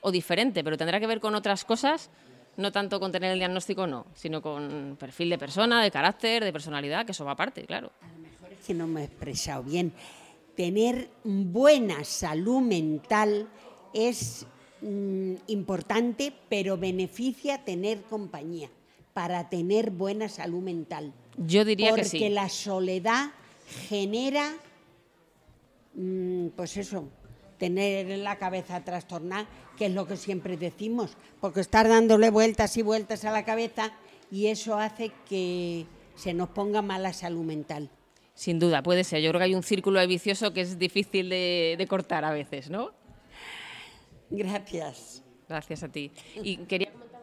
O 0.00 0.10
diferente, 0.10 0.62
pero 0.62 0.76
tendrá 0.76 1.00
que 1.00 1.06
ver 1.06 1.20
con 1.20 1.34
otras 1.34 1.64
cosas, 1.64 2.10
no 2.56 2.72
tanto 2.72 3.00
con 3.00 3.12
tener 3.12 3.32
el 3.32 3.38
diagnóstico, 3.38 3.86
no, 3.86 4.06
sino 4.14 4.40
con 4.40 4.96
perfil 4.98 5.30
de 5.30 5.38
persona, 5.38 5.82
de 5.82 5.90
carácter, 5.90 6.44
de 6.44 6.52
personalidad, 6.52 7.04
que 7.04 7.12
eso 7.12 7.24
va 7.24 7.32
aparte, 7.32 7.64
claro. 7.64 7.90
que 8.66 8.74
no 8.74 8.86
me 8.86 9.02
he 9.02 9.04
expresado 9.04 9.62
bien. 9.62 9.92
Tener 10.56 11.08
buena 11.24 12.02
salud 12.04 12.60
mental 12.62 13.46
es 13.92 14.46
mm, 14.80 15.34
importante, 15.48 16.32
pero 16.48 16.76
beneficia 16.78 17.62
tener 17.64 18.02
compañía 18.02 18.70
para 19.16 19.48
tener 19.48 19.92
buena 19.92 20.28
salud 20.28 20.62
mental. 20.62 21.14
Yo 21.38 21.64
diría 21.64 21.88
Porque 21.88 22.02
que 22.02 22.08
sí. 22.08 22.28
la 22.28 22.50
soledad 22.50 23.30
genera, 23.88 24.54
mm, 25.94 26.48
pues 26.48 26.76
eso, 26.76 27.08
tener 27.56 28.18
la 28.18 28.36
cabeza 28.36 28.84
trastornada, 28.84 29.48
que 29.78 29.86
es 29.86 29.92
lo 29.92 30.06
que 30.06 30.18
siempre 30.18 30.58
decimos, 30.58 31.16
porque 31.40 31.60
estar 31.60 31.88
dándole 31.88 32.28
vueltas 32.28 32.76
y 32.76 32.82
vueltas 32.82 33.24
a 33.24 33.32
la 33.32 33.46
cabeza 33.46 33.90
y 34.30 34.48
eso 34.48 34.76
hace 34.76 35.10
que 35.26 35.86
se 36.14 36.34
nos 36.34 36.50
ponga 36.50 36.82
mala 36.82 37.14
salud 37.14 37.42
mental. 37.42 37.88
Sin 38.34 38.58
duda, 38.58 38.82
puede 38.82 39.02
ser. 39.02 39.22
Yo 39.22 39.30
creo 39.30 39.38
que 39.38 39.44
hay 39.46 39.54
un 39.54 39.62
círculo 39.62 40.06
vicioso 40.06 40.52
que 40.52 40.60
es 40.60 40.78
difícil 40.78 41.30
de, 41.30 41.76
de 41.78 41.86
cortar 41.86 42.26
a 42.26 42.32
veces, 42.32 42.68
¿no? 42.68 42.90
Gracias. 44.28 45.22
Gracias 45.48 45.82
a 45.84 45.88
ti. 45.88 46.12
Y 46.42 46.58
quería 46.58 46.92
comentar. 46.92 47.15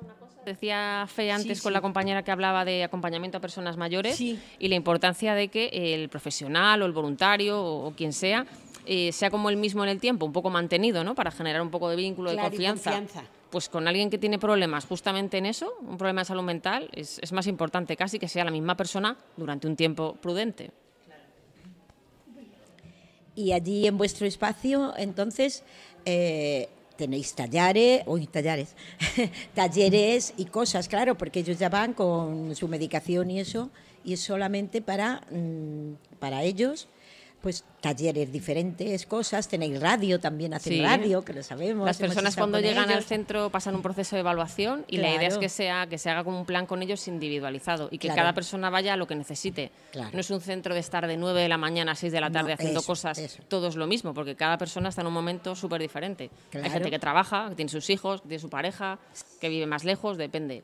Decía 0.45 1.05
Fe 1.07 1.31
antes 1.31 1.57
Sí, 1.59 1.63
con 1.63 1.71
sí. 1.71 1.73
la 1.73 1.81
compañera 1.81 2.23
que 2.23 2.31
hablaba 2.31 2.65
de 2.65 2.83
acompañamiento 2.83 3.37
a 3.37 3.41
personas 3.41 3.77
mayores 3.77 4.15
Sí. 4.17 4.39
y 4.59 4.67
la 4.67 4.75
importancia 4.75 5.35
de 5.35 5.47
que 5.47 5.69
el 5.93 6.09
profesional 6.09 6.81
o 6.81 6.85
el 6.85 6.91
voluntario 6.91 7.61
o, 7.61 7.87
o 7.87 7.91
quien 7.91 8.13
sea 8.13 8.45
eh, 8.85 9.13
sea 9.13 9.29
como 9.31 9.49
el 9.49 9.55
mismo 9.55 9.81
en 9.85 9.89
el 9.89 10.01
tiempo, 10.01 10.25
un 10.25 10.33
poco 10.33 10.49
mantenido, 10.49 11.05
¿no? 11.05 11.15
Para 11.15 11.31
generar 11.31 11.61
un 11.61 11.69
poco 11.71 11.89
de 11.89 11.95
vínculo, 11.95 12.31
Claro, 12.31 12.49
de 12.49 12.51
confianza. 12.57 12.91
confianza. 12.91 13.23
Pues 13.49 13.69
con 13.69 13.87
alguien 13.87 14.09
que 14.09 14.17
tiene 14.17 14.37
problemas 14.39 14.83
justamente 14.85 15.37
en 15.37 15.45
eso, 15.45 15.73
un 15.87 15.97
problema 15.97 16.19
de 16.21 16.25
salud 16.25 16.43
mental, 16.43 16.89
es, 16.91 17.17
es 17.19 17.31
más 17.31 17.47
importante 17.47 17.95
casi 17.95 18.19
que 18.19 18.27
sea 18.27 18.43
la 18.43 18.51
misma 18.51 18.75
persona 18.75 19.15
durante 19.37 19.67
un 19.67 19.77
tiempo 19.77 20.15
prudente. 20.21 20.71
Y 23.35 23.53
allí 23.53 23.87
en 23.87 23.97
vuestro 23.97 24.27
espacio, 24.27 24.93
entonces, 24.97 25.63
eh, 26.05 26.67
tenéis 26.95 27.33
tallares, 27.33 28.03
uy, 28.05 28.27
tallares, 28.27 28.75
talleres 29.53 30.33
y 30.37 30.45
cosas, 30.45 30.87
claro, 30.87 31.17
porque 31.17 31.39
ellos 31.39 31.57
ya 31.59 31.69
van 31.69 31.93
con 31.93 32.55
su 32.55 32.67
medicación 32.67 33.31
y 33.31 33.39
eso, 33.39 33.69
y 34.03 34.13
es 34.13 34.21
solamente 34.21 34.81
para, 34.81 35.21
mm, 35.31 36.17
para 36.19 36.43
ellos, 36.43 36.87
pues 37.43 37.65
talleres 37.81 38.31
diferentes, 38.31 39.05
cosas, 39.05 39.49
tenéis 39.49 39.77
radio 39.81 40.17
también, 40.17 40.53
hacen 40.53 40.71
Sí. 40.73 40.81
radio, 40.81 41.25
que 41.25 41.33
lo 41.33 41.43
sabemos. 41.43 41.85
Las 41.85 41.97
personas 41.97 42.37
cuando 42.37 42.57
llegan 42.61 42.89
al 42.89 43.03
centro 43.03 43.49
pasan 43.49 43.75
un 43.75 43.81
proceso 43.81 44.15
de 44.15 44.21
evaluación 44.21 44.85
y 44.87 44.95
la 44.97 45.13
idea 45.13 45.27
es 45.27 45.37
que 45.37 45.49
sea 45.49 45.85
que 45.87 45.97
se 45.97 46.09
haga 46.09 46.23
como 46.23 46.39
un 46.39 46.45
plan 46.45 46.65
con 46.65 46.81
ellos 46.81 47.05
individualizado 47.09 47.89
y 47.91 47.97
que 47.97 48.07
Claro. 48.07 48.21
cada 48.21 48.33
persona 48.33 48.69
vaya 48.69 48.93
a 48.93 48.97
lo 48.97 49.07
que 49.07 49.15
necesite. 49.15 49.71
Claro. 49.91 50.11
No 50.13 50.19
es 50.21 50.29
un 50.31 50.39
centro 50.39 50.73
de 50.73 50.79
estar 50.79 51.05
de 51.05 51.17
9 51.17 51.41
de 51.41 51.49
la 51.49 51.57
mañana 51.57 51.91
a 51.91 51.95
6 51.95 52.13
de 52.13 52.21
la 52.21 52.29
No, 52.29 52.33
tarde 52.39 52.53
haciendo 52.53 52.79
eso, 52.79 52.87
cosas, 52.87 53.17
eso. 53.17 53.43
todo 53.49 53.67
es 53.67 53.75
lo 53.75 53.87
mismo, 53.87 54.13
porque 54.13 54.35
cada 54.37 54.57
persona 54.57 54.87
está 54.87 55.01
en 55.01 55.07
un 55.07 55.13
momento 55.13 55.53
súper 55.53 55.81
diferente. 55.81 56.29
Hay 56.53 56.69
gente 56.69 56.89
que 56.89 56.99
trabaja, 56.99 57.49
que 57.49 57.55
tiene 57.55 57.69
sus 57.69 57.89
hijos, 57.89 58.21
que 58.21 58.29
tiene 58.29 58.39
su 58.41 58.49
pareja, 58.49 58.99
que 59.41 59.49
vive 59.49 59.65
más 59.67 59.83
lejos, 59.83 60.15
depende. 60.17 60.63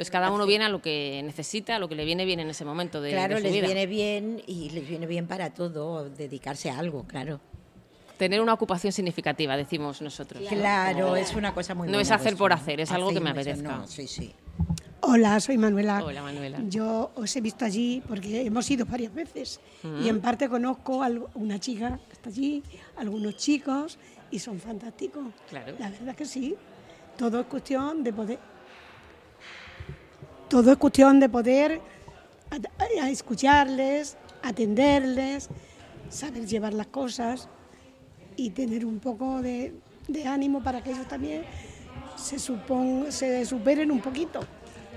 Entonces 0.00 0.12
cada 0.12 0.30
uno 0.30 0.46
viene 0.46 0.64
a 0.64 0.70
lo 0.70 0.80
que 0.80 1.20
necesita, 1.22 1.76
a 1.76 1.78
lo 1.78 1.86
que 1.86 1.94
le 1.94 2.06
viene 2.06 2.24
bien 2.24 2.40
en 2.40 2.48
ese 2.48 2.64
momento 2.64 3.02
de, 3.02 3.10
Claro, 3.10 3.34
de 3.34 3.40
su 3.40 3.44
les 3.44 3.52
vida. 3.52 3.66
viene 3.66 3.86
bien 3.86 4.42
y 4.46 4.70
les 4.70 4.88
viene 4.88 5.06
bien 5.06 5.26
para 5.26 5.50
todo, 5.50 6.08
dedicarse 6.08 6.70
a 6.70 6.78
algo, 6.78 7.04
claro. 7.06 7.38
Tener 8.16 8.40
una 8.40 8.54
ocupación 8.54 8.94
significativa, 8.94 9.58
decimos 9.58 10.00
nosotros. 10.00 10.42
Claro, 10.48 11.16
es 11.16 11.34
una 11.34 11.52
cosa 11.52 11.74
muy 11.74 11.86
No 11.88 11.92
buena 11.98 12.00
es 12.02 12.10
hacer 12.12 12.34
por 12.38 12.50
hacer, 12.50 12.80
es 12.80 12.90
algo 12.92 13.12
que 13.12 13.20
me 13.20 13.28
apetezca. 13.28 13.76
no, 13.76 13.86
sí, 13.86 14.06
sí. 14.06 14.32
Hola, 15.02 15.38
soy 15.38 15.58
Manuela. 15.58 16.02
Hola, 16.02 16.22
Manuela. 16.22 16.60
Yo 16.66 17.10
os 17.14 17.36
he 17.36 17.42
visto 17.42 17.66
allí 17.66 18.02
porque 18.08 18.46
hemos 18.46 18.70
ido 18.70 18.86
varias 18.86 19.12
veces 19.12 19.60
y 20.02 20.08
en 20.08 20.22
parte 20.22 20.48
conozco 20.48 21.04
a 21.04 21.10
una 21.34 21.60
chica 21.60 22.00
que 22.08 22.14
está 22.14 22.30
allí, 22.30 22.62
algunos 22.96 23.36
chicos 23.36 23.98
y 24.30 24.38
son 24.38 24.58
fantásticos. 24.60 25.26
Claro. 25.50 25.74
La 25.78 25.90
verdad 25.90 26.14
que 26.16 26.24
sí. 26.24 26.56
Todo 27.18 27.40
es 27.40 27.46
cuestión 27.48 28.02
de 28.02 28.14
poder. 28.14 28.38
Todo 30.50 30.72
es 30.72 30.78
cuestión 30.78 31.18
de 31.20 31.28
poder 31.28 31.80
a- 32.50 33.04
a 33.04 33.08
escucharles, 33.10 34.16
atenderles, 34.42 35.48
saber 36.10 36.44
llevar 36.46 36.74
las 36.74 36.88
cosas 36.88 37.48
y 38.36 38.50
tener 38.50 38.84
un 38.84 38.98
poco 38.98 39.40
de, 39.40 39.72
de 40.08 40.26
ánimo 40.26 40.62
para 40.62 40.82
que 40.82 40.90
ellos 40.90 41.06
también 41.08 41.44
se, 42.16 42.36
supon- 42.36 43.10
se 43.10 43.46
superen 43.46 43.90
un 43.92 44.00
poquito. 44.00 44.40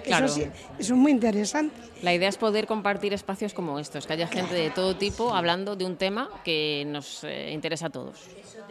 Claro. 0.03 0.25
Eso, 0.25 0.35
sí, 0.35 0.41
eso 0.79 0.93
es 0.95 0.99
muy 0.99 1.11
interesante. 1.13 1.73
La 2.01 2.13
idea 2.13 2.27
es 2.27 2.37
poder 2.37 2.65
compartir 2.67 3.13
espacios 3.13 3.53
como 3.53 3.79
estos, 3.79 4.05
que 4.05 4.13
haya 4.13 4.27
gente 4.27 4.53
de 4.55 4.69
todo 4.71 4.97
tipo 4.97 5.33
hablando 5.33 5.77
de 5.77 5.85
un 5.85 5.95
tema 5.95 6.29
que 6.43 6.83
nos 6.87 7.23
eh, 7.23 7.51
interesa 7.53 7.85
a 7.85 7.89
todos. 7.89 8.19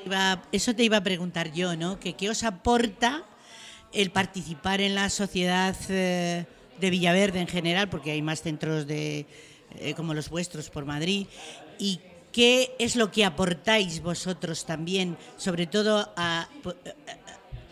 Iba- 0.04 0.42
eso 0.52 0.74
te 0.74 0.82
iba 0.82 0.98
a 0.98 1.02
preguntar 1.02 1.52
yo, 1.52 1.74
¿no? 1.76 1.98
Que 2.00 2.14
qué 2.14 2.28
os 2.28 2.42
aporta 2.42 3.22
el 3.92 4.10
participar 4.10 4.80
en 4.82 4.94
la 4.94 5.08
sociedad 5.08 5.74
eh, 5.88 6.44
de 6.82 6.90
Villaverde 6.90 7.40
en 7.40 7.46
general, 7.46 7.88
porque 7.88 8.10
hay 8.10 8.20
más 8.20 8.42
centros 8.42 8.86
de 8.86 9.24
eh, 9.78 9.94
como 9.94 10.12
los 10.12 10.28
vuestros 10.28 10.68
por 10.68 10.84
Madrid, 10.84 11.26
y 11.78 12.00
qué 12.32 12.74
es 12.78 12.96
lo 12.96 13.10
que 13.10 13.24
aportáis 13.24 14.02
vosotros 14.02 14.66
también, 14.66 15.16
sobre 15.38 15.66
todo 15.66 16.12
a- 16.16 16.48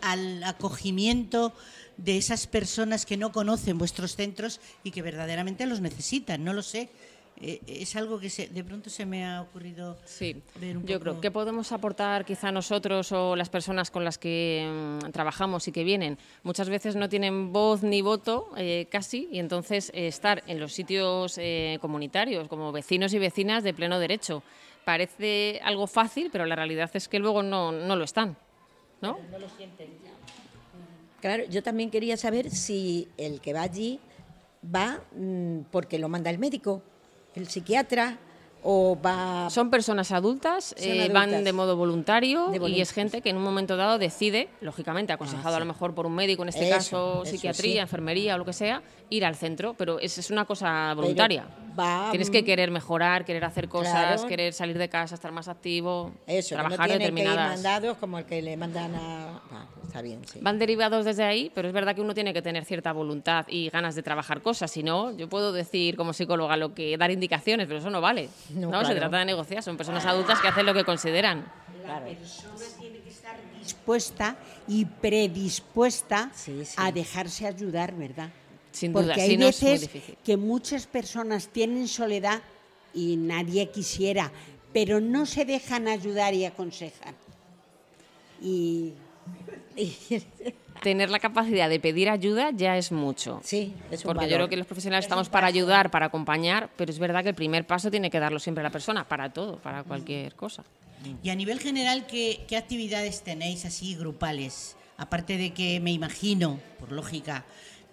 al 0.01 0.43
acogimiento 0.43 1.53
de 1.97 2.17
esas 2.17 2.47
personas 2.47 3.05
que 3.05 3.17
no 3.17 3.31
conocen 3.31 3.77
vuestros 3.77 4.15
centros 4.15 4.59
y 4.83 4.89
que 4.91 5.03
verdaderamente 5.03 5.67
los 5.67 5.81
necesitan, 5.81 6.43
no 6.43 6.53
lo 6.53 6.63
sé. 6.63 6.89
Eh, 7.43 7.59
es 7.65 7.95
algo 7.95 8.19
que 8.19 8.29
se- 8.29 8.47
de 8.49 8.63
pronto 8.63 8.89
se 8.91 9.03
me 9.05 9.25
ha 9.25 9.41
ocurrido 9.41 9.97
Sí, 10.05 10.41
ver 10.59 10.77
un 10.77 10.85
Yo 10.85 10.99
poco. 10.99 11.09
creo 11.09 11.21
que 11.21 11.31
podemos 11.31 11.71
aportar 11.71 12.23
quizá 12.23 12.51
nosotros 12.51 13.11
o 13.11 13.35
las 13.35 13.49
personas 13.49 13.89
con 13.89 14.03
las 14.05 14.19
que 14.19 14.99
mm, 15.03 15.09
trabajamos 15.11 15.67
y 15.67 15.71
que 15.71 15.83
vienen. 15.83 16.19
Muchas 16.43 16.69
veces 16.69 16.95
no 16.95 17.09
tienen 17.09 17.51
voz 17.51 17.81
ni 17.81 18.01
voto 18.03 18.49
eh, 18.57 18.87
casi 18.91 19.27
y 19.31 19.39
entonces 19.39 19.89
eh, 19.95 20.07
estar 20.07 20.43
en 20.45 20.59
los 20.59 20.71
sitios 20.73 21.37
eh, 21.39 21.79
comunitarios 21.81 22.47
como 22.47 22.71
vecinos 22.71 23.11
y 23.13 23.17
vecinas 23.19 23.63
de 23.63 23.73
pleno 23.73 23.97
derecho. 23.97 24.43
Parece 24.85 25.59
algo 25.63 25.87
fácil, 25.87 26.29
pero 26.31 26.45
la 26.45 26.55
realidad 26.55 26.91
es 26.93 27.07
que 27.07 27.17
luego 27.17 27.41
no, 27.41 27.71
no 27.71 27.95
lo 27.95 28.03
están. 28.03 28.37
¿no? 29.01 29.17
Claro, 31.21 31.43
yo 31.49 31.61
también 31.63 31.89
quería 31.89 32.17
saber 32.17 32.49
si 32.49 33.07
el 33.17 33.41
que 33.41 33.53
va 33.53 33.61
allí 33.63 33.99
va 34.63 35.01
mm, 35.15 35.61
porque 35.71 35.97
lo 35.99 36.09
manda 36.09 36.29
el 36.29 36.37
médico, 36.39 36.83
el 37.35 37.47
psiquiatra, 37.47 38.17
o 38.63 38.97
va... 39.03 39.49
Son 39.49 39.69
personas 39.69 40.11
adultas, 40.11 40.75
Son 40.77 40.87
eh, 40.87 41.09
van 41.11 41.43
de 41.43 41.53
modo 41.53 41.75
voluntario 41.75 42.49
De 42.49 42.69
y 42.69 42.81
es 42.81 42.91
gente 42.91 43.21
que 43.21 43.29
en 43.29 43.37
un 43.37 43.43
momento 43.43 43.75
dado 43.77 43.97
decide, 43.97 44.49
lógicamente 44.61 45.11
aconsejado 45.13 45.55
Ah, 45.55 45.57
a 45.57 45.59
lo 45.59 45.65
mejor 45.65 45.93
por 45.95 46.05
un 46.05 46.13
médico, 46.13 46.43
en 46.43 46.49
este 46.49 46.65
Eso, 46.67 46.75
caso 46.75 47.23
eso 47.23 47.31
psiquiatría, 47.31 47.73
sí. 47.73 47.79
enfermería 47.79 48.35
o 48.35 48.37
lo 48.37 48.45
que 48.45 48.53
sea, 48.53 48.81
ir 49.09 49.25
al 49.25 49.35
centro, 49.35 49.73
pero 49.77 49.99
es, 49.99 50.17
es 50.17 50.29
una 50.31 50.45
cosa 50.45 50.93
voluntaria. 50.93 51.45
va, 51.77 52.07
Tienes 52.11 52.29
que 52.29 52.43
querer 52.45 52.71
mejorar, 52.71 53.25
querer 53.25 53.43
hacer 53.45 53.67
cosas, 53.67 53.91
Claro. 54.21 54.27
querer 54.27 54.53
salir 54.53 54.77
de 54.77 54.87
casa, 54.89 55.15
estar 55.15 55.31
más 55.31 55.47
activo, 55.47 56.11
Eso, 56.27 56.55
que 56.55 56.61
no 56.61 56.69
trabajar 56.69 56.87
tienen 56.87 56.99
que 57.15 57.21
ir 57.21 57.27
determinadas... 57.27 57.49
mandados 57.55 57.97
como 57.97 58.19
el 58.19 58.25
que 58.25 58.41
le 58.41 58.55
mandan 58.57 58.95
a... 58.95 59.41
Ah, 59.51 59.65
está 59.85 60.01
bien, 60.01 60.21
sí. 60.31 60.39
Van 60.41 60.59
derivados 60.59 61.03
desde 61.03 61.23
ahí, 61.23 61.51
pero 61.53 61.67
es 61.67 61.73
verdad 61.73 61.95
que 61.95 62.01
uno 62.01 62.13
tiene 62.13 62.33
que 62.33 62.41
tener 62.41 62.63
cierta 62.65 62.91
voluntad 62.93 63.45
y 63.49 63.69
ganas 63.69 63.95
de 63.95 64.03
trabajar 64.03 64.41
cosas. 64.41 64.71
Si 64.71 64.83
no, 64.83 65.11
yo 65.17 65.27
puedo 65.27 65.51
decir 65.51 65.97
como 65.97 66.13
psicóloga 66.13 66.55
lo 66.57 66.73
que 66.73 66.97
dar 66.97 67.11
indicaciones, 67.11 67.67
pero 67.67 67.79
eso 67.79 67.89
no 67.89 67.99
vale. 68.01 68.29
No, 68.55 68.69
No, 68.69 68.85
se 68.85 68.95
trata 68.95 69.19
de 69.19 69.25
negociar. 69.25 69.63
Son 69.63 69.77
personas 69.77 70.05
adultas 70.05 70.39
que 70.39 70.47
hacen 70.47 70.65
lo 70.65 70.73
que 70.73 70.83
consideran. 70.83 71.45
La 71.85 72.03
persona 72.03 72.65
tiene 72.79 72.99
que 72.99 73.09
estar 73.09 73.35
dispuesta 73.59 74.35
y 74.67 74.85
predispuesta 74.85 76.31
a 76.77 76.91
dejarse 76.91 77.47
ayudar, 77.47 77.93
¿verdad? 77.95 78.29
Sin 78.71 78.93
Porque 78.93 79.13
duda, 79.13 79.15
hay 79.15 79.29
si 79.31 79.37
no 79.37 79.47
es 79.47 79.61
muy 79.61 79.71
veces 79.71 79.89
que 80.23 80.37
muchas 80.37 80.87
personas 80.87 81.49
tienen 81.49 81.87
soledad 81.87 82.41
y 82.93 83.17
nadie 83.17 83.69
quisiera, 83.69 84.31
pero 84.73 85.01
no 85.01 85.25
se 85.25 85.45
dejan 85.45 85.87
ayudar 85.87 86.33
y 86.33 86.45
aconsejar. 86.45 87.13
Y 88.41 88.93
Tener 90.81 91.09
la 91.11 91.19
capacidad 91.19 91.69
de 91.69 91.79
pedir 91.79 92.09
ayuda 92.09 92.51
ya 92.51 92.75
es 92.77 92.91
mucho. 92.91 93.39
Sí, 93.43 93.73
es 93.91 94.03
un 94.03 94.07
Porque 94.13 94.25
yo 94.25 94.31
valor. 94.31 94.37
creo 94.37 94.49
que 94.49 94.57
los 94.57 94.65
profesionales 94.67 95.05
estamos 95.05 95.29
para 95.29 95.47
ayudar, 95.47 95.91
para 95.91 96.07
acompañar, 96.07 96.69
pero 96.75 96.91
es 96.91 96.97
verdad 96.99 97.21
que 97.23 97.29
el 97.29 97.35
primer 97.35 97.67
paso 97.67 97.91
tiene 97.91 98.09
que 98.09 98.19
darlo 98.19 98.39
siempre 98.39 98.63
la 98.63 98.71
persona, 98.71 99.07
para 99.07 99.31
todo, 99.31 99.57
para 99.57 99.83
cualquier 99.83 100.33
cosa. 100.35 100.63
Y 101.23 101.29
a 101.29 101.35
nivel 101.35 101.59
general, 101.59 102.07
¿qué, 102.07 102.45
qué 102.47 102.57
actividades 102.57 103.21
tenéis 103.21 103.65
así 103.65 103.95
grupales? 103.95 104.75
Aparte 104.97 105.37
de 105.37 105.51
que 105.51 105.79
me 105.79 105.91
imagino, 105.91 106.59
por 106.79 106.91
lógica, 106.91 107.45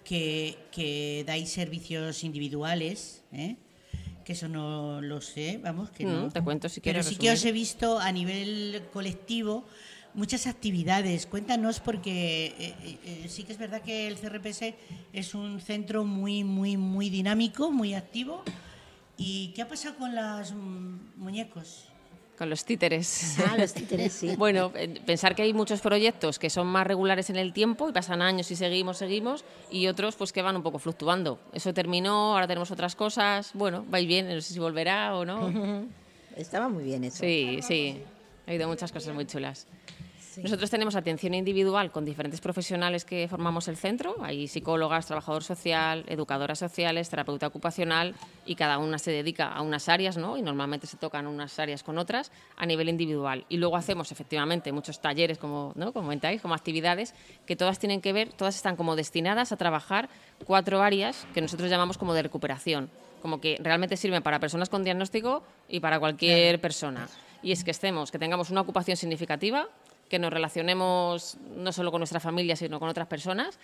que, 0.03 0.57
que 0.71 1.23
dais 1.27 1.49
servicios 1.51 2.23
individuales, 2.23 3.23
¿eh? 3.31 3.55
que 4.25 4.33
eso 4.33 4.47
no 4.47 5.01
lo 5.01 5.21
sé, 5.21 5.59
vamos, 5.61 5.89
que 5.91 6.05
no. 6.05 6.27
Mm, 6.27 6.31
te 6.31 6.41
cuento 6.43 6.69
si 6.69 6.81
Pero 6.81 6.93
quieres 7.01 7.05
sí 7.07 7.15
que 7.15 7.29
os 7.29 7.33
resumir. 7.33 7.49
he 7.49 7.51
visto 7.53 7.99
a 7.99 8.11
nivel 8.11 8.83
colectivo 8.93 9.65
muchas 10.19 10.45
actividades. 10.45 11.25
Cuéntanos 11.25 11.79
porque 11.79 12.47
eh, 12.47 12.75
eh, 12.83 12.97
eh, 13.05 13.25
sí 13.29 13.43
que 13.43 13.53
es 13.53 13.57
verdad 13.57 13.81
que 13.81 14.07
el 14.07 14.17
CRPS 14.17 14.75
es 15.13 15.33
un 15.33 15.61
centro 15.61 16.03
muy, 16.03 16.43
muy, 16.43 16.77
muy 16.77 17.09
dinámico, 17.09 17.71
muy 17.71 17.93
activo 17.93 18.43
¿Y 19.19 19.49
qué 19.49 19.61
ha 19.61 19.67
pasado 19.67 19.95
con 19.97 20.15
los 20.15 20.53
muñecos? 21.17 21.83
Con 22.37 22.49
los 22.49 22.63
títeres. 22.63 23.35
Ah, 23.39 23.57
los 23.57 23.73
títeres, 23.73 24.13
sí. 24.13 24.33
bueno, 24.37 24.71
pensar 25.05 25.35
que 25.35 25.41
hay 25.41 25.53
muchos 25.53 25.81
proyectos 25.81 26.39
que 26.39 26.49
son 26.49 26.67
más 26.67 26.87
regulares 26.87 27.29
en 27.29 27.35
el 27.35 27.51
tiempo 27.51 27.89
y 27.89 27.91
pasan 27.91 28.21
años 28.21 28.49
y 28.49 28.55
seguimos, 28.55 28.97
seguimos, 28.97 29.43
y 29.69 29.87
otros 29.87 30.15
pues 30.15 30.31
que 30.31 30.41
van 30.41 30.55
un 30.55 30.63
poco 30.63 30.79
fluctuando. 30.79 31.37
Eso 31.51 31.73
terminó, 31.73 32.33
ahora 32.33 32.47
tenemos 32.47 32.71
otras 32.71 32.95
cosas. 32.95 33.51
Bueno, 33.53 33.83
vais 33.89 34.07
bien, 34.07 34.33
no 34.33 34.39
sé 34.39 34.53
si 34.53 34.59
volverá 34.59 35.13
o 35.17 35.25
no. 35.25 35.51
Estaba 36.37 36.69
muy 36.69 36.85
bien 36.85 37.03
eso. 37.03 37.17
Sí, 37.17 37.59
sí. 37.61 38.01
Ha 38.47 38.51
habido 38.51 38.69
muchas 38.69 38.89
cosas 38.93 39.13
muy 39.13 39.25
chulas. 39.25 39.67
Nosotros 40.41 40.69
tenemos 40.69 40.95
atención 40.95 41.33
individual 41.33 41.91
con 41.91 42.05
diferentes 42.05 42.39
profesionales 42.39 43.03
que 43.03 43.27
formamos 43.27 43.67
el 43.67 43.75
centro. 43.75 44.15
Hay 44.21 44.47
psicólogas, 44.47 45.05
trabajador 45.05 45.43
social, 45.43 46.05
educadoras 46.07 46.59
sociales, 46.59 47.09
terapeuta 47.09 47.47
ocupacional 47.47 48.15
y 48.45 48.55
cada 48.55 48.77
una 48.77 48.99
se 48.99 49.11
dedica 49.11 49.51
a 49.51 49.61
unas 49.61 49.89
áreas, 49.89 50.15
¿no? 50.17 50.37
Y 50.37 50.41
normalmente 50.41 50.87
se 50.87 50.95
tocan 50.95 51.27
unas 51.27 51.59
áreas 51.59 51.83
con 51.83 51.97
otras 51.97 52.31
a 52.55 52.65
nivel 52.65 52.87
individual. 52.87 53.45
Y 53.49 53.57
luego 53.57 53.75
hacemos 53.75 54.13
efectivamente 54.13 54.71
muchos 54.71 55.01
talleres, 55.01 55.37
como 55.37 55.73
¿no? 55.75 55.91
comentáis, 55.91 56.41
como 56.41 56.53
actividades 56.53 57.13
que 57.45 57.57
todas 57.57 57.77
tienen 57.77 57.99
que 57.99 58.13
ver, 58.13 58.31
todas 58.31 58.55
están 58.55 58.77
como 58.77 58.95
destinadas 58.95 59.51
a 59.51 59.57
trabajar 59.57 60.09
cuatro 60.45 60.81
áreas 60.81 61.27
que 61.33 61.41
nosotros 61.41 61.69
llamamos 61.69 61.97
como 61.97 62.13
de 62.13 62.23
recuperación, 62.23 62.89
como 63.21 63.41
que 63.41 63.57
realmente 63.59 63.97
sirven 63.97 64.23
para 64.23 64.39
personas 64.39 64.69
con 64.69 64.85
diagnóstico 64.85 65.43
y 65.67 65.81
para 65.81 65.99
cualquier 65.99 66.61
persona. 66.61 67.09
Y 67.41 67.51
es 67.51 67.63
que 67.63 67.71
estemos, 67.71 68.11
que 68.11 68.19
tengamos 68.19 68.49
una 68.49 68.61
ocupación 68.61 68.97
significativa, 68.97 69.67
que 70.09 70.19
nos 70.19 70.31
relacionemos 70.33 71.37
no 71.55 71.71
solo 71.71 71.91
con 71.91 71.99
nuestra 71.99 72.19
familia, 72.19 72.55
sino 72.55 72.79
con 72.79 72.89
otras 72.89 73.07
personas, 73.07 73.59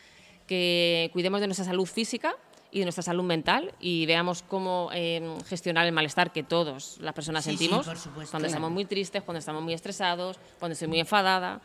que 0.48 1.10
cuidemos 1.14 1.42
de 1.42 1.48
nuestra 1.48 1.66
salud 1.66 1.86
física 1.86 2.36
y 2.72 2.80
de 2.80 2.86
nuestra 2.86 3.04
salud 3.04 3.24
mental 3.24 3.74
y 3.80 4.06
veamos 4.06 4.44
cómo 4.44 4.90
eh, 4.94 5.38
gestionar 5.48 5.86
el 5.88 5.92
malestar 5.92 6.32
que 6.32 6.44
todos 6.44 6.98
las 7.00 7.14
personas 7.14 7.44
Sí, 7.44 7.52
sí, 7.52 7.58
sentimos 7.58 7.86
por 7.88 7.98
supuesto. 7.98 8.32
cuando 8.32 8.46
Claro. 8.46 8.48
estamos 8.48 8.72
muy 8.72 8.86
tristes, 8.86 9.24
cuando 9.24 9.40
estamos 9.40 9.64
muy 9.64 9.74
estresados, 9.74 10.38
cuando 10.60 10.74
estoy 10.74 10.88
muy 10.88 11.00
enfadada. 11.00 11.62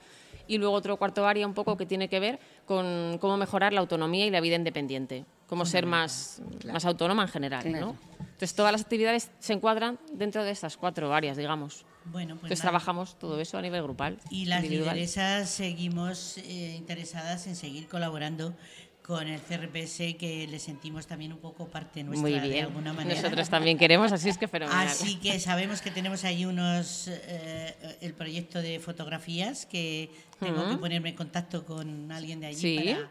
Y 0.47 0.59
luego 0.59 0.75
otro 0.75 0.97
cuarto 0.97 1.27
área 1.27 1.47
un 1.47 1.55
poco 1.55 1.77
que 1.77 1.87
tiene 1.87 2.09
que 2.09 2.19
ver 2.19 2.41
con 2.67 3.19
cómo 3.21 3.37
mejorar 3.37 3.73
la 3.73 3.81
autonomía 3.81 4.27
y 4.27 4.31
la 4.31 4.41
vida 4.41 4.57
independiente, 4.57 5.25
cómo 5.47 5.65
ser 5.65 5.87
más, 5.87 6.43
más 6.73 6.85
autónoma 6.85 7.23
en 7.23 7.29
general. 7.29 7.63
Claro. 7.63 7.87
¿no? 7.87 7.97
Entonces 8.21 8.55
todas 8.55 8.73
las 8.73 8.81
actividades 8.81 9.31
se 9.39 9.53
encuadran 9.53 9.99
dentro 10.13 10.43
de 10.43 10.51
estas 10.51 10.77
cuatro 10.77 11.13
áreas, 11.15 11.37
digamos. 11.37 11.85
Bueno, 12.07 12.35
pues 12.35 12.45
Entonces 12.45 12.59
nada. 12.61 12.71
trabajamos 12.71 13.19
todo 13.19 13.41
eso 13.41 13.59
a 13.59 13.63
nivel 13.63 13.83
grupal. 13.83 14.19
Y 14.31 14.47
las 14.47 14.63
individual. 14.65 14.95
lideresas 14.95 15.51
seguimos 15.51 16.39
eh, 16.39 16.75
interesadas 16.77 17.47
en 17.47 17.57
seguir 17.57 17.87
colaborando 17.89 18.55
con 19.03 19.27
el 19.27 19.41
CRPS, 19.41 20.17
que 20.19 20.47
le 20.49 20.59
sentimos 20.61 21.07
también 21.07 21.33
un 21.33 21.39
poco 21.41 21.67
parte 21.69 22.05
nuestra 22.05 22.29
Muy 22.31 22.39
de 22.49 22.61
alguna 22.63 22.93
manera. 22.93 23.21
Nosotros 23.21 23.49
también 23.49 23.77
queremos, 23.77 24.13
así 24.13 24.29
es 24.29 24.39
que 24.39 24.47
fenomenal. 24.47 24.87
Así 24.87 25.17
que 25.17 25.41
sabemos 25.41 25.83
que 25.83 25.91
tenemos 25.91 26.23
ahí 26.25 26.45
unos 26.45 27.09
eh, 27.09 27.75
el 28.03 28.15
proyecto 28.15 28.63
de 28.63 28.79
fotografías 28.79 29.67
que 29.67 30.11
tengo 30.39 30.69
que 30.71 30.77
ponerme 30.77 31.09
en 31.09 31.17
contacto 31.17 31.65
con 31.67 32.13
alguien 32.13 32.41
de 32.41 32.47
allí 32.49 32.57
Sí. 32.61 32.77
para 32.95 33.11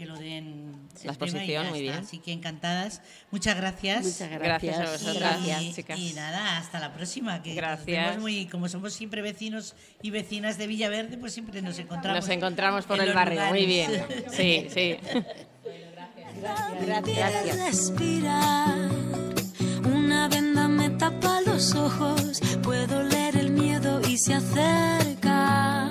que 0.00 0.06
lo 0.06 0.16
den 0.16 0.72
La 1.04 1.12
exposición, 1.12 1.68
muy 1.68 1.82
bien. 1.82 1.92
Así 1.92 2.20
que 2.20 2.32
encantadas. 2.32 3.02
Muchas 3.30 3.54
gracias. 3.54 4.06
Muchas 4.06 4.30
Gracias 4.30 4.76
a 4.78 4.78
gracias. 4.80 5.02
vosotras. 5.02 5.40
Y, 5.42 5.46
Gracias, 5.48 5.76
chicas. 5.76 5.98
y 5.98 6.12
nada, 6.14 6.56
hasta 6.56 6.80
la 6.80 6.94
próxima. 6.94 7.42
Que 7.42 7.52
Gracias. 7.54 8.18
muy, 8.18 8.46
como 8.46 8.66
somos 8.70 8.94
siempre 8.94 9.20
vecinos 9.20 9.74
y 10.00 10.08
vecinas 10.08 10.56
de 10.56 10.68
Villaverde, 10.68 11.18
pues 11.18 11.34
siempre 11.34 11.60
nos 11.60 11.78
encontramos. 11.78 12.22
Nos 12.24 12.30
encontramos 12.34 12.86
por 12.86 12.98
en 12.98 13.08
el 13.08 13.14
barrio, 13.14 13.44
muy 13.50 13.66
bien. 13.66 13.90
Sí, 14.32 14.68
sí. 14.72 14.96
Gracias. 16.86 17.56
respirar. 17.56 18.74
Una 19.84 20.28
venda 20.28 20.66
me 20.66 20.88
tapa 20.88 21.42
los 21.42 21.74
ojos, 21.74 22.40
puedo 22.62 23.02
leer 23.02 23.36
el 23.36 23.50
miedo 23.50 24.00
y 24.08 24.16
se 24.16 24.32
acerca. 24.32 25.90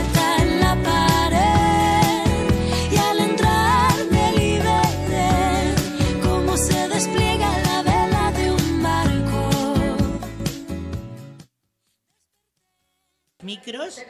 Micros. 13.51 14.01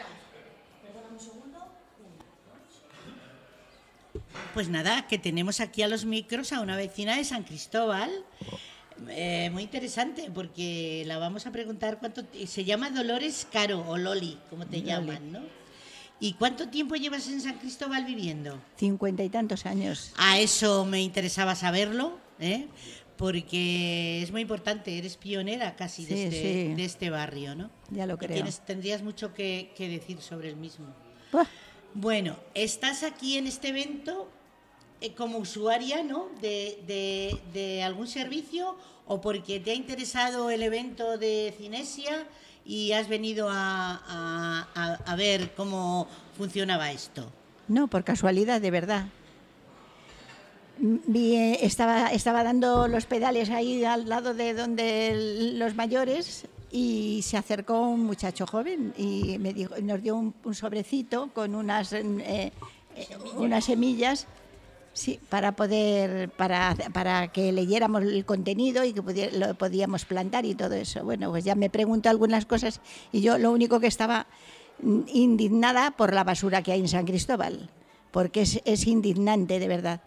Pues 4.53 4.69
nada, 4.69 5.07
que 5.07 5.17
tenemos 5.17 5.59
aquí 5.61 5.81
a 5.81 5.87
los 5.87 6.05
micros 6.05 6.53
a 6.53 6.61
una 6.61 6.75
vecina 6.75 7.15
de 7.17 7.23
San 7.23 7.43
Cristóbal. 7.43 8.11
Eh, 9.09 9.49
muy 9.51 9.63
interesante 9.63 10.29
porque 10.31 11.03
la 11.07 11.17
vamos 11.17 11.47
a 11.47 11.51
preguntar 11.51 11.97
cuánto 11.99 12.21
se 12.45 12.63
llama 12.63 12.91
Dolores 12.91 13.47
Caro 13.51 13.83
o 13.87 13.97
Loli, 13.97 14.37
como 14.51 14.67
te 14.67 14.77
Loli. 14.77 14.89
llaman, 14.89 15.31
¿no? 15.31 15.39
¿Y 16.19 16.33
cuánto 16.33 16.69
tiempo 16.69 16.93
llevas 16.95 17.27
en 17.29 17.41
San 17.41 17.57
Cristóbal 17.57 18.05
viviendo? 18.05 18.61
Cincuenta 18.77 19.23
y 19.23 19.29
tantos 19.29 19.65
años. 19.65 20.11
A 20.17 20.37
eso 20.37 20.85
me 20.85 21.01
interesaba 21.01 21.55
saberlo, 21.55 22.19
¿eh? 22.39 22.67
Porque 23.21 24.23
es 24.23 24.31
muy 24.31 24.41
importante, 24.41 24.97
eres 24.97 25.15
pionera 25.15 25.75
casi 25.75 26.05
de, 26.07 26.15
Sí, 26.15 26.21
este, 26.23 26.67
sí. 26.69 26.73
de 26.73 26.83
este 26.85 27.09
barrio, 27.11 27.53
¿no? 27.55 27.69
Ya 27.91 28.07
lo 28.07 28.17
creo. 28.17 28.31
tienes- 28.35 28.61
tendrías 28.65 29.03
mucho 29.03 29.31
que, 29.35 29.71
que 29.77 29.87
decir 29.87 30.19
sobre 30.21 30.49
el 30.49 30.55
mismo. 30.55 30.87
Buah. 31.31 31.45
Bueno, 31.93 32.35
estás 32.55 33.03
aquí 33.03 33.37
en 33.37 33.45
este 33.45 33.67
evento 33.69 34.27
eh, 35.01 35.13
como 35.13 35.37
usuaria, 35.37 36.01
¿no? 36.03 36.29
De, 36.41 36.79
de- 36.87 37.39
de 37.53 37.83
algún 37.83 38.07
servicio 38.07 38.75
o 39.05 39.21
porque 39.21 39.59
te 39.59 39.69
ha 39.69 39.75
interesado 39.75 40.49
el 40.49 40.63
evento 40.63 41.19
de 41.19 41.53
Cinesia 41.57 42.25
y 42.65 42.91
has 42.93 43.07
venido 43.07 43.49
a, 43.51 44.01
a- 44.07 44.67
a- 44.73 44.93
a 45.05 45.15
ver 45.15 45.53
cómo 45.55 46.07
funcionaba 46.35 46.91
esto. 46.91 47.31
No, 47.67 47.87
por 47.87 48.03
casualidad, 48.03 48.61
de 48.61 48.71
verdad. 48.71 49.05
Vi, 50.83 51.35
estaba, 51.61 52.07
estaba 52.07 52.43
dando 52.43 52.87
los 52.87 53.05
pedales 53.05 53.51
ahí 53.51 53.85
al 53.85 54.09
lado 54.09 54.33
de 54.33 54.55
donde 54.55 55.53
los 55.53 55.75
mayores 55.75 56.47
y 56.71 57.21
se 57.21 57.37
acercó 57.37 57.81
un 57.81 58.03
muchacho 58.03 58.47
joven 58.47 58.91
y 58.97 59.37
me 59.37 59.53
dijo, 59.53 59.75
nos 59.79 60.01
dio 60.01 60.15
un, 60.15 60.33
sobrecito 60.55 61.29
con 61.35 61.53
unas, 61.53 61.93
eh, 61.93 62.03
eh, 62.23 62.51
unas 63.35 63.65
semillas 63.65 64.25
sí, 64.93 65.19
para 65.29 65.51
poder 65.51 66.29
para, 66.29 66.75
para 66.91 67.27
que 67.27 67.51
leyéramos 67.51 68.01
el 68.01 68.25
contenido 68.25 68.83
y 68.83 68.93
que 68.93 69.29
lo 69.33 69.53
podíamos 69.53 70.05
plantar 70.05 70.45
y 70.45 70.55
todo 70.55 70.73
eso. 70.73 71.03
Bueno, 71.03 71.29
pues 71.29 71.43
ya 71.43 71.53
me 71.53 71.69
preguntó 71.69 72.09
algunas 72.09 72.47
cosas 72.47 72.81
y 73.11 73.21
yo 73.21 73.37
lo 73.37 73.51
único 73.51 73.79
que 73.79 73.87
estaba 73.87 74.25
indignada 75.13 75.91
por 75.91 76.11
la 76.11 76.23
basura 76.23 76.63
que 76.63 76.71
hay 76.71 76.79
en 76.79 76.87
San 76.87 77.05
Cristóbal, 77.05 77.69
porque 78.09 78.41
es, 78.41 78.61
es 78.65 78.87
indignante 78.87 79.59
de 79.59 79.67
verdad. 79.67 80.01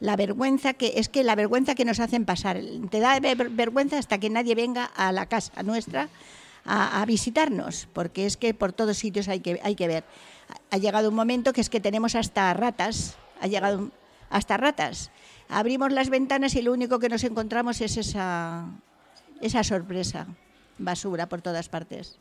La 0.00 0.16
vergüenza 0.16 0.72
que 0.72 0.94
es 0.96 1.08
que 1.08 1.22
la 1.24 1.34
vergüenza 1.34 1.74
que 1.74 1.84
nos 1.84 2.00
hacen 2.00 2.24
pasar, 2.24 2.58
te 2.90 3.00
da 3.00 3.20
ver- 3.20 3.50
vergüenza 3.50 3.98
hasta 3.98 4.18
que 4.18 4.30
nadie 4.30 4.54
venga 4.54 4.86
a 4.86 5.12
la 5.12 5.26
casa 5.26 5.62
nuestra 5.62 6.08
a, 6.64 7.04
visitarnos, 7.06 7.88
porque 7.92 8.26
es 8.26 8.36
que 8.36 8.54
por 8.54 8.72
todos 8.72 8.96
sitios 8.98 9.28
hay 9.28 9.40
que, 9.40 9.60
hay 9.62 9.74
que 9.74 9.88
ver. 9.88 10.04
Ha 10.70 10.78
llegado 10.78 11.08
un 11.08 11.14
momento 11.14 11.52
que 11.52 11.60
es 11.60 11.70
que 11.70 11.80
tenemos 11.80 12.14
hasta 12.14 12.52
ratas, 12.54 13.16
ha 13.40 13.46
llegado 13.46 13.90
hasta 14.30 14.56
ratas. 14.56 15.10
Abrimos 15.48 15.92
las 15.92 16.10
ventanas 16.10 16.54
y 16.54 16.62
lo 16.62 16.72
único 16.72 16.98
que 16.98 17.08
nos 17.08 17.24
encontramos 17.24 17.80
es 17.80 17.96
esa, 17.96 18.66
esa 19.40 19.64
sorpresa, 19.64 20.26
basura 20.78 21.28
por 21.28 21.42
todas 21.42 21.68
partes. 21.68 22.18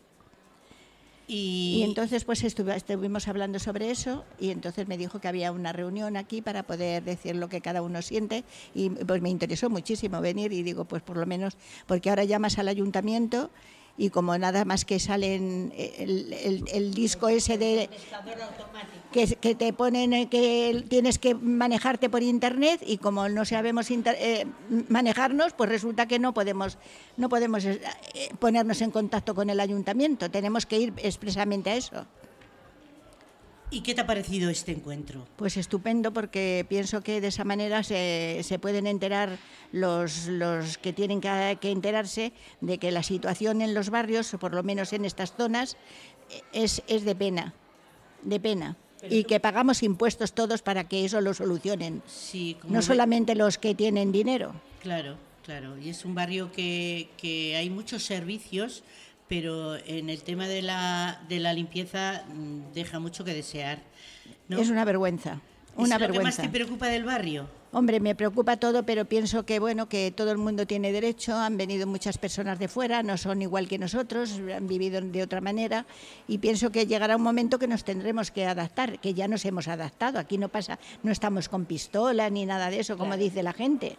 Y, 1.31 1.83
entonces 1.83 2.25
pues 2.25 2.43
estuvimos 2.43 3.27
hablando 3.27 3.59
sobre 3.59 3.91
eso 3.91 4.25
y 4.39 4.49
entonces 4.49 4.87
me 4.87 4.97
dijo 4.97 5.21
que 5.21 5.27
había 5.27 5.51
una 5.51 5.71
reunión 5.71 6.17
aquí 6.17 6.41
para 6.41 6.63
poder 6.63 7.03
decir 7.03 7.35
lo 7.35 7.49
que 7.49 7.61
cada 7.61 7.83
uno 7.83 8.01
siente 8.01 8.43
y 8.73 8.89
pues 8.89 9.21
me 9.21 9.29
interesó 9.29 9.69
muchísimo 9.69 10.21
venir 10.21 10.51
y 10.51 10.63
digo 10.63 10.85
pues 10.85 11.03
por 11.03 11.17
lo 11.17 11.27
menos 11.27 11.55
porque 11.85 12.09
ahora 12.09 12.23
llamas 12.23 12.57
al 12.57 12.67
ayuntamiento 12.67 13.51
y 13.99 14.09
como 14.09 14.37
nada 14.37 14.63
más 14.63 14.85
que 14.85 14.97
salen 14.97 15.73
el, 15.77 16.31
el- 16.33 16.65
el 16.71 16.93
disco 16.93 17.27
ese 17.27 17.57
de 17.57 17.89
que, 19.11 19.55
te 19.55 19.73
ponen 19.73 20.13
eh, 20.13 20.29
que 20.29 20.85
tienes 20.87 21.19
que 21.19 21.35
manejarte 21.35 22.09
por 22.09 22.23
internet 22.23 22.81
y 22.85 22.97
como 22.97 23.27
no 23.27 23.43
sabemos 23.43 23.91
eh, 23.91 24.45
manejarnos 24.87 25.53
pues 25.53 25.69
resulta 25.69 26.07
que 26.07 26.17
no 26.17 26.33
podemos 26.33 26.77
no 27.17 27.27
podemos 27.27 27.65
eh, 27.65 27.81
eh, 28.13 28.29
ponernos 28.39 28.81
en 28.81 28.91
contacto 28.91 29.35
con 29.35 29.49
el 29.49 29.59
ayuntamiento. 29.59 30.31
Tenemos 30.31 30.65
que 30.65 30.79
ir 30.79 30.93
expresamente 30.97 31.69
a 31.71 31.75
eso 31.75 32.05
¿Y 33.71 33.81
qué 33.81 33.93
te 33.93 34.01
ha 34.01 34.07
parecido 34.07 34.49
este 34.49 34.71
encuentro? 34.71 35.27
Pues 35.35 35.55
estupendo 35.57 36.11
porque 36.11 36.65
pienso 36.67 37.01
que 37.01 37.21
de 37.21 37.27
esa 37.27 37.43
manera 37.43 37.83
se, 37.83 38.39
se 38.43 38.57
pueden 38.57 38.87
enterar 38.87 39.37
los, 39.71 40.25
los 40.25 40.77
que 40.79 40.91
tienen 40.91 41.21
que, 41.21 41.57
que 41.61 41.69
enterarse 41.71 42.33
de 42.61 42.79
que 42.79 42.91
la 42.91 43.03
situación 43.03 43.61
en 43.61 43.75
los 43.75 43.91
barrios, 43.91 44.33
o 44.33 44.39
por 44.39 44.55
lo 44.55 44.63
menos 44.63 44.91
en 44.93 45.05
estas 45.05 45.33
zonas, 45.35 45.77
es, 46.51 46.81
es 46.87 47.05
de 47.05 47.15
pena, 47.15 47.53
de 48.23 48.39
pena. 48.39 48.75
Y 49.07 49.23
que 49.23 49.39
pagamos 49.39 49.81
impuestos 49.81 50.33
todos 50.33 50.61
para 50.61 50.89
que 50.89 51.05
eso 51.05 51.21
lo 51.21 51.33
solucionen. 51.33 52.01
Sí, 52.05 52.57
como 52.59 52.73
No 52.73 52.81
solamente 52.81 53.33
los 53.33 53.57
que 53.57 53.73
tienen 53.73 54.11
dinero. 54.11 54.53
Claro, 54.81 55.15
claro. 55.45 55.77
Y 55.77 55.89
es 55.89 56.03
un 56.03 56.15
barrio 56.15 56.51
que, 56.51 57.09
que 57.15 57.55
hay 57.55 57.69
muchos 57.69 58.03
servicios, 58.03 58.83
pero 59.29 59.77
en 59.85 60.09
el 60.09 60.23
tema 60.23 60.47
de 60.47 60.61
la, 60.63 61.21
de 61.29 61.39
la 61.39 61.53
limpieza 61.53 62.23
mm, 62.27 62.73
deja 62.73 62.99
mucho 62.99 63.23
que 63.23 63.33
desear. 63.33 63.79
¿no? 64.49 64.59
Es 64.59 64.69
una 64.69 64.83
vergüenza. 64.83 65.39
Una 65.77 65.95
¿Es 65.95 66.01
lo 66.01 66.07
que 66.07 66.13
más 66.13 66.35
vergüenza. 66.35 66.41
te 66.41 66.49
preocupa 66.49 66.87
del 66.87 67.05
barrio? 67.05 67.47
Hombre, 67.71 67.99
me 67.99 68.15
preocupa 68.15 68.57
todo, 68.57 68.81
pero 68.81 69.05
pienso 69.05 69.45
que 69.45 69.59
bueno, 69.59 69.87
que 69.87 70.11
todo 70.11 70.31
el 70.31 70.39
mundo 70.39 70.65
tiene 70.65 70.91
derecho, 70.91 71.35
han 71.35 71.55
venido 71.55 71.85
muchas 71.85 72.17
personas 72.17 72.57
de 72.57 72.67
fuera, 72.67 73.03
no 73.03 73.15
son 73.15 73.43
igual 73.43 73.67
que 73.67 73.77
nosotros, 73.77 74.41
han 74.55 74.67
vivido 74.67 74.99
de 75.01 75.21
otra 75.21 75.39
manera 75.39 75.85
y 76.27 76.39
pienso 76.39 76.71
que 76.71 76.87
llegará 76.87 77.15
un 77.15 77.21
momento 77.21 77.59
que 77.59 77.67
nos 77.67 77.83
tendremos 77.83 78.31
que 78.31 78.47
adaptar, 78.47 78.97
que 78.99 79.13
ya 79.13 79.27
nos 79.27 79.45
hemos 79.45 79.67
adaptado. 79.67 80.17
Aquí 80.17 80.39
no 80.39 80.49
pasa, 80.49 80.79
no 81.03 81.11
estamos 81.11 81.47
con 81.47 81.65
pistola 81.65 82.27
ni 82.31 82.47
nada 82.47 82.71
de 82.71 82.79
eso, 82.79 82.97
como 82.97 83.15
dice 83.17 83.43
la 83.43 83.53
gente. 83.53 83.97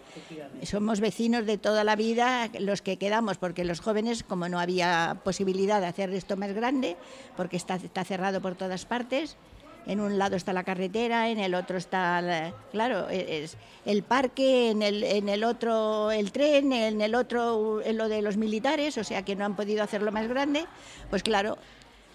Somos 0.65 0.99
vecinos 0.99 1.47
de 1.47 1.57
toda 1.57 1.85
la 1.85 1.95
vida 1.95 2.51
los 2.59 2.83
que 2.83 2.97
quedamos, 2.97 3.39
porque 3.39 3.65
los 3.65 3.79
jóvenes, 3.79 4.25
como 4.25 4.49
no 4.49 4.59
había 4.59 5.21
posibilidad 5.23 5.81
de 5.81 5.87
hacer 5.87 6.11
esto 6.11 6.37
más 6.37 6.53
grande, 6.53 6.97
porque 7.37 7.57
está, 7.57 7.77
está 7.77 8.03
cerrado 8.03 8.41
por 8.41 8.57
todas 8.57 8.85
partes, 8.85 9.37
en 9.87 10.01
un 10.01 10.19
lado 10.19 10.37
está 10.37 10.53
la 10.53 10.63
carretera, 10.65 11.29
en 11.31 11.39
el 11.39 11.55
otro 11.55 11.77
está, 11.77 12.21
la- 12.21 12.53
claro, 12.73 13.09
es 13.09 13.57
el 13.85 14.03
parque, 14.03 14.71
en 14.71 14.83
el, 14.83 15.03
en 15.03 15.29
el 15.29 15.43
otro 15.45 16.11
el 16.11 16.33
tren, 16.33 16.73
en 16.73 17.01
el 17.01 17.15
otro 17.15 17.81
en 17.83 17.97
lo 17.97 18.09
de 18.09 18.23
los 18.23 18.37
militares, 18.37 18.99
o 18.99 19.05
sea 19.05 19.25
que 19.25 19.35
no 19.37 19.45
han 19.45 19.57
podido 19.57 19.83
hacerlo 19.83 20.13
más 20.13 20.29
grande, 20.29 20.67
pues 21.09 21.23
claro, 21.23 21.59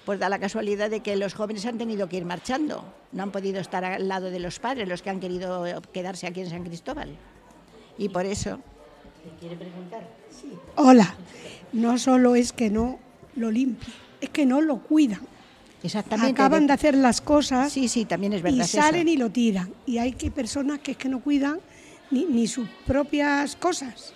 pues 0.05 0.20
da 0.20 0.30
la 0.30 0.38
casualidad 0.39 0.89
de 0.91 0.99
que 0.99 1.16
los 1.16 1.34
jóvenes 1.34 1.66
han 1.66 1.78
tenido 1.80 2.07
que 2.07 2.18
ir 2.18 2.26
marchando, 2.26 2.84
no 3.11 3.24
han 3.24 3.32
podido 3.32 3.59
estar 3.59 3.84
al 3.84 4.07
lado 4.07 4.30
de 4.30 4.39
los 4.39 4.59
padres, 4.59 4.88
los 4.88 5.01
que 5.01 5.09
han 5.09 5.20
querido 5.20 5.66
quedarse 5.91 6.28
aquí 6.28 6.41
en 6.41 6.49
San 6.49 6.63
Cristóbal. 6.63 7.16
Y 7.97 8.09
por 8.09 8.26
eso... 8.26 8.59
¿Quiere 9.39 9.55
preguntar? 9.55 10.07
Sí. 10.30 10.51
Hola, 10.76 11.16
no 11.74 11.97
solo 11.97 12.36
es 12.36 12.53
que 12.53 12.70
no 12.70 12.99
lo 13.36 13.49
limpien, 13.49 13.91
es 14.22 14.30
que 14.30 14.45
no 14.45 14.61
lo 14.61 14.78
cuidan. 14.78 15.22
Exactamente. 15.86 16.31
Acaban 16.31 16.67
de 16.67 16.73
hacer 16.73 16.95
las 16.95 17.21
cosas 17.21 17.71
Sí, 17.71 17.88
sí, 17.88 18.05
también 18.05 18.33
es 18.33 18.43
y 18.43 18.59
eso. 18.59 18.77
salen 18.77 19.07
y 19.07 19.17
lo 19.17 19.29
tiran. 19.29 19.71
Y 19.86 19.97
hay 19.97 20.13
que 20.13 20.31
personas 20.31 20.79
que 20.79 20.91
es 20.91 20.97
que 20.97 21.09
no 21.09 21.19
cuidan 21.19 21.59
ni, 22.11 22.25
ni 22.25 22.47
sus 22.47 22.67
propias 22.86 23.55
cosas. 23.55 24.13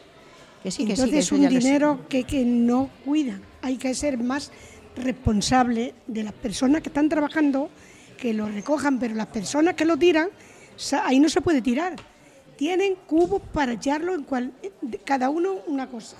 Que 0.63 0.71
sí, 0.71 0.85
que 0.85 0.95
sí, 0.95 1.01
Entonces 1.01 1.11
que 1.11 1.19
es 1.19 1.31
un 1.31 1.47
dinero 1.47 2.05
que, 2.09 2.23
que 2.23 2.43
no 2.43 2.89
cuidan. 3.05 3.41
Hay 3.61 3.77
que 3.77 3.93
ser 3.93 4.17
más 4.17 4.51
responsable 4.95 5.93
de 6.07 6.23
las 6.23 6.33
personas 6.33 6.81
que 6.81 6.89
están 6.89 7.07
trabajando, 7.07 7.69
que 8.17 8.33
lo 8.33 8.47
recojan, 8.47 8.99
pero 8.99 9.15
las 9.15 9.27
personas 9.27 9.75
que 9.75 9.85
lo 9.85 9.97
tiran, 9.97 10.29
ahí 11.03 11.19
no 11.19 11.29
se 11.29 11.41
puede 11.41 11.61
tirar. 11.61 11.95
Tienen 12.57 12.95
cubos 13.07 13.41
para 13.53 13.73
echarlo 13.73 14.13
en 14.13 14.23
cual, 14.23 14.51
cada 15.05 15.29
uno 15.29 15.53
una 15.67 15.87
cosa. 15.87 16.17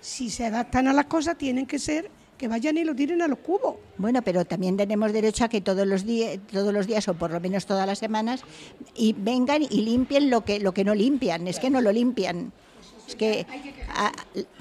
Si 0.00 0.30
se 0.30 0.46
adaptan 0.46 0.88
a 0.88 0.94
las 0.94 1.04
cosas, 1.06 1.36
tienen 1.36 1.66
que 1.66 1.78
ser 1.78 2.10
que 2.40 2.48
vayan 2.48 2.78
y 2.78 2.84
lo 2.84 2.94
tiren 2.94 3.20
a 3.20 3.28
los 3.28 3.38
cubos. 3.40 3.76
Bueno, 3.98 4.22
pero 4.22 4.46
también 4.46 4.74
tenemos 4.74 5.12
derecho 5.12 5.44
a 5.44 5.48
que 5.50 5.60
todos 5.60 5.86
los 5.86 6.06
días, 6.06 6.38
todos 6.50 6.72
los 6.72 6.86
días 6.86 7.06
o 7.08 7.12
por 7.12 7.30
lo 7.30 7.38
menos 7.38 7.66
todas 7.66 7.86
las 7.86 7.98
semanas, 7.98 8.40
y 8.96 9.12
vengan 9.12 9.62
y 9.62 9.82
limpien 9.82 10.30
lo 10.30 10.42
que 10.42 10.58
lo 10.58 10.72
que 10.72 10.82
no 10.82 10.94
limpian. 10.94 11.46
Es 11.46 11.60
que 11.60 11.68
no 11.68 11.82
lo 11.82 11.92
limpian. 11.92 12.50
Es 13.06 13.14
que, 13.14 13.44
ah, 13.90 14.12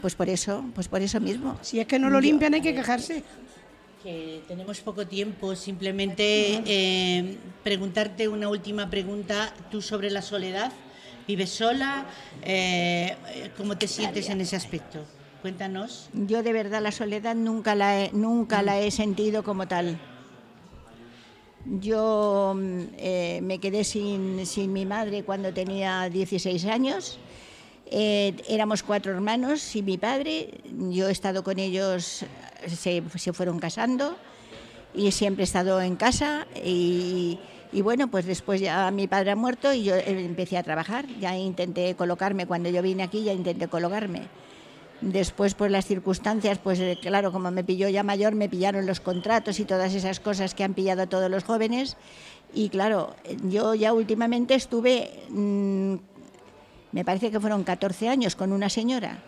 pues 0.02 0.16
por 0.16 0.28
eso, 0.28 0.66
pues 0.76 0.90
por 0.90 1.02
eso 1.02 1.22
mismo. 1.22 1.58
Si 1.62 1.80
es 1.80 1.88
que 1.88 2.00
no 2.00 2.10
lo 2.10 2.20
limpian, 2.20 2.54
hay 2.54 2.62
que 2.62 2.74
quejarse. 2.74 3.24
Que 4.04 4.42
tenemos 4.48 4.82
poco 4.82 5.08
tiempo, 5.08 5.56
simplemente 5.56 6.62
eh, 6.66 7.38
preguntarte 7.64 8.28
una 8.28 8.50
última 8.50 8.90
pregunta, 8.90 9.54
tú 9.72 9.82
sobre 9.82 10.12
la 10.12 10.22
soledad. 10.22 10.74
¿Vives 11.28 11.52
sola? 11.52 12.08
Eh, 12.44 13.16
¿Cómo 13.56 13.78
te 13.78 13.88
sientes 13.88 14.28
en 14.30 14.42
ese 14.42 14.56
aspecto? 14.58 15.06
Cuéntanos. 15.42 16.10
Yo 16.14 16.44
de 16.44 16.52
verdad 16.52 16.82
la 16.82 16.92
soledad 16.92 17.36
nunca 17.36 17.74
la 17.76 18.02
he, 18.02 18.12
nunca 18.12 18.62
la 18.62 18.80
he 18.80 18.92
sentido 18.92 19.44
como 19.44 19.68
tal. 19.68 19.98
Yo 21.66 22.54
mm, 22.56 22.82
eh, 22.98 23.40
me 23.42 23.60
quedé 23.60 23.84
sin, 23.84 24.46
sin 24.46 24.74
mi 24.74 24.86
madre 24.86 25.24
cuando 25.24 25.54
tenía 25.54 26.10
16 26.10 26.66
años. 26.66 27.20
Eh, 27.92 28.36
éramos 28.48 28.84
cuatro 28.84 29.14
hermanos 29.14 29.76
y 29.76 29.82
mi 29.82 29.98
padre. 29.98 30.62
Yo 30.90 31.08
he 31.08 31.12
estado 31.12 31.44
con 31.44 31.58
ellos, 31.58 32.26
se, 32.68 33.04
se 33.16 33.34
fueron 33.34 33.60
casando 33.60 34.16
y 34.94 35.12
siempre 35.12 35.44
he 35.44 35.46
estado 35.46 35.82
en 35.82 35.96
casa. 35.96 36.48
Y, 36.64 37.40
y 37.72 37.82
bueno, 37.82 38.10
pues 38.10 38.26
después 38.26 38.60
ya 38.60 38.90
mi 38.92 39.08
padre 39.08 39.32
ha 39.32 39.36
muerto 39.36 39.74
y 39.74 39.84
yo 39.84 39.96
eh, 39.96 40.04
empecé 40.08 40.58
a 40.58 40.64
trabajar. 40.64 41.06
Ya 41.20 41.38
intenté 41.38 41.96
colocarme, 41.96 42.46
cuando 42.46 42.70
yo 42.70 42.82
vine 42.82 43.04
aquí 43.04 43.24
ya 43.24 43.34
intenté 43.34 43.68
colocarme. 43.68 44.24
Después, 45.02 45.54
pues 45.56 45.72
las 45.72 45.86
circunstancias, 45.86 46.58
pues 46.58 46.80
eh, 46.80 46.98
claro, 47.02 47.32
como 47.32 47.52
me 47.52 47.64
pilló 47.64 47.88
ya 47.88 48.04
mayor, 48.04 48.36
me 48.36 48.50
pillaron 48.50 48.86
los 48.86 49.00
contratos 49.00 49.60
y 49.60 49.66
todas 49.66 49.94
esas 49.94 50.20
cosas 50.20 50.54
que 50.54 50.64
han 50.64 50.74
pillado 50.74 51.04
a 51.04 51.08
todos 51.08 51.32
los 51.32 51.44
jóvenes. 51.44 51.96
Y 52.54 52.70
claro, 52.70 53.16
yo 53.44 53.76
ya 53.76 53.94
últimamente 53.94 54.56
estuve, 54.56 55.12
mm, 55.30 55.96
me 56.92 57.06
parece 57.06 57.32
que 57.32 57.40
fueron 57.40 57.64
14 57.64 58.10
años 58.10 58.36
con 58.36 58.52
una 58.52 58.70
señora 58.70 59.24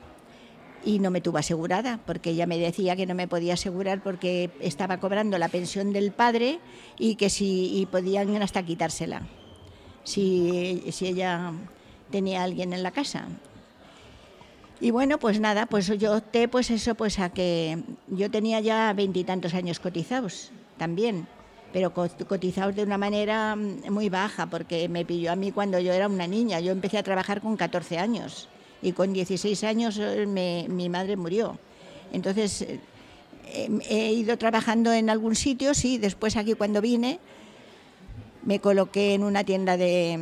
y 0.83 0.99
no 0.99 1.11
me 1.11 1.21
tuvo 1.21 1.37
asegurada 1.37 1.99
porque 2.05 2.31
ella 2.31 2.47
me 2.47 2.57
decía 2.57 2.95
que 2.95 3.05
no 3.05 3.13
me 3.13 3.27
podía 3.27 3.53
asegurar 3.53 4.01
porque 4.01 4.49
estaba 4.59 4.99
cobrando 4.99 5.37
la 5.37 5.47
pensión 5.47 5.93
del 5.93 6.11
padre 6.11 6.59
y 6.97 7.15
que 7.15 7.29
si 7.29 7.79
y 7.79 7.85
podían 7.85 8.41
hasta 8.41 8.63
quitársela 8.63 9.21
si, 10.03 10.83
si 10.91 11.07
ella 11.07 11.53
tenía 12.09 12.41
a 12.41 12.43
alguien 12.43 12.73
en 12.73 12.83
la 12.83 12.91
casa. 12.91 13.27
Y 14.81 14.89
bueno, 14.91 15.19
pues 15.19 15.39
nada, 15.39 15.67
pues 15.67 15.87
yo 15.99 16.17
opté 16.17 16.47
pues 16.47 16.71
eso 16.71 16.95
pues 16.95 17.19
a 17.19 17.29
que 17.29 17.83
yo 18.07 18.31
tenía 18.31 18.59
ya 18.61 18.91
veintitantos 18.93 19.53
años 19.53 19.79
cotizados 19.79 20.51
también, 20.77 21.27
pero 21.71 21.93
co- 21.93 22.09
cotizados 22.27 22.75
de 22.75 22.81
una 22.83 22.97
manera 22.97 23.55
mm, 23.55 23.91
muy 23.91 24.09
baja 24.09 24.47
porque 24.47 24.89
me 24.89 25.05
pilló 25.05 25.31
a 25.31 25.35
mí 25.35 25.51
cuando 25.51 25.77
yo 25.79 25.93
era 25.93 26.07
una 26.07 26.25
niña. 26.25 26.59
Yo 26.59 26.71
empecé 26.71 26.97
a 26.97 27.03
trabajar 27.03 27.41
con 27.41 27.57
14 27.57 27.99
años 27.99 28.49
y 28.81 28.93
con 28.93 29.13
16 29.13 29.63
años 29.63 29.97
eh, 29.99 30.25
me- 30.25 30.65
mi 30.67 30.89
madre 30.89 31.15
murió. 31.15 31.59
Entonces 32.11 32.63
eh, 32.63 33.69
he 33.87 34.13
ido 34.13 34.35
trabajando 34.37 34.91
en 34.93 35.11
algún 35.11 35.35
sitio, 35.35 35.75
sí, 35.75 35.99
después 35.99 36.35
aquí 36.37 36.53
cuando 36.55 36.81
vine 36.81 37.19
me 38.43 38.59
coloqué 38.59 39.13
en 39.13 39.23
una 39.23 39.43
tienda 39.43 39.77
de, 39.77 40.17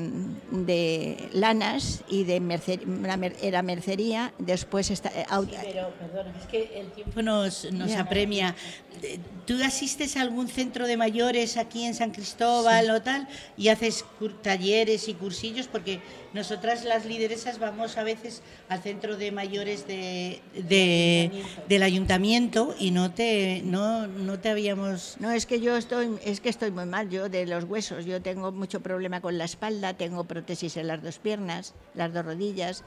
de 0.51 1.29
lanas 1.31 2.03
y 2.09 2.23
de 2.25 2.41
merce- 2.41 2.85
una 2.85 3.15
mer- 3.17 3.35
era 3.41 3.61
mercería, 3.61 4.33
después 4.39 4.91
esta- 4.91 5.09
eh, 5.09 5.25
au- 5.29 5.47
Pero, 5.49 5.89
perdona, 5.99 6.33
es 6.37 6.45
que 6.47 6.79
el 6.79 6.91
tiempo 6.91 7.21
nos, 7.21 7.71
nos 7.71 7.89
Ya. 7.91 8.01
apremia. 8.01 8.55
Eh, 9.01 9.19
¿Tú 9.45 9.63
asistes 9.63 10.17
a 10.17 10.21
algún 10.21 10.47
centro 10.49 10.85
de 10.85 10.97
mayores 10.97 11.55
aquí 11.57 11.85
en 11.85 11.95
San 11.95 12.11
Cristóbal 12.11 12.89
o 12.91 13.01
tal 13.01 13.27
y 13.57 13.69
haces 13.69 14.03
talleres 14.41 15.07
y 15.07 15.13
cursillos? 15.13 15.67
Porque 15.67 16.01
nosotras 16.33 16.83
las 16.85 17.05
lideresas 17.05 17.57
vamos 17.59 17.97
a 17.97 18.03
veces 18.03 18.41
al 18.67 18.81
centro 18.81 19.17
de 19.17 19.31
mayores 19.31 19.87
de, 19.87 20.41
de- 20.53 21.43
del 21.67 21.83
ayuntamiento 21.83 22.75
y 22.79 22.91
no 22.91 23.11
te, 23.11 23.61
no, 23.65 24.07
no 24.07 24.39
te 24.39 24.49
habíamos... 24.49 25.15
No, 25.19 25.31
es 25.31 25.45
que 25.45 25.59
yo 25.59 25.75
estoy, 25.75 26.17
es 26.23 26.39
que 26.39 26.49
estoy 26.49 26.71
muy 26.71 26.85
mal, 26.85 27.09
yo 27.09 27.29
de 27.29 27.45
los 27.45 27.63
huesos, 27.63 28.05
yo 28.05 28.21
tengo 28.21 28.51
mucho 28.51 28.81
problema 28.81 29.21
con 29.21 29.37
la 29.37 29.45
espalda, 29.45 29.93
tengo 29.95 30.23
prótesis 30.25 30.77
en 30.77 30.87
las 30.87 31.01
dos 31.01 31.17
piernas, 31.19 31.73
las 31.95 32.13
dos 32.13 32.25
rodillas, 32.25 32.83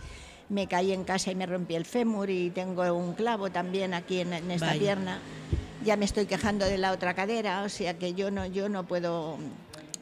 me 0.49 0.67
caí 0.67 0.93
en 0.93 1.05
casa 1.05 1.31
y 1.31 1.35
me 1.35 1.47
rompí 1.47 1.75
el 1.75 1.85
fémur 1.87 2.29
y 2.31 2.51
tengo 2.51 2.93
un 2.93 3.15
clavo 3.15 3.51
también 3.51 3.95
aquí 3.95 4.21
en, 4.21 4.33
en 4.35 4.51
esta 4.51 4.67
Vaya. 4.67 4.81
pierna. 4.81 5.19
Ya 5.85 5.97
me 5.97 6.05
estoy 6.05 6.27
quejando 6.27 6.65
de 6.67 6.79
la 6.79 6.93
otra 6.93 7.15
cadera, 7.15 7.63
o 7.63 7.69
sea 7.69 7.99
que 7.99 8.15
yo 8.15 8.31
no, 8.31 8.47
yo 8.47 8.69
no 8.69 8.85
puedo 8.87 9.37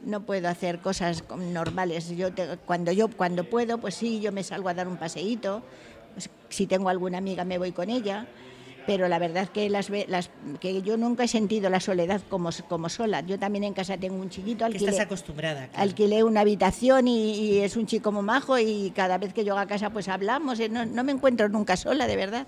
no 0.05 0.20
puedo 0.22 0.48
hacer 0.48 0.78
cosas 0.80 1.24
normales. 1.36 2.09
Yo 2.16 2.32
te- 2.32 2.57
cuando 2.66 2.92
yo 2.92 3.09
cuando 3.09 3.44
puedo, 3.44 3.78
pues 3.78 3.94
sí, 3.94 4.20
yo 4.20 4.32
me 4.32 4.42
salgo 4.42 4.68
a 4.68 4.74
dar 4.74 4.88
un 4.88 4.96
paseíto. 4.96 5.62
Pues, 6.14 6.28
si 6.48 6.66
tengo 6.66 6.88
alguna 6.88 7.18
amiga 7.18 7.44
me 7.44 7.59
voy 7.59 7.72
con 7.72 7.90
ella. 7.90 8.26
Pero 8.86 9.09
la 9.09 9.18
verdad 9.18 9.46
que 9.48 9.68
las, 9.68 9.90
las 10.09 10.30
que 10.59 10.80
yo 10.82 10.96
nunca 10.96 11.24
he 11.24 11.28
sentido 11.28 11.68
la 11.68 11.80
soledad 11.80 12.22
como, 12.28 12.48
como 12.66 12.88
sola. 12.88 13.20
Yo 13.20 13.38
también 13.38 13.62
en 13.64 13.74
casa 13.74 13.98
tengo 13.98 14.16
un 14.16 14.30
chiquito, 14.30 14.66
que 14.70 14.78
estás 14.78 14.98
acostumbrada. 15.01 15.68
claro. 15.68 15.82
alquilé 15.82 16.24
una 16.24 16.40
habitación 16.40 17.07
y, 17.07 17.34
y 17.34 17.59
es 17.59 17.76
un 17.76 17.86
chico 17.86 18.11
muy 18.11 18.22
majo 18.22 18.59
y 18.59 18.90
cada 18.96 19.18
vez 19.18 19.34
que 19.34 19.44
llego 19.44 19.59
a 19.59 19.66
casa 19.66 19.90
pues 19.90 20.09
hablamos. 20.09 20.59
eh, 20.61 20.68
No, 20.70 20.86
no 20.86 21.05
me 21.05 21.12
encuentro 21.12 21.48
nunca 21.51 21.76
sola, 21.76 22.07
de 22.07 22.16
verdad. 22.16 22.46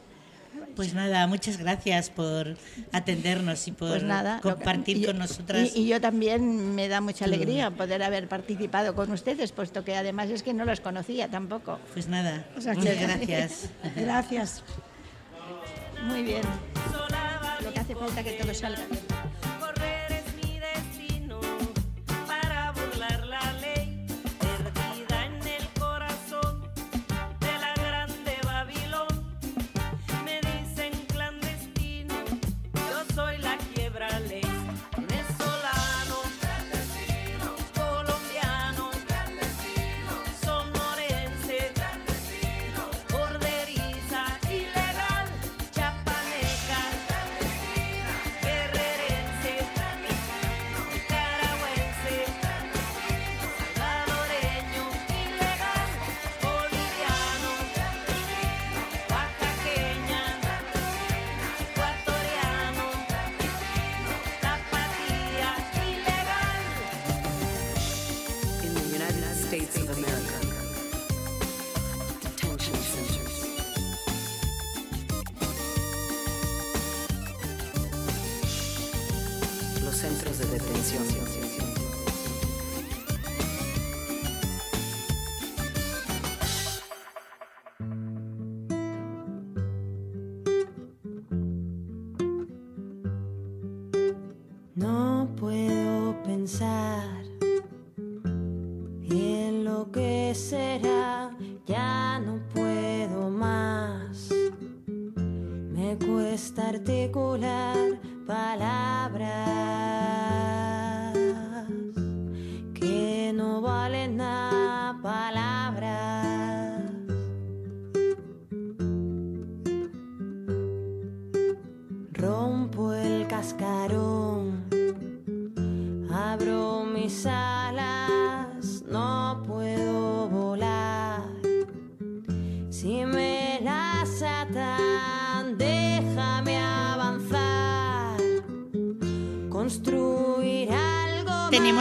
Pues 0.76 0.94
nada, 0.94 1.26
muchas 1.26 1.58
gracias 1.58 2.08
por 2.10 2.56
atendernos 2.92 3.68
y 3.68 3.72
por 3.72 3.90
Pues 3.90 4.02
nada, 4.02 4.36
lo 4.36 4.42
que- 4.42 4.48
compartir 4.56 4.96
y- 4.98 5.04
con 5.04 5.18
nosotras. 5.18 5.70
Y, 5.74 5.80
y 5.82 5.86
yo 5.88 6.00
también 6.00 6.74
me 6.74 6.88
da 6.88 7.00
mucha 7.00 7.26
alegría 7.26 7.70
poder 7.70 8.02
haber 8.02 8.28
participado 8.28 8.94
con 8.94 9.10
ustedes, 9.12 9.52
puesto 9.52 9.84
que 9.84 9.94
además 9.96 10.30
es 10.30 10.42
que 10.42 10.54
no 10.54 10.64
los 10.64 10.80
conocía 10.80 11.28
tampoco. 11.28 11.78
Pues 11.92 12.08
nada, 12.08 12.46
O 12.56 12.60
sea 12.60 12.72
que- 12.72 12.78
muchas 12.80 13.00
gracias. 13.00 13.68
Gracias. 13.96 14.62
Muy 16.04 16.22
bien. 16.22 16.42
Lo 17.62 17.72
que 17.72 17.78
hace 17.80 17.94
falta 17.94 18.24
que 18.24 18.32
todo 18.32 18.52
salga 18.54 18.82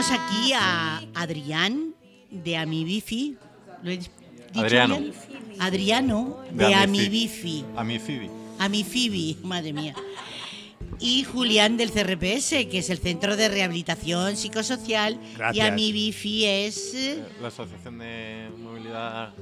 Tenemos 0.01 0.19
aquí 0.31 0.53
a 0.53 1.03
Adrián 1.13 1.93
de 2.31 2.57
Amibifi. 2.57 3.37
¿Lo 3.83 3.91
he 3.91 3.97
dicho 3.97 4.09
Adriano. 4.55 4.97
bien? 4.99 5.13
Adriano 5.59 6.39
De 6.49 6.65
de. 6.65 6.73
Amibifi. 6.73 7.65
Amifibi. 7.75 8.29
Amifibi, 8.57 9.37
madre 9.43 9.73
mía. 9.73 9.93
Y 10.99 11.23
Julián 11.23 11.77
del 11.77 11.91
CRPS, 11.91 12.49
que 12.71 12.79
es 12.79 12.89
el 12.89 12.97
Centro 12.97 13.37
de 13.37 13.47
Rehabilitación 13.49 14.37
Psicosocial. 14.37 15.19
Y 15.21 15.37
Gracias. 15.37 15.67
Amibifi 15.67 16.45
es... 16.45 16.93
eh, 16.95 17.23
La 17.39 17.49
Asociación 17.49 17.99
de 17.99 18.49
Movilidad. 18.57 19.33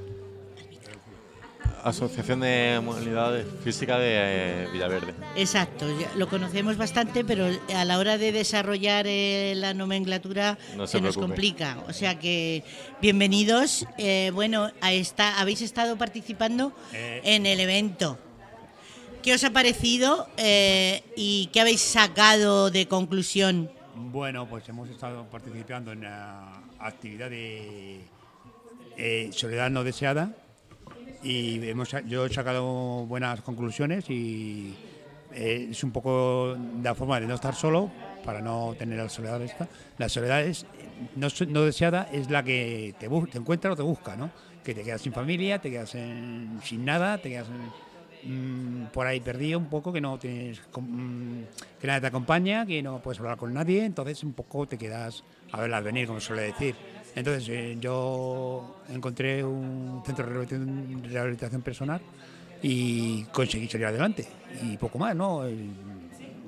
Asociación 1.84 2.42
de 2.42 2.82
Movilidad 2.84 3.44
Física 3.64 3.98
de 3.98 4.10
eh, 4.12 4.68
Villaverde. 4.72 5.14
Exacto, 5.36 5.86
ya 6.00 6.10
lo 6.16 6.28
conocemos 6.30 6.78
bastante, 6.78 7.24
pero 7.24 7.48
a 7.76 7.86
la 7.86 7.98
hora 7.98 8.18
de 8.18 8.32
desarrollar 8.32 9.06
eh, 9.08 9.54
la 9.56 9.74
nomenclatura 9.74 10.58
No 10.76 10.88
se 10.88 11.02
nos 11.02 11.18
complica. 11.18 11.78
O 11.88 11.94
sea 11.94 12.20
que 12.20 12.64
bienvenidos. 13.02 13.86
Eh, 13.98 14.32
bueno, 14.34 14.72
a 14.82 14.92
esta, 14.94 15.40
habéis 15.40 15.62
estado 15.62 15.98
participando 15.98 16.74
Eh. 16.94 17.22
en 17.24 17.46
el 17.46 17.60
evento. 17.60 18.18
¿Qué 19.24 19.34
os 19.34 19.44
ha 19.44 19.50
parecido 19.52 20.28
eh, 20.38 21.04
y 21.16 21.50
qué 21.52 21.62
habéis 21.62 21.82
sacado 21.82 22.72
de 22.72 22.88
conclusión? 22.88 23.70
Bueno, 23.96 24.48
pues 24.48 24.68
hemos 24.70 24.90
estado 24.90 25.26
participando 25.30 25.92
en 25.92 26.04
la 26.04 26.62
actividad 26.80 27.30
de 27.30 28.00
eh, 28.98 29.30
soledad 29.34 29.70
no 29.70 29.84
deseada 29.84 30.32
y 31.24 31.68
hemos, 31.68 31.90
yo 32.08 32.26
he 32.26 32.34
sacado 32.34 33.06
buenas 33.06 33.42
conclusiones 33.42 34.10
y 34.10 34.74
eh, 35.34 35.68
es 35.72 35.84
un 35.84 35.92
poco 35.92 36.56
la 36.82 36.96
forma 36.96 37.20
de 37.20 37.28
no 37.28 37.36
estar 37.36 37.54
solo 37.56 37.92
para 38.24 38.42
no 38.42 38.76
tener 38.78 38.98
la 38.98 39.10
soledad 39.10 39.42
esta. 39.42 39.68
La 39.98 40.10
soledad 40.10 40.42
es, 40.44 40.66
no, 41.16 41.28
no 41.50 41.62
deseada 41.64 42.10
es 42.12 42.30
la 42.30 42.44
que 42.44 42.96
te, 43.00 43.08
te 43.10 43.38
encuentra 43.38 43.72
o 43.72 43.76
te 43.76 43.82
busca, 43.84 44.16
¿no? 44.16 44.30
Que 44.64 44.74
te 44.74 44.84
quedas 44.84 45.02
sin 45.02 45.14
familia, 45.14 45.60
te 45.60 45.70
quedas 45.72 45.96
en- 45.96 46.60
sin 46.64 46.84
nada, 46.86 47.18
te 47.18 47.30
quedas 47.30 47.48
mm, 48.24 48.86
por 48.94 49.08
ahí 49.08 49.20
perdido 49.22 49.58
un 49.60 49.68
poco, 49.68 49.94
que 49.94 50.02
no 50.02 50.18
tienes 50.20 50.60
com- 50.72 50.84
mm, 50.86 51.46
que 51.80 51.88
nadie 51.88 52.02
te 52.02 52.08
acompaña, 52.08 52.66
que 52.66 52.82
no 52.84 53.00
puedes 53.02 53.20
hablar 53.20 53.38
con 53.38 53.54
nadie, 53.54 53.86
entonces 53.86 54.24
un 54.24 54.34
poco 54.34 54.68
te 54.68 54.78
quedas 54.78 55.24
a 55.52 55.62
verlas 55.62 55.84
venir, 55.84 56.08
como 56.08 56.20
suele 56.20 56.44
decir. 56.44 56.76
Entonces 57.16 57.48
eh, 57.50 57.78
yo 57.80 58.78
encontré 58.94 59.44
un 59.44 60.02
centro 60.06 60.26
de 60.26 60.32
rehabilitación, 60.32 61.04
rehabilitación 61.04 61.62
personal 61.62 62.02
y 62.62 63.24
conseguí 63.26 63.68
salir 63.68 63.88
adelante 63.88 64.28
y 64.64 64.78
poco 64.78 64.98
más, 65.00 65.16
¿no? 65.16 65.44
El- 65.46 65.70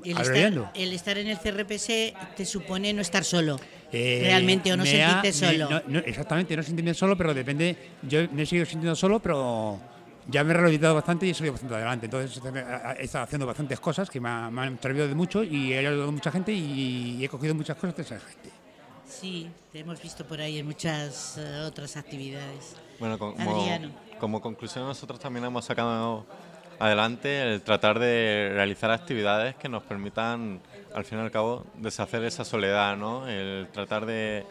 El 0.04 0.18
estar, 0.20 0.72
el 0.74 0.94
estar 0.94 1.18
en 1.20 1.28
el 1.28 1.38
CRPS 1.38 2.14
te 2.36 2.44
supone 2.46 2.92
no 2.92 3.02
estar 3.02 3.24
solo. 3.24 3.60
Eh, 3.92 4.22
realmente, 4.24 4.74
o 4.74 4.78
no 4.78 4.84
sentirte 4.84 5.28
ha- 5.28 5.34
solo. 5.34 5.70
me- 5.70 5.76
no- 5.76 5.82
no, 5.88 6.00
exactamente, 6.00 6.56
no 6.58 6.64
sentirme 6.64 6.94
solo, 6.96 7.16
pero 7.16 7.34
depende. 7.36 7.76
Yo 8.02 8.20
me 8.32 8.42
he 8.42 8.46
seguido 8.48 8.66
sintiendo 8.66 8.96
solo, 8.96 9.20
pero 9.20 9.80
ya 10.28 10.44
me 10.44 10.52
he 10.52 10.54
rehabilitado 10.56 10.96
bastante 10.96 11.28
y 11.28 11.30
he 11.30 11.34
salido 11.36 11.54
bastante 11.54 11.76
adelante. 11.76 12.06
Entonces 12.08 12.42
he- 12.44 13.02
he 13.02 13.06
estado 13.06 13.26
haciendo 13.26 13.46
bastantes 13.46 13.80
cosas 13.80 14.10
que 14.10 14.20
me, 14.20 14.30
ha- 14.30 14.50
me 14.50 14.62
han 14.64 14.80
servido 14.82 15.08
de 15.08 15.14
mucho 15.14 15.44
y 15.44 15.74
he 15.74 15.78
ayudado 15.80 16.10
a 16.10 16.12
mucha 16.12 16.32
gente 16.32 16.52
y 16.52 17.24
he 17.24 17.30
cogido 17.30 17.54
muchas 17.54 17.78
cosas 17.78 17.96
de 17.96 18.02
esa 18.02 18.20
gente. 18.20 18.50
Sí, 19.22 19.48
te 19.72 19.82
hemos 19.82 20.02
visto 20.02 20.26
por 20.26 20.42
ahí 20.42 20.58
en 20.58 20.66
muchas 20.66 21.38
eh, 21.38 21.60
otras 21.68 21.96
actividades. 21.96 22.76
Bueno, 22.98 23.20
como, 23.20 23.40
Adriano. 23.40 23.92
como 24.20 24.42
conclusión 24.42 24.84
nosotros 24.88 25.20
también 25.20 25.46
hemos 25.46 25.64
sacado 25.64 26.26
adelante 26.80 27.44
el 27.44 27.62
tratar 27.62 28.00
de 28.00 28.50
realizar 28.52 28.90
actividades 28.90 29.54
que 29.58 29.70
nos 29.70 29.84
permitan, 29.84 30.60
al 30.96 31.06
fin 31.06 31.20
y 31.20 31.22
al 31.22 31.30
cabo, 31.30 31.68
deshacer 31.76 32.24
esa 32.24 32.44
soledad, 32.44 32.98
¿no? 32.98 33.28
El 33.28 33.68
tratar 33.72 34.08
de, 34.08 34.44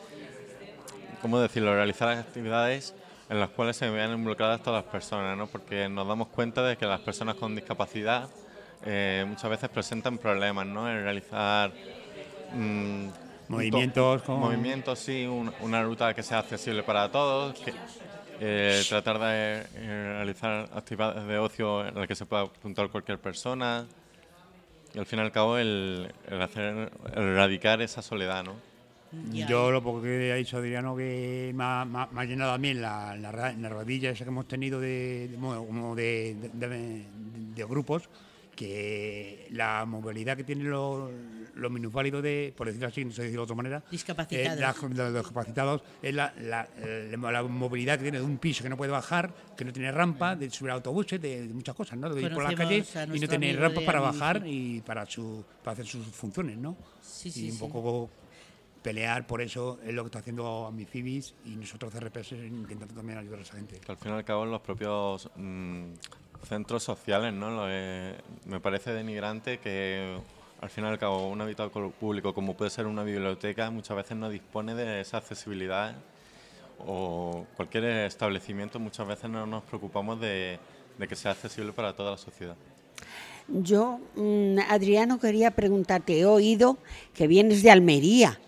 ¿cómo 1.21 1.41
decirlo?, 1.41 1.75
realizar 1.75 2.09
actividades 2.11 2.95
en 3.29 3.41
las 3.41 3.51
cuales 3.51 3.77
se 3.77 3.91
vean 3.91 4.13
involucradas 4.13 4.63
todas 4.63 4.85
las 4.85 4.93
personas, 4.93 5.37
¿no? 5.37 5.49
Porque 5.49 5.89
nos 5.89 6.07
damos 6.07 6.29
cuenta 6.29 6.63
de 6.63 6.77
que 6.77 6.87
las 6.87 7.01
personas 7.01 7.35
con 7.35 7.57
discapacidad 7.57 8.29
eh, 8.85 9.25
muchas 9.27 9.51
veces 9.51 9.69
presentan 9.69 10.17
problemas, 10.17 10.65
¿no? 10.65 10.89
En 10.89 11.03
realizar 11.03 11.73
mm, 12.55 13.09
Movimientos 13.51 14.21
to- 14.23 14.27
con- 14.27 14.41
movimientos, 14.41 14.99
sí, 14.99 15.27
un- 15.27 15.53
una 15.61 15.83
ruta 15.83 16.15
que 16.15 16.23
sea 16.23 16.39
accesible 16.39 16.83
para 16.83 17.11
todos, 17.11 17.59
que, 17.61 17.73
eh, 18.41 18.83
tratar 18.89 19.19
de 19.19 19.67
eh, 19.75 20.13
realizar 20.17 20.69
actividades 20.75 21.27
de 21.27 21.39
ocio 21.39 21.87
en 21.87 21.95
las 21.95 22.07
que 22.07 22.15
se 22.15 22.27
pueda 22.27 22.43
apuntar 22.43 22.89
cualquier 22.89 23.19
persona. 23.19 23.87
Y 24.95 24.99
al 24.99 25.07
fin 25.07 25.19
y 25.19 25.23
al 25.23 25.31
cabo 25.33 25.57
el, 25.59 26.13
el 26.29 26.43
hacer 26.43 26.91
el 27.15 27.23
erradicar 27.23 27.81
esa 27.83 28.03
soledad, 28.03 28.45
¿no? 28.45 28.55
Yo 29.33 29.73
lo 29.73 29.83
poco 29.83 30.01
que 30.03 30.31
ha 30.33 30.37
dicho 30.37 30.57
Adriano 30.59 30.95
que 30.97 31.51
me 31.55 31.65
ha, 31.65 31.85
me 31.85 32.27
llenado 32.27 32.53
a 32.53 32.59
mí 32.59 32.69
en 32.69 32.81
la, 32.83 33.17
la, 33.17 33.53
la 33.53 33.69
rodilla 33.69 34.11
esa 34.11 34.25
que 34.25 34.31
hemos 34.31 34.47
tenido 34.47 34.79
como 35.67 35.95
de- 35.97 36.37
de- 36.53 37.05
de 37.55 37.65
grupos 37.65 38.09
que 38.55 39.49
la 39.51 39.85
movilidad 39.85 40.37
que 40.37 40.45
tienen 40.45 40.71
los, 40.71 41.11
los 41.55 41.71
minusválidos, 41.71 42.23
de, 42.23 42.53
por 42.57 42.67
decirlo 42.67 42.89
así, 42.89 43.05
no 43.05 43.13
sé 43.13 43.23
decirlo 43.23 43.43
de 43.43 43.45
otra 43.45 43.57
manera, 43.57 43.83
Discapacitados. 43.91 44.57
eh, 44.59 44.61
la- 44.95 45.05
los 45.05 45.15
discapacitados, 45.15 45.83
es 46.03 46.15
la, 46.15 46.33
la- 46.41 46.69
eh, 46.79 47.17
la 47.19 47.43
movilidad 47.43 47.97
que 47.97 48.03
tiene 48.05 48.19
de 48.19 48.25
un 48.25 48.39
piso 48.39 48.63
que 48.63 48.69
no 48.71 48.77
puede 48.77 48.91
bajar, 48.93 49.33
que 49.57 49.65
no 49.65 49.73
tiene 49.73 49.91
rampa, 49.93 50.37
de 50.37 50.51
subir 50.51 50.71
a 50.71 50.75
autobuses, 50.75 51.21
de, 51.21 51.47
de 51.47 51.55
muchas 51.55 51.75
cosas, 51.75 51.99
¿no? 51.99 52.13
De 52.13 52.21
ir 52.23 52.33
por 52.33 52.43
la 52.43 52.55
calle 52.55 52.85
y 53.15 53.21
no 53.21 53.29
tener 53.29 53.59
rampas 53.59 53.85
para 53.85 54.01
bajar 54.01 54.43
y 54.47 54.81
para, 54.81 55.07
su, 55.07 55.45
para 55.63 55.73
hacer 55.75 55.87
sus 55.87 56.07
funciones, 56.07 56.57
¿no? 56.59 56.77
Sí, 57.03 57.29
y 57.29 57.33
sí, 57.33 57.47
un 57.51 57.53
sí. 57.57 57.59
poco 57.61 58.11
pelear 58.83 59.27
por 59.27 59.43
eso 59.43 59.79
es 59.85 59.93
lo 59.93 60.03
que 60.05 60.07
está 60.07 60.21
haciendo 60.21 60.67
Amifibis 60.67 61.35
y 61.45 61.51
nosotros 61.57 61.93
CRPS 61.93 62.33
intentando 62.33 62.95
también 62.95 63.19
ayudar 63.19 63.41
a 63.41 63.43
esa 63.43 63.55
gente. 63.57 63.79
Que 63.79 63.93
al 63.93 63.99
fin 63.99 64.13
y 64.13 64.15
al 64.15 64.25
cabo 64.25 64.45
en 64.45 64.51
los 64.53 64.63
propios 64.63 65.29
mm, 65.37 65.85
centros 66.49 66.83
sociales, 66.83 67.35
¿no? 67.35 67.51
Lo 67.51 67.67
que 67.67 68.15
me 68.47 68.59
parece 68.61 68.93
denigrante 68.95 69.59
que 69.59 70.19
al 70.61 70.69
fin 70.71 70.85
y 70.85 70.87
al 70.89 70.99
cabo 70.99 71.29
un 71.29 71.41
habitáculo 71.41 71.91
público 71.91 72.35
como 72.35 72.55
puede 72.55 72.71
ser 72.71 72.87
una 72.87 73.03
biblioteca 73.03 73.71
muchas 73.71 73.97
veces 73.97 74.17
no 74.17 74.29
dispone 74.29 74.75
de 74.75 75.01
esa 75.01 75.19
accesibilidad 75.19 75.95
o 76.87 77.47
cualquier 77.57 77.85
establecimiento 77.85 78.79
muchas 78.79 79.07
veces 79.07 79.31
no 79.31 79.47
nos 79.47 79.63
preocupamos 79.65 80.21
de, 80.21 80.59
de 80.99 81.09
que 81.09 81.17
sea 81.17 81.33
accesible 81.33 81.73
para 81.73 81.95
toda 81.95 82.13
la 82.13 82.17
sociedad. 82.17 82.57
Yo, 83.49 83.99
mm, 84.15 84.59
Adriano, 84.69 85.19
quería 85.19 85.51
preguntarte, 85.51 86.21
he 86.21 86.25
oído 86.25 86.79
que 87.15 87.27
vienes 87.27 87.63
de 87.63 87.71
Almería. 87.71 88.39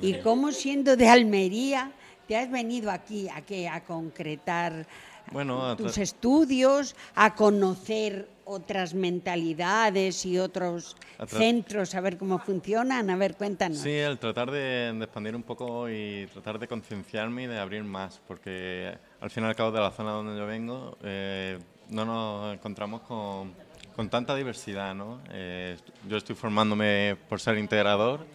¿Y 0.00 0.14
cómo 0.14 0.52
siendo 0.52 0.96
de 0.96 1.08
Almería 1.08 1.92
te 2.26 2.36
has 2.36 2.50
venido 2.50 2.90
aquí 2.90 3.28
a, 3.28 3.40
qué? 3.42 3.68
a 3.68 3.84
concretar 3.84 4.86
Bueno, 5.32 5.66
a 5.66 5.76
tus 5.76 5.96
estudios, 5.98 6.94
a 7.14 7.34
conocer 7.34 8.28
otras 8.44 8.94
mentalidades 8.94 10.24
y 10.26 10.38
otros 10.38 10.96
centros, 11.28 11.94
a 11.94 12.00
ver 12.00 12.18
cómo 12.18 12.38
funcionan? 12.38 13.10
A 13.10 13.16
ver, 13.16 13.34
cuéntanos. 13.36 13.78
Sí, 13.78 13.90
el 13.90 14.18
tratar 14.18 14.50
de, 14.50 14.92
de 14.92 15.04
expandir 15.04 15.36
un 15.36 15.42
poco 15.42 15.88
y 15.88 16.26
tratar 16.32 16.58
de 16.58 16.68
concienciarme 16.68 17.44
y 17.44 17.46
de 17.46 17.58
abrir 17.58 17.84
más, 17.84 18.20
porque 18.26 18.96
al 19.20 19.30
fin 19.30 19.44
y 19.44 19.46
al 19.46 19.54
cabo 19.56 19.72
de 19.72 19.80
la 19.80 19.90
zona 19.90 20.12
donde 20.12 20.36
yo 20.36 20.46
vengo 20.46 20.96
eh, 21.02 21.58
no 21.88 22.04
nos 22.04 22.54
encontramos 22.54 23.02
con, 23.02 23.52
con 23.94 24.08
tanta 24.08 24.34
diversidad. 24.34 24.94
¿no? 24.94 25.20
Eh, 25.30 25.76
yo 26.08 26.16
estoy 26.16 26.34
formándome 26.34 27.16
por 27.28 27.40
ser 27.40 27.58
integrador, 27.58 28.26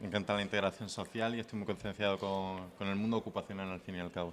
me 0.00 0.06
encanta 0.06 0.34
la 0.34 0.42
integración 0.42 0.88
social 0.88 1.34
y 1.34 1.40
estoy 1.40 1.58
muy 1.58 1.66
concienciado 1.66 2.18
con, 2.18 2.70
con 2.78 2.88
el 2.88 2.96
mundo 2.96 3.18
ocupacional 3.18 3.70
al 3.70 3.80
fin 3.80 3.96
y 3.96 4.00
al 4.00 4.10
cabo. 4.10 4.32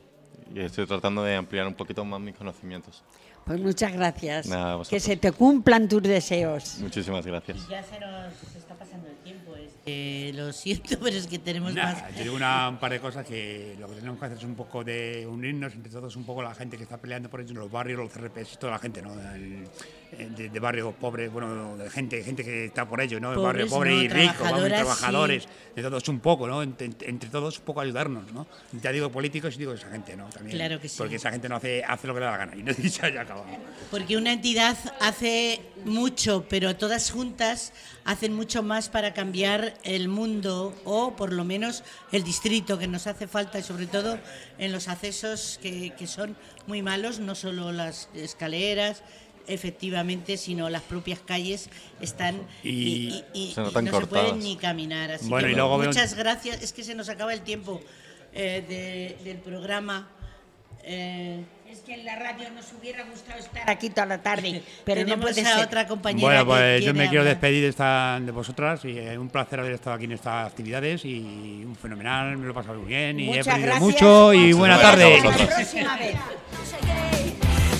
Y 0.53 0.61
estoy 0.61 0.85
tratando 0.85 1.23
de 1.23 1.35
ampliar 1.35 1.67
un 1.67 1.73
poquito 1.73 2.05
más 2.05 2.21
mis 2.21 2.35
conocimientos. 2.35 3.03
Pues 3.47 3.59
muchas 3.61 3.93
gracias. 3.93 4.47
Nada, 4.47 4.81
que 4.89 4.99
se 4.99 5.15
te 5.17 5.31
cumplan 5.31 5.87
tus 5.87 6.03
deseos. 6.03 6.77
Muchísimas 6.79 7.25
gracias. 7.25 7.67
Ya 7.69 7.81
se 7.81 7.97
nos 7.99 8.33
está 8.55 8.75
pasando 8.75 9.07
el 9.07 9.15
tiempo. 9.23 9.53
eh, 9.85 10.31
lo 10.35 10.51
siento, 10.51 10.99
pero 11.03 11.15
es 11.15 11.27
que 11.27 11.39
tenemos 11.39 11.73
Nah, 11.73 11.93
más. 11.93 12.15
yo 12.17 12.23
digo 12.23 12.35
una, 12.35 12.67
un 12.67 12.77
par 12.77 12.91
de 12.91 12.99
cosas 12.99 13.25
que 13.25 13.75
lo 13.79 13.87
que 13.87 13.95
tenemos 13.95 14.19
que 14.19 14.25
hacer 14.25 14.37
es 14.37 14.43
un 14.43 14.55
poco 14.55 14.83
de 14.83 15.25
unirnos 15.25 15.73
entre 15.75 15.89
todos, 15.91 16.15
un 16.17 16.25
poco 16.25 16.43
la 16.43 16.53
gente 16.53 16.75
que 16.75 16.83
está 16.83 16.97
peleando 16.97 17.29
por 17.29 17.39
ello, 17.39 17.53
los 17.53 17.71
barrios, 17.71 17.97
los 17.97 18.11
CRPs, 18.11 18.59
toda 18.59 18.73
la 18.73 18.79
gente, 18.79 19.01
¿no? 19.01 19.13
El- 19.33 19.65
de, 20.11 20.49
de 20.49 20.59
barrios 20.59 20.93
pobres, 20.95 21.31
bueno, 21.31 21.75
de 21.77 21.89
gente, 21.89 22.23
gente 22.23 22.43
que 22.43 22.65
está 22.65 22.87
por 22.87 23.01
ello, 23.01 23.19
¿no? 23.19 23.33
El 23.33 23.39
barrio 23.39 23.67
pobre 23.67 23.91
no, 23.91 24.01
y 24.03 24.07
rico, 24.07 24.43
vamos, 24.43 24.67
trabajadores, 24.67 25.43
sí. 25.43 25.49
de 25.75 25.81
todos 25.81 26.07
un 26.07 26.19
poco, 26.19 26.47
¿no? 26.47 26.63
Entre, 26.63 26.89
entre 27.01 27.29
todos 27.29 27.59
un 27.59 27.65
poco 27.65 27.81
ayudarnos, 27.81 28.31
¿no? 28.31 28.47
Ya 28.81 28.91
digo 28.91 29.11
políticos 29.11 29.55
y 29.55 29.59
digo 29.59 29.73
esa 29.73 29.89
gente, 29.89 30.15
¿no? 30.15 30.29
También, 30.29 30.57
Claro 30.57 30.79
que 30.79 30.87
sí. 30.87 30.95
Porque 30.97 31.15
esa 31.15 31.31
gente 31.31 31.49
no 31.49 31.57
hace, 31.57 31.83
hace 31.83 32.07
lo 32.07 32.13
que 32.13 32.21
le 32.21 32.25
da 32.25 32.31
la 32.31 32.37
gana 32.37 32.55
y 32.55 32.63
no 32.63 32.73
se 32.89 33.05
haya 33.05 33.21
acabado. 33.21 33.47
Porque 33.91 34.17
una 34.17 34.31
entidad 34.31 34.77
hace 35.01 35.61
mucho, 35.85 36.45
pero 36.47 36.75
todas 36.75 37.11
juntas 37.11 37.73
hacen 38.05 38.33
mucho 38.33 38.63
más 38.63 38.87
para 38.87 39.13
cambiar 39.13 39.73
el 39.83 40.07
mundo 40.07 40.73
o 40.85 41.15
por 41.15 41.33
lo 41.33 41.43
menos 41.43 41.83
el 42.13 42.23
distrito 42.23 42.79
que 42.79 42.87
nos 42.87 43.07
hace 43.07 43.27
falta 43.27 43.59
y 43.59 43.63
sobre 43.63 43.87
todo 43.87 44.17
en 44.57 44.71
los 44.71 44.87
accesos 44.87 45.59
que, 45.61 45.93
que 45.97 46.07
son 46.07 46.37
muy 46.65 46.81
malos, 46.81 47.19
no 47.19 47.35
solo 47.35 47.71
las 47.71 48.09
escaleras 48.13 49.03
efectivamente, 49.47 50.37
sino 50.37 50.69
las 50.69 50.81
propias 50.83 51.19
calles 51.19 51.69
están 52.01 52.35
y, 52.63 52.69
Y- 52.69 53.23
y- 53.33 53.41
y- 53.49 53.53
Se 53.53 53.61
y 53.61 53.63
notan 53.63 53.85
no 53.85 53.99
se 53.99 54.07
pueden 54.07 54.39
ni 54.39 54.55
caminar. 54.57 55.11
Así 55.11 55.27
Bueno, 55.29 55.47
que 55.47 55.53
y 55.53 55.55
luego 55.55 55.77
veo- 55.77 55.87
muchas 55.89 56.13
gracias. 56.15 56.61
Es 56.61 56.73
que 56.73 56.83
se 56.83 56.95
nos 56.95 57.09
acaba 57.09 57.33
el 57.33 57.41
tiempo 57.41 57.81
eh, 58.33 58.63
de- 58.67 59.23
del 59.23 59.37
programa. 59.37 60.09
Eh, 60.83 61.43
Es 61.69 61.79
que 61.79 61.95
en 61.95 62.05
la 62.05 62.15
radio 62.15 62.49
nos 62.51 62.65
hubiera 62.79 63.03
gustado 63.03 63.37
estar 63.39 63.69
aquí 63.69 63.89
toda 63.89 64.05
la 64.05 64.21
tarde, 64.23 64.61
pero 64.85 65.01
no 65.01 65.05
Tenemos 65.05 65.31
puede 65.31 65.41
a 65.45 65.55
ser. 65.55 65.65
otra 65.65 65.85
compañera 65.85 66.25
Bueno, 66.25 66.41
que 66.45 66.45
pues 66.45 66.85
yo 66.85 66.93
me 66.93 67.09
quiero 67.09 67.25
despedir 67.25 67.63
de, 67.63 67.67
esta, 67.69 68.17
de 68.21 68.31
vosotras 68.31 68.85
y 68.85 68.97
es 68.97 69.17
un 69.17 69.27
placer 69.29 69.59
haber 69.59 69.73
estado 69.73 69.95
aquí 69.97 70.05
en 70.05 70.13
estas 70.13 70.47
actividades 70.47 71.03
y 71.03 71.63
un 71.65 71.75
fenomenal, 71.75 72.37
me 72.37 72.45
lo 72.45 72.51
he 72.51 72.55
pasado 72.55 72.79
muy 72.79 72.87
bien 72.87 73.19
y 73.19 73.25
Muchas 73.25 73.47
he 73.47 73.49
aprendido 73.51 73.73
gracias. 73.79 74.01
mucho 74.01 74.33
y 74.33 74.53
buena 74.53 74.79
tarde. 74.79 75.19
vosotros. 75.21 75.39
La 75.49 75.55
próxima 75.55 75.97
vez. 75.97 77.16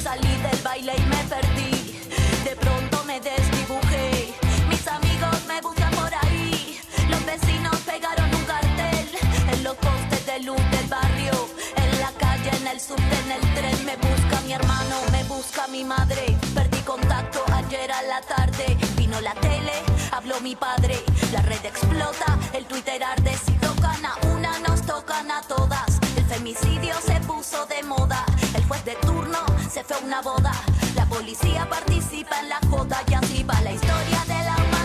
Salí 0.07 0.37
del 0.37 0.61
baile 0.63 0.93
y 0.97 1.01
me 1.01 1.21
perdí. 1.25 1.99
De 2.45 2.55
pronto 2.55 3.03
me 3.03 3.19
desdibujé. 3.19 4.33
Mis 4.69 4.87
amigos 4.87 5.35
me 5.49 5.59
buscan 5.59 5.91
por 5.91 6.09
ahí. 6.23 6.79
Los 7.09 7.25
vecinos 7.25 7.75
pegaron 7.81 8.33
un 8.33 8.45
cartel 8.45 9.09
en 9.51 9.63
los 9.65 9.75
postes 9.75 10.25
de 10.25 10.39
luz 10.43 10.61
del 10.71 10.87
barrio. 10.87 11.33
En 11.75 11.99
la 11.99 12.09
calle, 12.17 12.51
en 12.55 12.67
el 12.67 12.79
subte, 12.79 13.15
en 13.25 13.31
el 13.33 13.41
tren. 13.53 13.85
Me 13.85 13.97
busca 13.97 14.39
mi 14.45 14.53
hermano, 14.53 14.95
me 15.11 15.25
busca 15.25 15.67
mi 15.67 15.83
madre. 15.83 16.37
Perdí 16.55 16.79
contacto 16.83 17.43
ayer 17.53 17.91
a 17.91 18.01
la 18.03 18.21
tarde. 18.21 18.77
Vino 18.95 19.19
la 19.19 19.33
tele, 19.33 19.73
habló 20.13 20.39
mi 20.39 20.55
padre. 20.55 21.03
La 21.33 21.41
red 21.41 21.65
explota, 21.65 22.39
el 22.53 22.63
Twitter 22.65 23.03
arde. 23.03 23.35
Si 23.45 23.51
tocan 23.55 24.05
a 24.05 24.15
una, 24.33 24.57
nos 24.59 24.83
tocan 24.83 25.29
a 25.31 25.41
todas. 25.41 25.99
El 26.15 26.23
femicidio 26.27 26.95
se 27.05 27.19
puso 27.27 27.65
de 27.65 27.83
moda. 27.83 28.23
Juez 28.67 28.83
de 28.83 28.95
turno 28.95 29.39
se 29.69 29.83
fue 29.83 29.95
a 29.95 29.99
una 29.99 30.21
boda. 30.21 30.51
La 30.95 31.05
policía 31.05 31.67
participa 31.69 32.39
en 32.39 32.49
la 32.49 32.59
joda 32.69 33.01
y 33.09 33.13
así 33.13 33.43
va 33.43 33.61
la 33.61 33.71
historia 33.71 34.23
de 34.27 34.43
la 34.43 34.76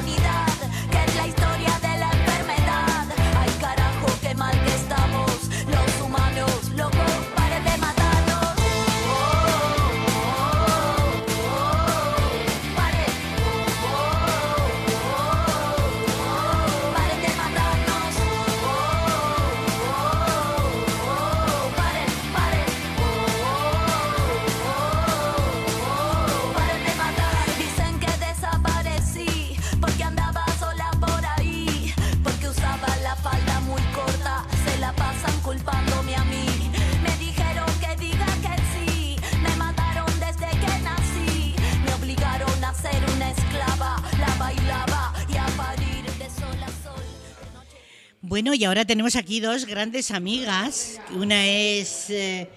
Bueno, 48.52 48.64
y 48.64 48.66
ahora 48.66 48.84
tenemos 48.84 49.16
aquí 49.16 49.40
dos 49.40 49.64
grandes 49.64 50.10
amigas. 50.10 51.00
Una 51.14 51.46
es 51.46 52.10
eh, 52.10 52.50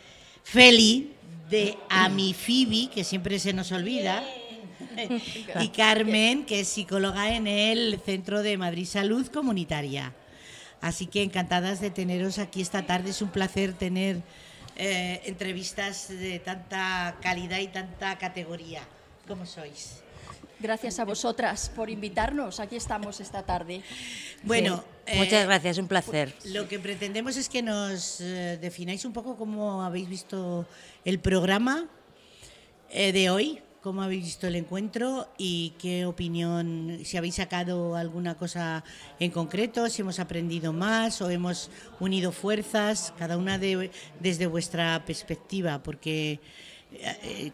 Feli, 0.43 1.13
de 1.49 1.77
Amifibi, 1.87 2.87
que 2.87 3.05
siempre 3.05 3.39
se 3.39 3.53
nos 3.53 3.71
olvida. 3.71 4.21
Y 5.61 5.69
Carmen, 5.69 6.45
que 6.45 6.59
es 6.59 6.67
psicóloga 6.67 7.33
en 7.33 7.47
el 7.47 8.01
Centro 8.05 8.43
de 8.43 8.57
Madrid 8.57 8.85
Salud 8.85 9.25
Comunitaria. 9.27 10.11
Así 10.81 11.05
que 11.05 11.23
encantadas 11.23 11.79
de 11.79 11.91
teneros 11.91 12.39
aquí 12.39 12.59
esta 12.59 12.85
tarde. 12.85 13.11
Es 13.11 13.21
un 13.21 13.29
placer 13.29 13.71
tener 13.71 14.21
eh, 14.75 15.21
entrevistas 15.23 16.09
de 16.09 16.39
tanta 16.39 17.15
calidad 17.21 17.59
y 17.59 17.69
tanta 17.69 18.17
categoría. 18.17 18.81
¿Cómo 19.29 19.45
sois? 19.45 20.01
Gracias 20.59 20.99
a 20.99 21.05
vosotras 21.05 21.71
por 21.73 21.89
invitarnos. 21.89 22.59
Aquí 22.59 22.75
estamos 22.75 23.21
esta 23.21 23.43
tarde. 23.43 23.81
Bueno, 24.43 24.83
Muchas 25.13 25.43
eh, 25.43 25.45
gracias, 25.45 25.77
un 25.77 25.87
placer. 25.87 26.33
Lo 26.45 26.67
que 26.67 26.79
pretendemos 26.79 27.37
es 27.37 27.49
que 27.49 27.61
nos 27.61 28.19
eh, 28.21 28.57
defináis 28.59 29.05
un 29.05 29.13
poco 29.13 29.35
cómo 29.37 29.83
habéis 29.83 30.09
visto 30.09 30.67
el 31.03 31.19
programa 31.19 31.87
eh, 32.89 33.11
de 33.11 33.29
hoy, 33.29 33.61
cómo 33.81 34.01
habéis 34.01 34.23
visto 34.23 34.47
el 34.47 34.55
encuentro 34.55 35.27
y 35.37 35.73
qué 35.77 36.05
opinión, 36.05 36.99
si 37.03 37.17
habéis 37.17 37.35
sacado 37.35 37.95
alguna 37.95 38.35
cosa 38.35 38.83
en 39.19 39.29
concreto, 39.29 39.89
si 39.89 40.01
hemos 40.01 40.19
aprendido 40.19 40.73
más 40.73 41.21
o 41.21 41.29
hemos 41.29 41.69
unido 41.99 42.31
fuerzas, 42.31 43.13
cada 43.17 43.37
una 43.37 43.59
de- 43.59 43.91
desde 44.19 44.47
vuestra 44.47 45.03
perspectiva, 45.05 45.83
porque 45.83 46.39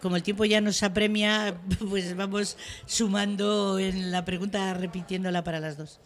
como 0.02 0.16
el 0.16 0.24
tiempo 0.24 0.46
ya 0.46 0.62
nos 0.62 0.84
apremia, 0.84 1.60
pues 1.90 2.16
vamos 2.16 2.58
sumando 2.86 3.78
en 3.80 4.12
la 4.12 4.24
pregunta, 4.24 4.74
repitiéndola 4.74 5.44
para 5.44 5.60
las 5.60 5.76
dos. 5.78 6.00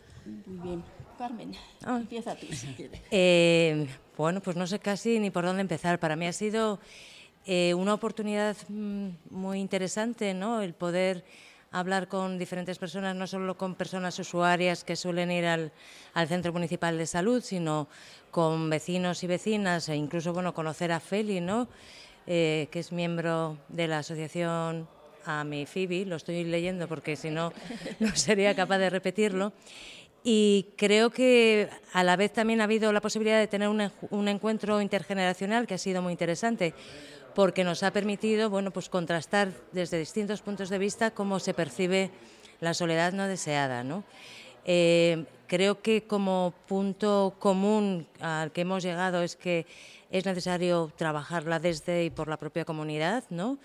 Muy 0.48 0.68
bien. 0.70 0.95
Carmen, 1.18 1.52
Ah. 1.86 1.98
empieza 1.98 2.36
tú 2.36 2.48
si 2.52 2.68
quieres. 2.68 3.02
Eh, 3.12 3.88
bueno, 4.18 4.42
pues 4.42 4.56
no 4.56 4.68
sé 4.68 4.80
casi 4.80 5.20
ni 5.20 5.30
por 5.30 5.46
dónde 5.46 5.62
empezar. 5.62 6.00
Para 6.00 6.16
mí 6.16 6.26
ha 6.28 6.34
sido 6.34 6.80
eh, 7.46 7.74
una 7.74 7.94
oportunidad 7.94 8.56
mm, 8.70 9.08
muy 9.32 9.60
interesante, 9.60 10.34
¿no? 10.34 10.62
El 10.62 10.74
poder 10.74 11.24
hablar 11.72 12.08
con 12.08 12.38
diferentes 12.40 12.78
personas, 12.78 13.16
no 13.16 13.28
solo 13.28 13.58
con 13.58 13.76
personas 13.76 14.18
usuarias 14.20 14.84
que 14.84 14.96
suelen 14.96 15.30
ir 15.32 15.46
al, 15.46 15.72
al 16.14 16.28
Centro 16.28 16.54
Municipal 16.54 16.98
de 16.98 17.06
Salud, 17.06 17.42
sino 17.44 17.88
con 18.32 18.70
vecinos 18.70 19.24
y 19.24 19.28
vecinas 19.28 19.90
e 19.90 19.96
incluso, 19.96 20.32
bueno, 20.34 20.54
conocer 20.54 20.92
a 20.92 21.00
Feli, 21.00 21.42
¿no? 21.42 21.68
Eh, 22.28 22.68
que 22.72 22.80
es 22.80 22.92
miembro 22.92 23.58
de 23.70 23.88
la 23.88 24.00
asociación 24.00 24.88
a 25.26 25.44
mi 25.44 25.66
Phoebe, 25.66 26.06
lo 26.06 26.16
estoy 26.16 26.44
leyendo 26.44 26.88
porque 26.88 27.16
si 27.16 27.30
no, 27.30 27.52
no 28.00 28.16
sería 28.16 28.56
capaz 28.56 28.78
de 28.78 28.90
repetirlo. 28.90 29.52
Y 30.28 30.74
creo 30.76 31.12
que 31.12 31.70
a 31.94 32.04
la 32.04 32.16
vez 32.16 32.34
también 32.34 32.60
ha 32.60 32.64
habido 32.64 32.92
la 32.92 33.00
posibilidad 33.00 33.40
de 33.40 33.46
tener 33.46 33.70
un, 33.70 33.92
un 34.10 34.28
encuentro 34.28 34.82
intergeneracional 34.82 35.68
que 35.68 35.76
ha 35.76 35.78
sido 35.78 36.02
muy 36.02 36.14
interesante, 36.14 36.74
porque 37.36 37.64
nos 37.64 37.84
ha 37.84 37.92
permitido 37.92 38.50
bueno, 38.50 38.72
pues 38.72 38.90
contrastar 38.90 39.52
desde 39.72 40.00
distintos 40.00 40.42
puntos 40.42 40.70
de 40.70 40.80
vista 40.80 41.12
cómo 41.12 41.40
se 41.40 41.54
percibe 41.54 42.10
la 42.60 42.74
soledad 42.74 43.14
no 43.14 43.28
deseada. 43.28 43.84
¿no? 43.84 44.04
Eh, 44.66 45.26
creo 45.46 45.84
que 45.84 46.08
como 46.08 46.56
punto 46.68 47.36
común 47.38 48.08
al 48.20 48.52
que 48.52 48.62
hemos 48.62 48.82
llegado 48.82 49.22
es 49.22 49.36
que 49.36 49.68
es 50.10 50.26
necesario 50.26 50.92
trabajarla 50.96 51.60
desde 51.60 52.06
y 52.06 52.10
por 52.10 52.30
la 52.30 52.38
propia 52.38 52.66
comunidad, 52.66 53.26
¿no? 53.30 53.60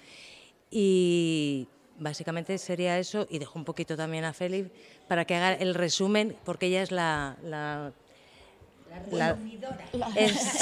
Y 0.71 1.69
básicamente 2.01 2.59
sería 2.59 2.99
eso, 2.99 3.27
y 3.31 3.39
dejo 3.39 3.59
un 3.59 3.65
poquito 3.65 3.97
también 3.97 4.25
a 4.25 4.33
Félix 4.33 4.71
para 5.07 5.25
que 5.25 5.37
haga 5.37 5.53
el 5.55 5.75
resumen, 5.75 6.37
porque 6.45 6.67
ella 6.67 6.83
es 6.83 6.91
la... 6.91 7.37
la- 7.45 7.93
la- 9.13 9.39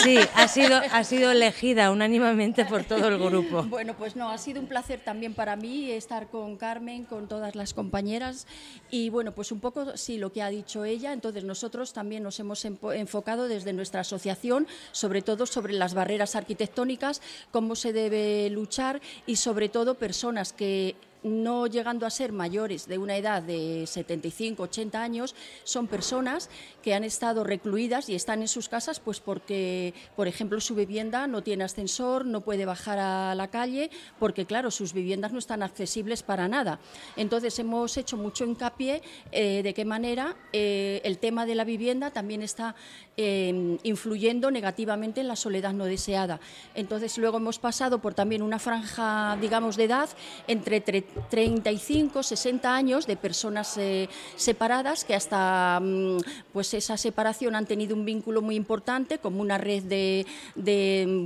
sí, 0.03 0.19
ha 0.35 0.49
sido, 0.49 0.77
ha 0.93 1.03
sido 1.05 1.31
elegida 1.31 1.91
unánimemente 1.91 2.67
por 2.67 2.85
todo 2.85 3.09
el 3.09 3.19
grupo. 3.19 3.63
Bueno, 3.69 3.95
pues 3.97 4.17
no, 4.17 4.29
ha 4.31 4.37
sido 4.37 4.61
un 4.61 4.67
placer 4.67 5.01
también 5.03 5.33
para 5.35 5.57
mí 5.57 5.91
estar 5.91 6.29
con 6.29 6.57
Carmen, 6.57 7.05
con 7.05 7.27
todas 7.27 7.55
las 7.55 7.73
compañeras 7.73 8.47
y 8.91 9.09
bueno, 9.09 9.33
pues 9.33 9.51
un 9.51 9.61
poco 9.61 9.97
sí 9.97 10.19
lo 10.19 10.31
que 10.33 10.43
ha 10.43 10.51
dicho 10.51 10.85
ella, 10.85 11.13
entonces 11.15 11.45
nosotros 11.45 11.93
también 11.95 12.23
nos 12.23 12.39
hemos 12.39 12.65
enfocado 12.67 13.49
desde 13.49 13.73
nuestra 13.73 14.01
asociación, 14.01 14.67
sobre 14.93 15.23
todo 15.23 15.47
sobre 15.47 15.73
las 15.73 15.95
barreras 15.95 16.37
arquitectónicas, 16.37 17.23
cómo 17.51 17.77
se 17.77 17.93
debe 17.95 18.51
luchar 18.51 19.01
y 19.27 19.37
sobre 19.37 19.69
todo 19.71 19.95
personas 19.95 20.53
que 20.53 20.97
no 21.23 21.67
llegando 21.67 22.07
a 22.07 22.11
ser 22.11 22.33
mayores 22.33 22.87
de 22.87 22.99
una 22.99 23.17
edad 23.17 23.43
de 23.43 23.87
75, 23.87 24.63
80 24.65 25.03
años, 25.03 25.35
son 25.65 25.87
personas 25.87 26.51
que 26.83 26.95
han 26.95 27.05
estado 27.05 27.45
recluidas 27.45 28.09
y 28.09 28.15
están 28.15 28.43
en 28.43 28.49
sus 28.49 28.69
casas 28.69 29.01
pues 29.01 29.21
porque, 29.21 29.95
por 30.17 30.29
ejemplo, 30.29 30.61
su 30.61 30.75
vivienda 30.75 31.27
no 31.27 31.43
tiene 31.43 31.65
ascensor, 31.65 32.25
no 32.25 32.43
puede 32.43 32.65
bajar 32.65 32.99
a 32.99 33.35
la 33.35 33.49
calle, 33.49 33.91
porque 34.19 34.47
claro, 34.47 34.71
sus 34.71 34.93
viviendas 34.93 35.33
no 35.33 35.39
están 35.39 35.63
accesibles 35.63 36.23
para 36.23 36.49
nada. 36.49 36.79
Entonces 37.17 37.59
hemos 37.59 37.97
hecho 37.97 38.17
mucho 38.17 38.45
hincapié 38.45 39.03
eh, 39.33 39.63
de 39.63 39.75
qué 39.75 39.85
manera 39.85 40.37
eh, 40.53 41.01
el 41.05 41.19
tema 41.19 41.47
de 41.47 41.55
la 41.55 41.65
vivienda 41.65 42.11
también 42.11 42.43
está 42.43 42.75
eh, 43.19 43.77
influyendo 43.83 44.51
negativamente 44.51 45.21
en 45.21 45.29
la 45.29 45.37
soledad 45.37 45.73
no 45.75 45.85
deseada. 45.85 46.39
Entonces 46.75 47.19
luego 47.19 47.37
hemos 47.39 47.59
pasado 47.59 47.99
por 47.99 48.15
también 48.15 48.43
una 48.43 48.59
franja, 48.59 49.37
digamos, 49.41 49.77
de 49.77 49.85
edad 49.85 50.09
entre 50.47 50.83
tre- 50.85 51.05
35, 51.29 52.23
60 52.23 52.75
años 52.75 53.07
de 53.09 53.17
personas 53.17 53.77
eh, 53.77 54.09
separadas 54.37 55.05
que 55.05 55.15
hasta 55.17 55.81
mm, 55.83 56.19
pues 56.53 56.73
esa 56.75 56.97
separación 56.97 57.57
han 57.57 57.67
tenido 57.67 57.97
un 57.97 58.05
vínculo 58.05 58.41
muy 58.41 58.55
importante 58.55 59.19
como 59.19 59.41
una 59.41 59.59
red 59.59 59.83
de, 59.83 60.25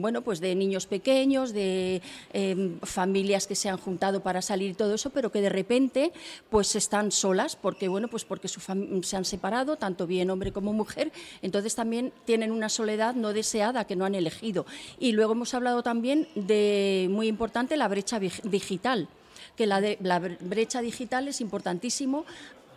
bueno 0.00 0.22
pues 0.22 0.40
de 0.40 0.54
niños 0.54 0.86
pequeños, 0.86 1.52
de 1.52 2.00
eh, 2.32 2.70
familias 2.82 3.46
que 3.46 3.54
se 3.54 3.68
han 3.68 3.76
juntado 3.76 4.22
para 4.22 4.40
salir 4.40 4.70
y 4.70 4.74
todo 4.74 4.94
eso, 4.94 5.10
pero 5.10 5.30
que 5.30 5.40
de 5.42 5.50
repente 5.50 6.12
pues 6.48 6.74
están 6.74 7.12
solas 7.12 7.54
porque 7.56 7.88
bueno 7.88 8.08
pues 8.08 8.24
porque 8.24 8.48
se 8.48 9.16
han 9.16 9.24
separado 9.26 9.76
tanto 9.76 10.06
bien 10.06 10.30
hombre 10.30 10.52
como 10.52 10.72
mujer, 10.72 11.12
entonces 11.42 11.74
también 11.82 12.12
tienen 12.24 12.52
una 12.52 12.68
soledad 12.68 13.14
no 13.16 13.32
deseada 13.32 13.84
que 13.88 13.96
no 13.96 14.04
han 14.04 14.14
elegido. 14.14 14.66
Y 15.00 15.12
luego 15.12 15.32
hemos 15.32 15.52
hablado 15.52 15.82
también 15.82 16.28
de 16.36 17.08
muy 17.10 17.26
importante 17.26 17.76
la 17.76 17.88
brecha 17.88 18.20
digital 18.20 19.08
que 19.56 19.66
la, 19.66 19.80
la 19.80 20.20
bre- 20.20 20.38
brecha 20.40 20.80
digital 20.80 21.26
es 21.26 21.40
importantísimo 21.40 22.24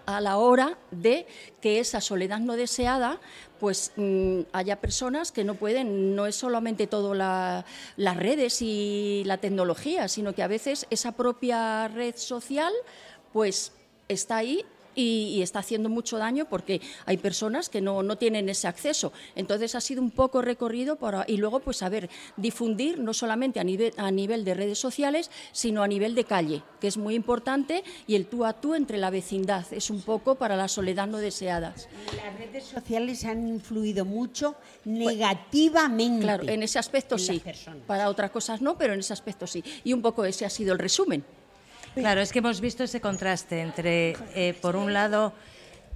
a 0.08 0.22
la 0.22 0.38
hora 0.38 0.78
de 0.90 1.28
que 1.62 1.80
esa 1.80 2.02
soledad 2.02 2.40
no 2.40 2.56
deseada, 2.56 3.20
pues 3.60 3.92
mm, 3.96 4.40
haya 4.54 4.82
personas 4.82 5.32
que 5.32 5.44
no 5.44 5.54
pueden, 5.54 6.16
no 6.16 6.26
es 6.26 6.36
solamente 6.36 6.88
todo 6.88 7.14
la- 7.14 7.64
las 7.98 8.18
redes 8.18 8.60
y 8.64 9.22
la 9.26 9.38
tecnología, 9.38 10.08
sino 10.08 10.34
que 10.34 10.42
a 10.44 10.48
veces 10.48 10.88
esa 10.90 11.12
propia 11.12 11.88
red 11.90 12.16
social, 12.18 12.74
pues 13.34 13.72
está 14.10 14.38
ahí 14.38 14.66
y, 14.96 15.34
y 15.36 15.42
está 15.42 15.60
haciendo 15.60 15.90
mucho 15.90 16.18
daño 16.18 16.46
porque 16.50 16.82
hay 17.06 17.18
personas 17.18 17.70
que 17.70 17.82
no, 17.82 18.04
no 18.04 18.18
tienen 18.18 18.50
ese 18.50 18.68
acceso. 18.68 19.12
Entonces 19.36 19.76
ha 19.76 19.82
sido 19.82 20.02
un 20.02 20.12
poco 20.12 20.42
recorrido 20.42 20.96
para, 20.96 21.26
y 21.28 21.38
luego 21.38 21.60
pues 21.60 21.78
saber 21.78 22.10
difundir 22.38 23.00
no 23.00 23.14
solamente 23.14 23.60
a 23.60 23.64
nivel, 23.64 23.94
a 23.98 24.12
nivel 24.12 24.46
de 24.46 24.54
redes 24.54 24.80
sociales, 24.80 25.30
sino 25.52 25.84
a 25.84 25.88
nivel 25.88 26.16
de 26.16 26.24
calle, 26.24 26.64
que 26.80 26.88
es 26.88 26.98
muy 26.98 27.16
importante, 27.16 27.84
y 28.08 28.16
el 28.16 28.26
tú 28.28 28.46
a 28.46 28.54
tú 28.54 28.76
entre 28.76 28.98
la 28.98 29.10
vecindad, 29.10 29.66
es 29.72 29.90
un 29.90 30.02
poco 30.02 30.36
para 30.36 30.56
la 30.56 30.68
soledad 30.68 31.08
no 31.08 31.18
deseada. 31.18 31.74
Las 32.16 32.38
redes 32.38 32.64
sociales 32.64 33.26
han 33.26 33.48
influido 33.48 34.06
mucho 34.06 34.56
negativamente. 34.86 36.24
Claro, 36.24 36.48
en 36.48 36.64
ese 36.64 36.80
aspecto 36.80 37.16
en 37.16 37.20
sí. 37.20 37.42
Para 37.88 38.10
otras 38.10 38.32
cosas 38.32 38.62
no, 38.62 38.78
pero 38.78 38.94
en 38.94 39.00
ese 39.00 39.14
aspecto 39.14 39.48
sí. 39.48 39.64
Y 39.84 39.94
un 39.94 40.02
poco 40.02 40.26
ese 40.26 40.46
ha 40.46 40.50
sido 40.50 40.74
el 40.74 40.80
resumen. 40.80 41.24
Claro, 41.96 42.22
es 42.22 42.32
que 42.32 42.40
hemos 42.40 42.62
visto 42.62 42.84
ese 42.84 43.00
contraste 43.02 43.62
entre, 43.62 44.16
eh, 44.36 44.54
por 44.62 44.76
un 44.76 44.94
lado, 44.94 45.34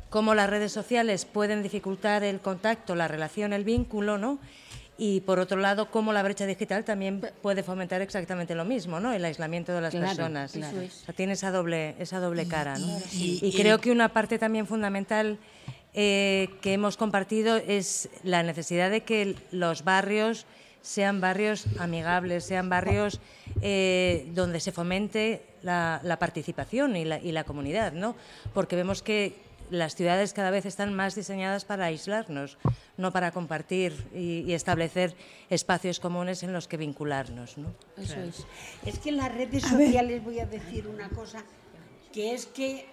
cómo 0.10 0.34
las 0.34 0.50
redes 0.50 0.72
sociales 0.72 1.26
pueden 1.26 1.62
dificultar 1.62 2.24
el 2.24 2.40
contacto, 2.40 2.96
la 2.96 3.08
relación, 3.08 3.54
el 3.54 3.64
vínculo, 3.64 4.18
¿no? 4.18 4.40
Y 4.98 5.22
por 5.22 5.40
otro 5.40 5.58
lado, 5.60 5.92
cómo 5.92 6.12
la 6.12 6.24
brecha 6.24 6.46
digital 6.46 6.84
también 6.84 7.22
puede 7.42 7.64
fomentar 7.64 8.02
exactamente 8.02 8.56
lo 8.56 8.66
mismo, 8.66 9.00
¿no? 9.00 9.14
El 9.14 9.24
aislamiento 9.24 9.74
de 9.74 9.82
las 9.82 9.92
Claro, 9.92 10.08
personas. 10.08 10.56
eso 10.56 10.68
O 10.78 11.06
sea, 11.06 11.14
tiene 11.16 11.34
esa 11.34 11.52
doble, 11.52 11.96
esa 12.00 12.20
doble 12.20 12.48
cara, 12.48 12.78
¿no? 12.78 12.88
Y- 13.14 13.40
Y, 13.42 13.48
y- 13.48 13.54
creo 13.54 13.80
que 13.80 13.92
una 13.92 14.10
parte 14.10 14.40
también 14.40 14.68
fundamental 14.68 15.38
eh, 15.94 16.50
que 16.62 16.74
hemos 16.74 16.98
compartido 16.98 17.56
es 17.58 18.10
la 18.24 18.44
necesidad 18.44 18.92
de 18.92 19.02
que 19.02 19.36
los 19.52 19.84
barrios 19.84 20.46
sean 20.90 21.22
barrios 21.22 21.66
amigables, 21.78 22.46
sean 22.46 22.68
barrios 22.68 23.20
eh, 23.62 24.26
donde 24.34 24.60
se 24.60 24.72
fomente 24.72 25.46
la, 25.62 26.02
la 26.04 26.18
participación 26.18 26.96
y 26.96 27.06
la, 27.06 27.20
y 27.20 27.32
la 27.32 27.44
comunidad, 27.44 27.94
¿no? 27.94 28.16
Porque 28.56 28.76
vemos 28.76 29.04
que 29.04 29.36
las 29.70 29.94
ciudades 29.94 30.34
cada 30.34 30.50
vez 30.50 30.66
están 30.66 30.96
más 30.96 31.14
diseñadas 31.14 31.64
para 31.64 31.86
aislarnos, 31.86 32.58
no 32.98 33.14
para 33.14 33.30
compartir 33.32 33.94
y, 34.16 34.40
y 34.50 34.54
establecer 34.54 35.14
espacios 35.52 36.00
comunes 36.00 36.42
en 36.42 36.54
los 36.54 36.68
que 36.68 36.78
vincularnos, 36.78 37.60
¿no? 37.60 37.72
Eso 37.96 38.20
es. 38.22 38.48
Es 38.84 38.98
que 38.98 39.10
en 39.10 39.18
las 39.18 39.32
redes 39.32 39.66
A 39.66 39.76
ver. 39.78 39.86
sociales 39.90 40.24
voy 40.24 40.40
a 40.40 40.48
decir 40.48 40.88
una 40.88 41.08
cosa, 41.10 41.44
que 42.12 42.34
es 42.34 42.48
que 42.48 42.88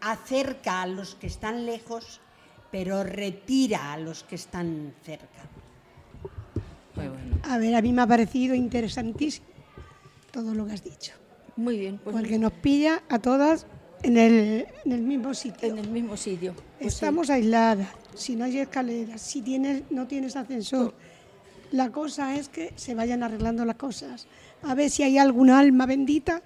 acerca 0.00 0.80
a 0.80 0.86
los 0.86 1.14
que 1.14 1.26
están 1.26 1.66
lejos, 1.66 2.22
pero 2.70 3.04
retira 3.04 3.92
a 3.92 3.98
los 3.98 4.22
que 4.24 4.36
están 4.36 4.94
cerca. 5.04 5.42
A 7.42 7.58
ver, 7.58 7.74
a 7.74 7.82
mí 7.82 7.92
me 7.92 8.02
ha 8.02 8.06
parecido 8.06 8.54
interesantísimo 8.54 9.46
todo 10.30 10.54
lo 10.54 10.66
que 10.66 10.72
has 10.72 10.84
dicho. 10.84 11.12
Muy 11.56 11.78
bien. 11.78 11.98
pues 12.02 12.14
porque 12.16 12.38
nos 12.38 12.52
pilla 12.52 13.02
a 13.08 13.18
todas 13.18 13.66
en 14.02 14.16
el, 14.16 14.66
en 14.84 14.92
el 14.92 15.02
mismo 15.02 15.34
sitio. 15.34 15.68
En 15.68 15.78
el 15.78 15.88
mismo 15.90 16.16
sitio. 16.16 16.54
Pues 16.78 16.94
sí. 16.94 17.04
Estamos 17.04 17.28
aisladas, 17.28 17.88
si 18.14 18.36
no 18.36 18.44
hay 18.44 18.58
escaleras, 18.58 19.20
si 19.20 19.42
tienes, 19.42 19.82
no 19.90 20.06
tienes 20.06 20.36
ascensor. 20.36 20.94
La 21.72 21.90
cosa 21.90 22.34
es 22.36 22.48
que 22.48 22.72
se 22.76 22.94
vayan 22.94 23.22
arreglando 23.22 23.64
las 23.64 23.76
cosas. 23.76 24.26
A 24.62 24.74
ver 24.74 24.90
si 24.90 25.02
hay 25.02 25.18
alguna 25.18 25.58
alma 25.58 25.86
bendita 25.86 26.42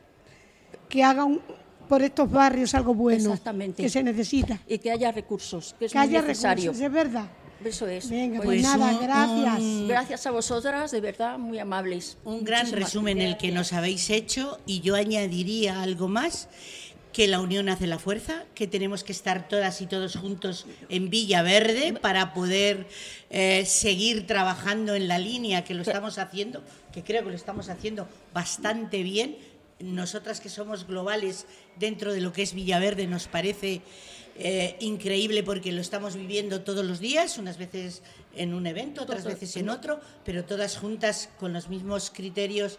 que 0.88 1.02
haga 1.04 1.24
un- 1.24 1.40
por 1.88 2.02
estos 2.02 2.30
barrios 2.30 2.74
algo 2.74 2.94
bueno 2.94 3.16
Exactamente. 3.30 3.82
que 3.82 3.88
se 3.88 4.02
necesita. 4.02 4.58
Y 4.66 4.78
que 4.78 4.90
haya 4.90 5.12
recursos, 5.12 5.74
que 5.78 5.84
es 5.86 5.92
Que 5.92 5.98
muy 5.98 6.08
haya 6.08 6.20
necesario. 6.22 6.72
recursos, 6.72 6.84
es 6.86 6.92
verdad. 6.92 7.26
Eso 7.64 7.86
es. 7.88 8.10
Venga, 8.10 8.40
pues 8.42 8.62
nada, 8.62 8.92
un- 8.92 9.02
gracias. 9.02 9.60
un- 9.60 9.88
Gracias 9.88 10.26
a 10.26 10.30
vosotras, 10.30 10.90
de 10.90 11.00
verdad, 11.00 11.38
muy 11.38 11.58
amables. 11.58 12.18
Un 12.24 12.44
gran 12.44 12.70
resumen 12.70 13.20
el 13.20 13.36
que 13.36 13.50
nos 13.52 13.72
habéis 13.72 14.10
hecho 14.10 14.58
y 14.66 14.80
yo 14.80 14.94
añadiría 14.94 15.82
algo 15.82 16.08
más 16.08 16.48
que 17.12 17.28
la 17.28 17.40
unión 17.40 17.68
hace 17.68 17.86
la 17.86 17.98
fuerza, 18.00 18.44
que 18.56 18.66
tenemos 18.66 19.04
que 19.04 19.12
estar 19.12 19.46
todas 19.48 19.80
y 19.80 19.86
todos 19.86 20.16
juntos 20.16 20.66
en 20.88 21.10
Villaverde 21.10 21.92
para 21.92 22.34
poder 22.34 22.86
eh, 23.30 23.64
seguir 23.66 24.26
trabajando 24.26 24.94
en 24.96 25.06
la 25.06 25.18
línea 25.20 25.62
que 25.62 25.74
lo 25.74 25.82
estamos 25.82 26.18
haciendo, 26.18 26.62
que 26.92 27.04
creo 27.04 27.22
que 27.22 27.30
lo 27.30 27.36
estamos 27.36 27.68
haciendo 27.68 28.08
bastante 28.32 29.02
bien. 29.04 29.36
Nosotras 29.78 30.40
que 30.40 30.48
somos 30.48 30.86
globales 30.88 31.46
dentro 31.78 32.12
de 32.12 32.20
lo 32.20 32.32
que 32.32 32.42
es 32.42 32.52
Villaverde 32.52 33.06
nos 33.06 33.28
parece 33.28 33.80
eh, 34.36 34.76
increíble 34.80 35.42
porque 35.42 35.70
lo 35.70 35.80
estamos 35.80 36.16
viviendo 36.16 36.62
todos 36.62 36.84
los 36.84 36.98
días, 36.98 37.38
unas 37.38 37.56
veces 37.56 38.02
en 38.34 38.52
un 38.52 38.66
evento, 38.66 39.02
otras 39.02 39.24
veces 39.24 39.56
en 39.56 39.68
otro, 39.68 40.00
pero 40.24 40.44
todas 40.44 40.76
juntas 40.76 41.28
con 41.38 41.52
los 41.52 41.68
mismos 41.68 42.10
criterios 42.12 42.78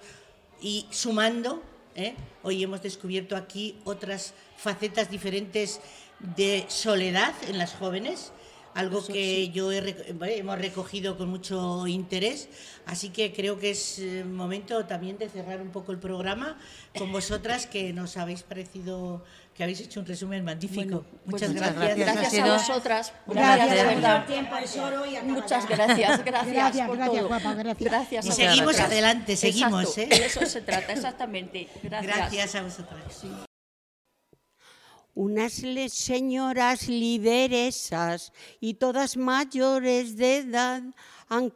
y 0.62 0.86
sumando. 0.90 1.64
¿eh? 1.96 2.16
Hoy 2.44 2.62
hemos 2.62 2.82
descubierto 2.82 3.38
aquí 3.38 3.78
otras 3.86 4.34
facetas 4.58 5.10
diferentes 5.10 5.80
de 6.36 6.66
soledad 6.68 7.34
en 7.48 7.58
las 7.58 7.74
jóvenes, 7.74 8.32
algo 8.76 9.00
Eso 9.00 9.08
que 9.14 9.46
sí. 9.46 9.52
yo 9.52 9.72
he 9.72 9.82
bueno, 10.14 10.34
hemos 10.36 10.60
recogido 10.60 11.18
con 11.18 11.30
mucho 11.30 11.88
interés, 11.88 12.48
así 12.86 13.10
que 13.10 13.34
creo 13.34 13.58
que 13.58 13.72
es 13.72 13.98
eh, 14.00 14.24
momento 14.24 14.86
también 14.86 15.18
de 15.18 15.28
cerrar 15.30 15.62
un 15.62 15.70
poco 15.72 15.92
el 15.92 15.98
programa 15.98 16.58
con 16.98 17.12
vosotras 17.12 17.66
que 17.66 17.92
nos 17.94 18.18
habéis 18.18 18.44
parecido 18.44 19.24
que 19.56 19.64
habéis 19.64 19.80
hecho 19.80 20.02
un 20.02 20.06
resumen 20.06 20.44
magnífico. 20.44 21.06
Pues 21.30 21.42
muchas, 21.42 21.50
muchas 21.54 21.76
gracias. 21.76 21.98
gracias, 21.98 22.26
a 22.28 22.30
sido- 22.30 22.54
vosotras. 22.58 23.14
Gracias, 23.26 23.70
de 23.70 23.76
de 23.78 23.84
verdad. 23.86 24.26
Tiempo 24.28 24.56
es 24.58 24.76
oro 24.78 25.06
y 25.06 25.18
Muchas 25.26 25.70
gracias, 25.70 26.26
gracias, 26.26 26.54
Gracias, 26.54 26.88
por 26.88 26.98
gracias, 26.98 27.20
todo. 27.22 27.28
guapa, 27.30 27.54
gracias. 27.54 27.90
Gracias 27.92 28.26
Y 28.26 28.30
a 28.30 28.32
seguimos 28.34 28.66
vosotras. 28.66 28.88
adelante, 28.92 29.38
seguimos, 29.38 29.98
Exacto, 29.98 30.14
¿eh? 30.16 30.20
De 30.20 30.26
eso 30.26 30.46
se 30.46 30.60
trata, 30.62 30.92
exactamente. 30.92 31.70
Gracias. 31.82 32.16
Gracias 32.18 32.56
a 32.56 32.62
vosotras. 32.64 33.55
Unas 35.16 35.54
señoras 35.94 36.90
lideresas 36.90 38.34
y 38.60 38.76
todas 38.76 39.16
mayores 39.16 40.18
de 40.18 40.38
edad 40.38 40.84
han, 41.30 41.52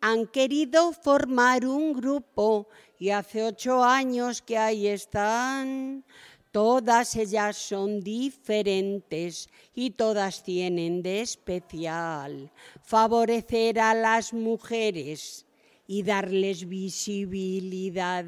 han 0.00 0.26
querido 0.26 0.92
formar 0.92 1.64
un 1.64 1.92
grupo 1.92 2.68
y 2.98 3.10
hace 3.10 3.44
ocho 3.44 3.82
años 3.82 4.42
que 4.42 4.58
ahí 4.58 4.88
están. 4.88 6.04
Todas 6.50 7.14
ellas 7.14 7.56
son 7.56 8.00
diferentes 8.00 9.48
y 9.72 9.90
todas 9.90 10.42
tienen 10.42 11.00
de 11.00 11.20
especial 11.20 12.50
favorecer 12.82 13.78
a 13.78 13.94
las 13.94 14.32
mujeres 14.32 15.46
y 15.86 16.02
darles 16.02 16.68
visibilidad 16.68 18.24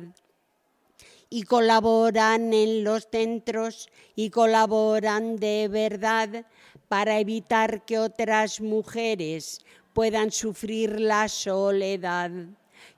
y 1.32 1.44
colaboran 1.44 2.52
en 2.52 2.84
los 2.84 3.08
centros 3.10 3.88
y 4.14 4.28
colaboran 4.28 5.36
de 5.36 5.66
verdad 5.66 6.44
para 6.88 7.20
evitar 7.20 7.86
que 7.86 7.98
otras 7.98 8.60
mujeres 8.60 9.64
puedan 9.94 10.30
sufrir 10.30 11.00
la 11.00 11.28
soledad. 11.28 12.30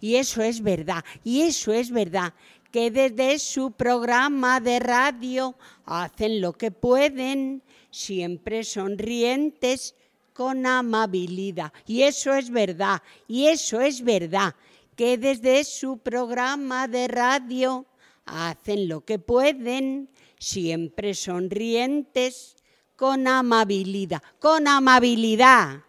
Y 0.00 0.16
eso 0.16 0.42
es 0.42 0.60
verdad, 0.60 1.04
y 1.22 1.42
eso 1.42 1.72
es 1.72 1.92
verdad, 1.92 2.34
que 2.72 2.90
desde 2.90 3.38
su 3.38 3.70
programa 3.70 4.58
de 4.58 4.80
radio 4.80 5.54
hacen 5.86 6.40
lo 6.40 6.54
que 6.54 6.72
pueden, 6.72 7.62
siempre 7.92 8.64
sonrientes, 8.64 9.94
con 10.32 10.66
amabilidad. 10.66 11.72
Y 11.86 12.02
eso 12.02 12.34
es 12.34 12.50
verdad, 12.50 13.00
y 13.28 13.46
eso 13.46 13.80
es 13.80 14.02
verdad, 14.02 14.56
que 14.96 15.18
desde 15.18 15.62
su 15.62 15.98
programa 15.98 16.88
de 16.88 17.06
radio 17.06 17.86
hacen 18.26 18.88
lo 18.88 19.04
que 19.04 19.18
pueden, 19.18 20.10
siempre 20.38 21.14
sonrientes, 21.14 22.56
con 22.96 23.26
amabilidad, 23.26 24.22
con 24.38 24.68
amabilidad. 24.68 25.80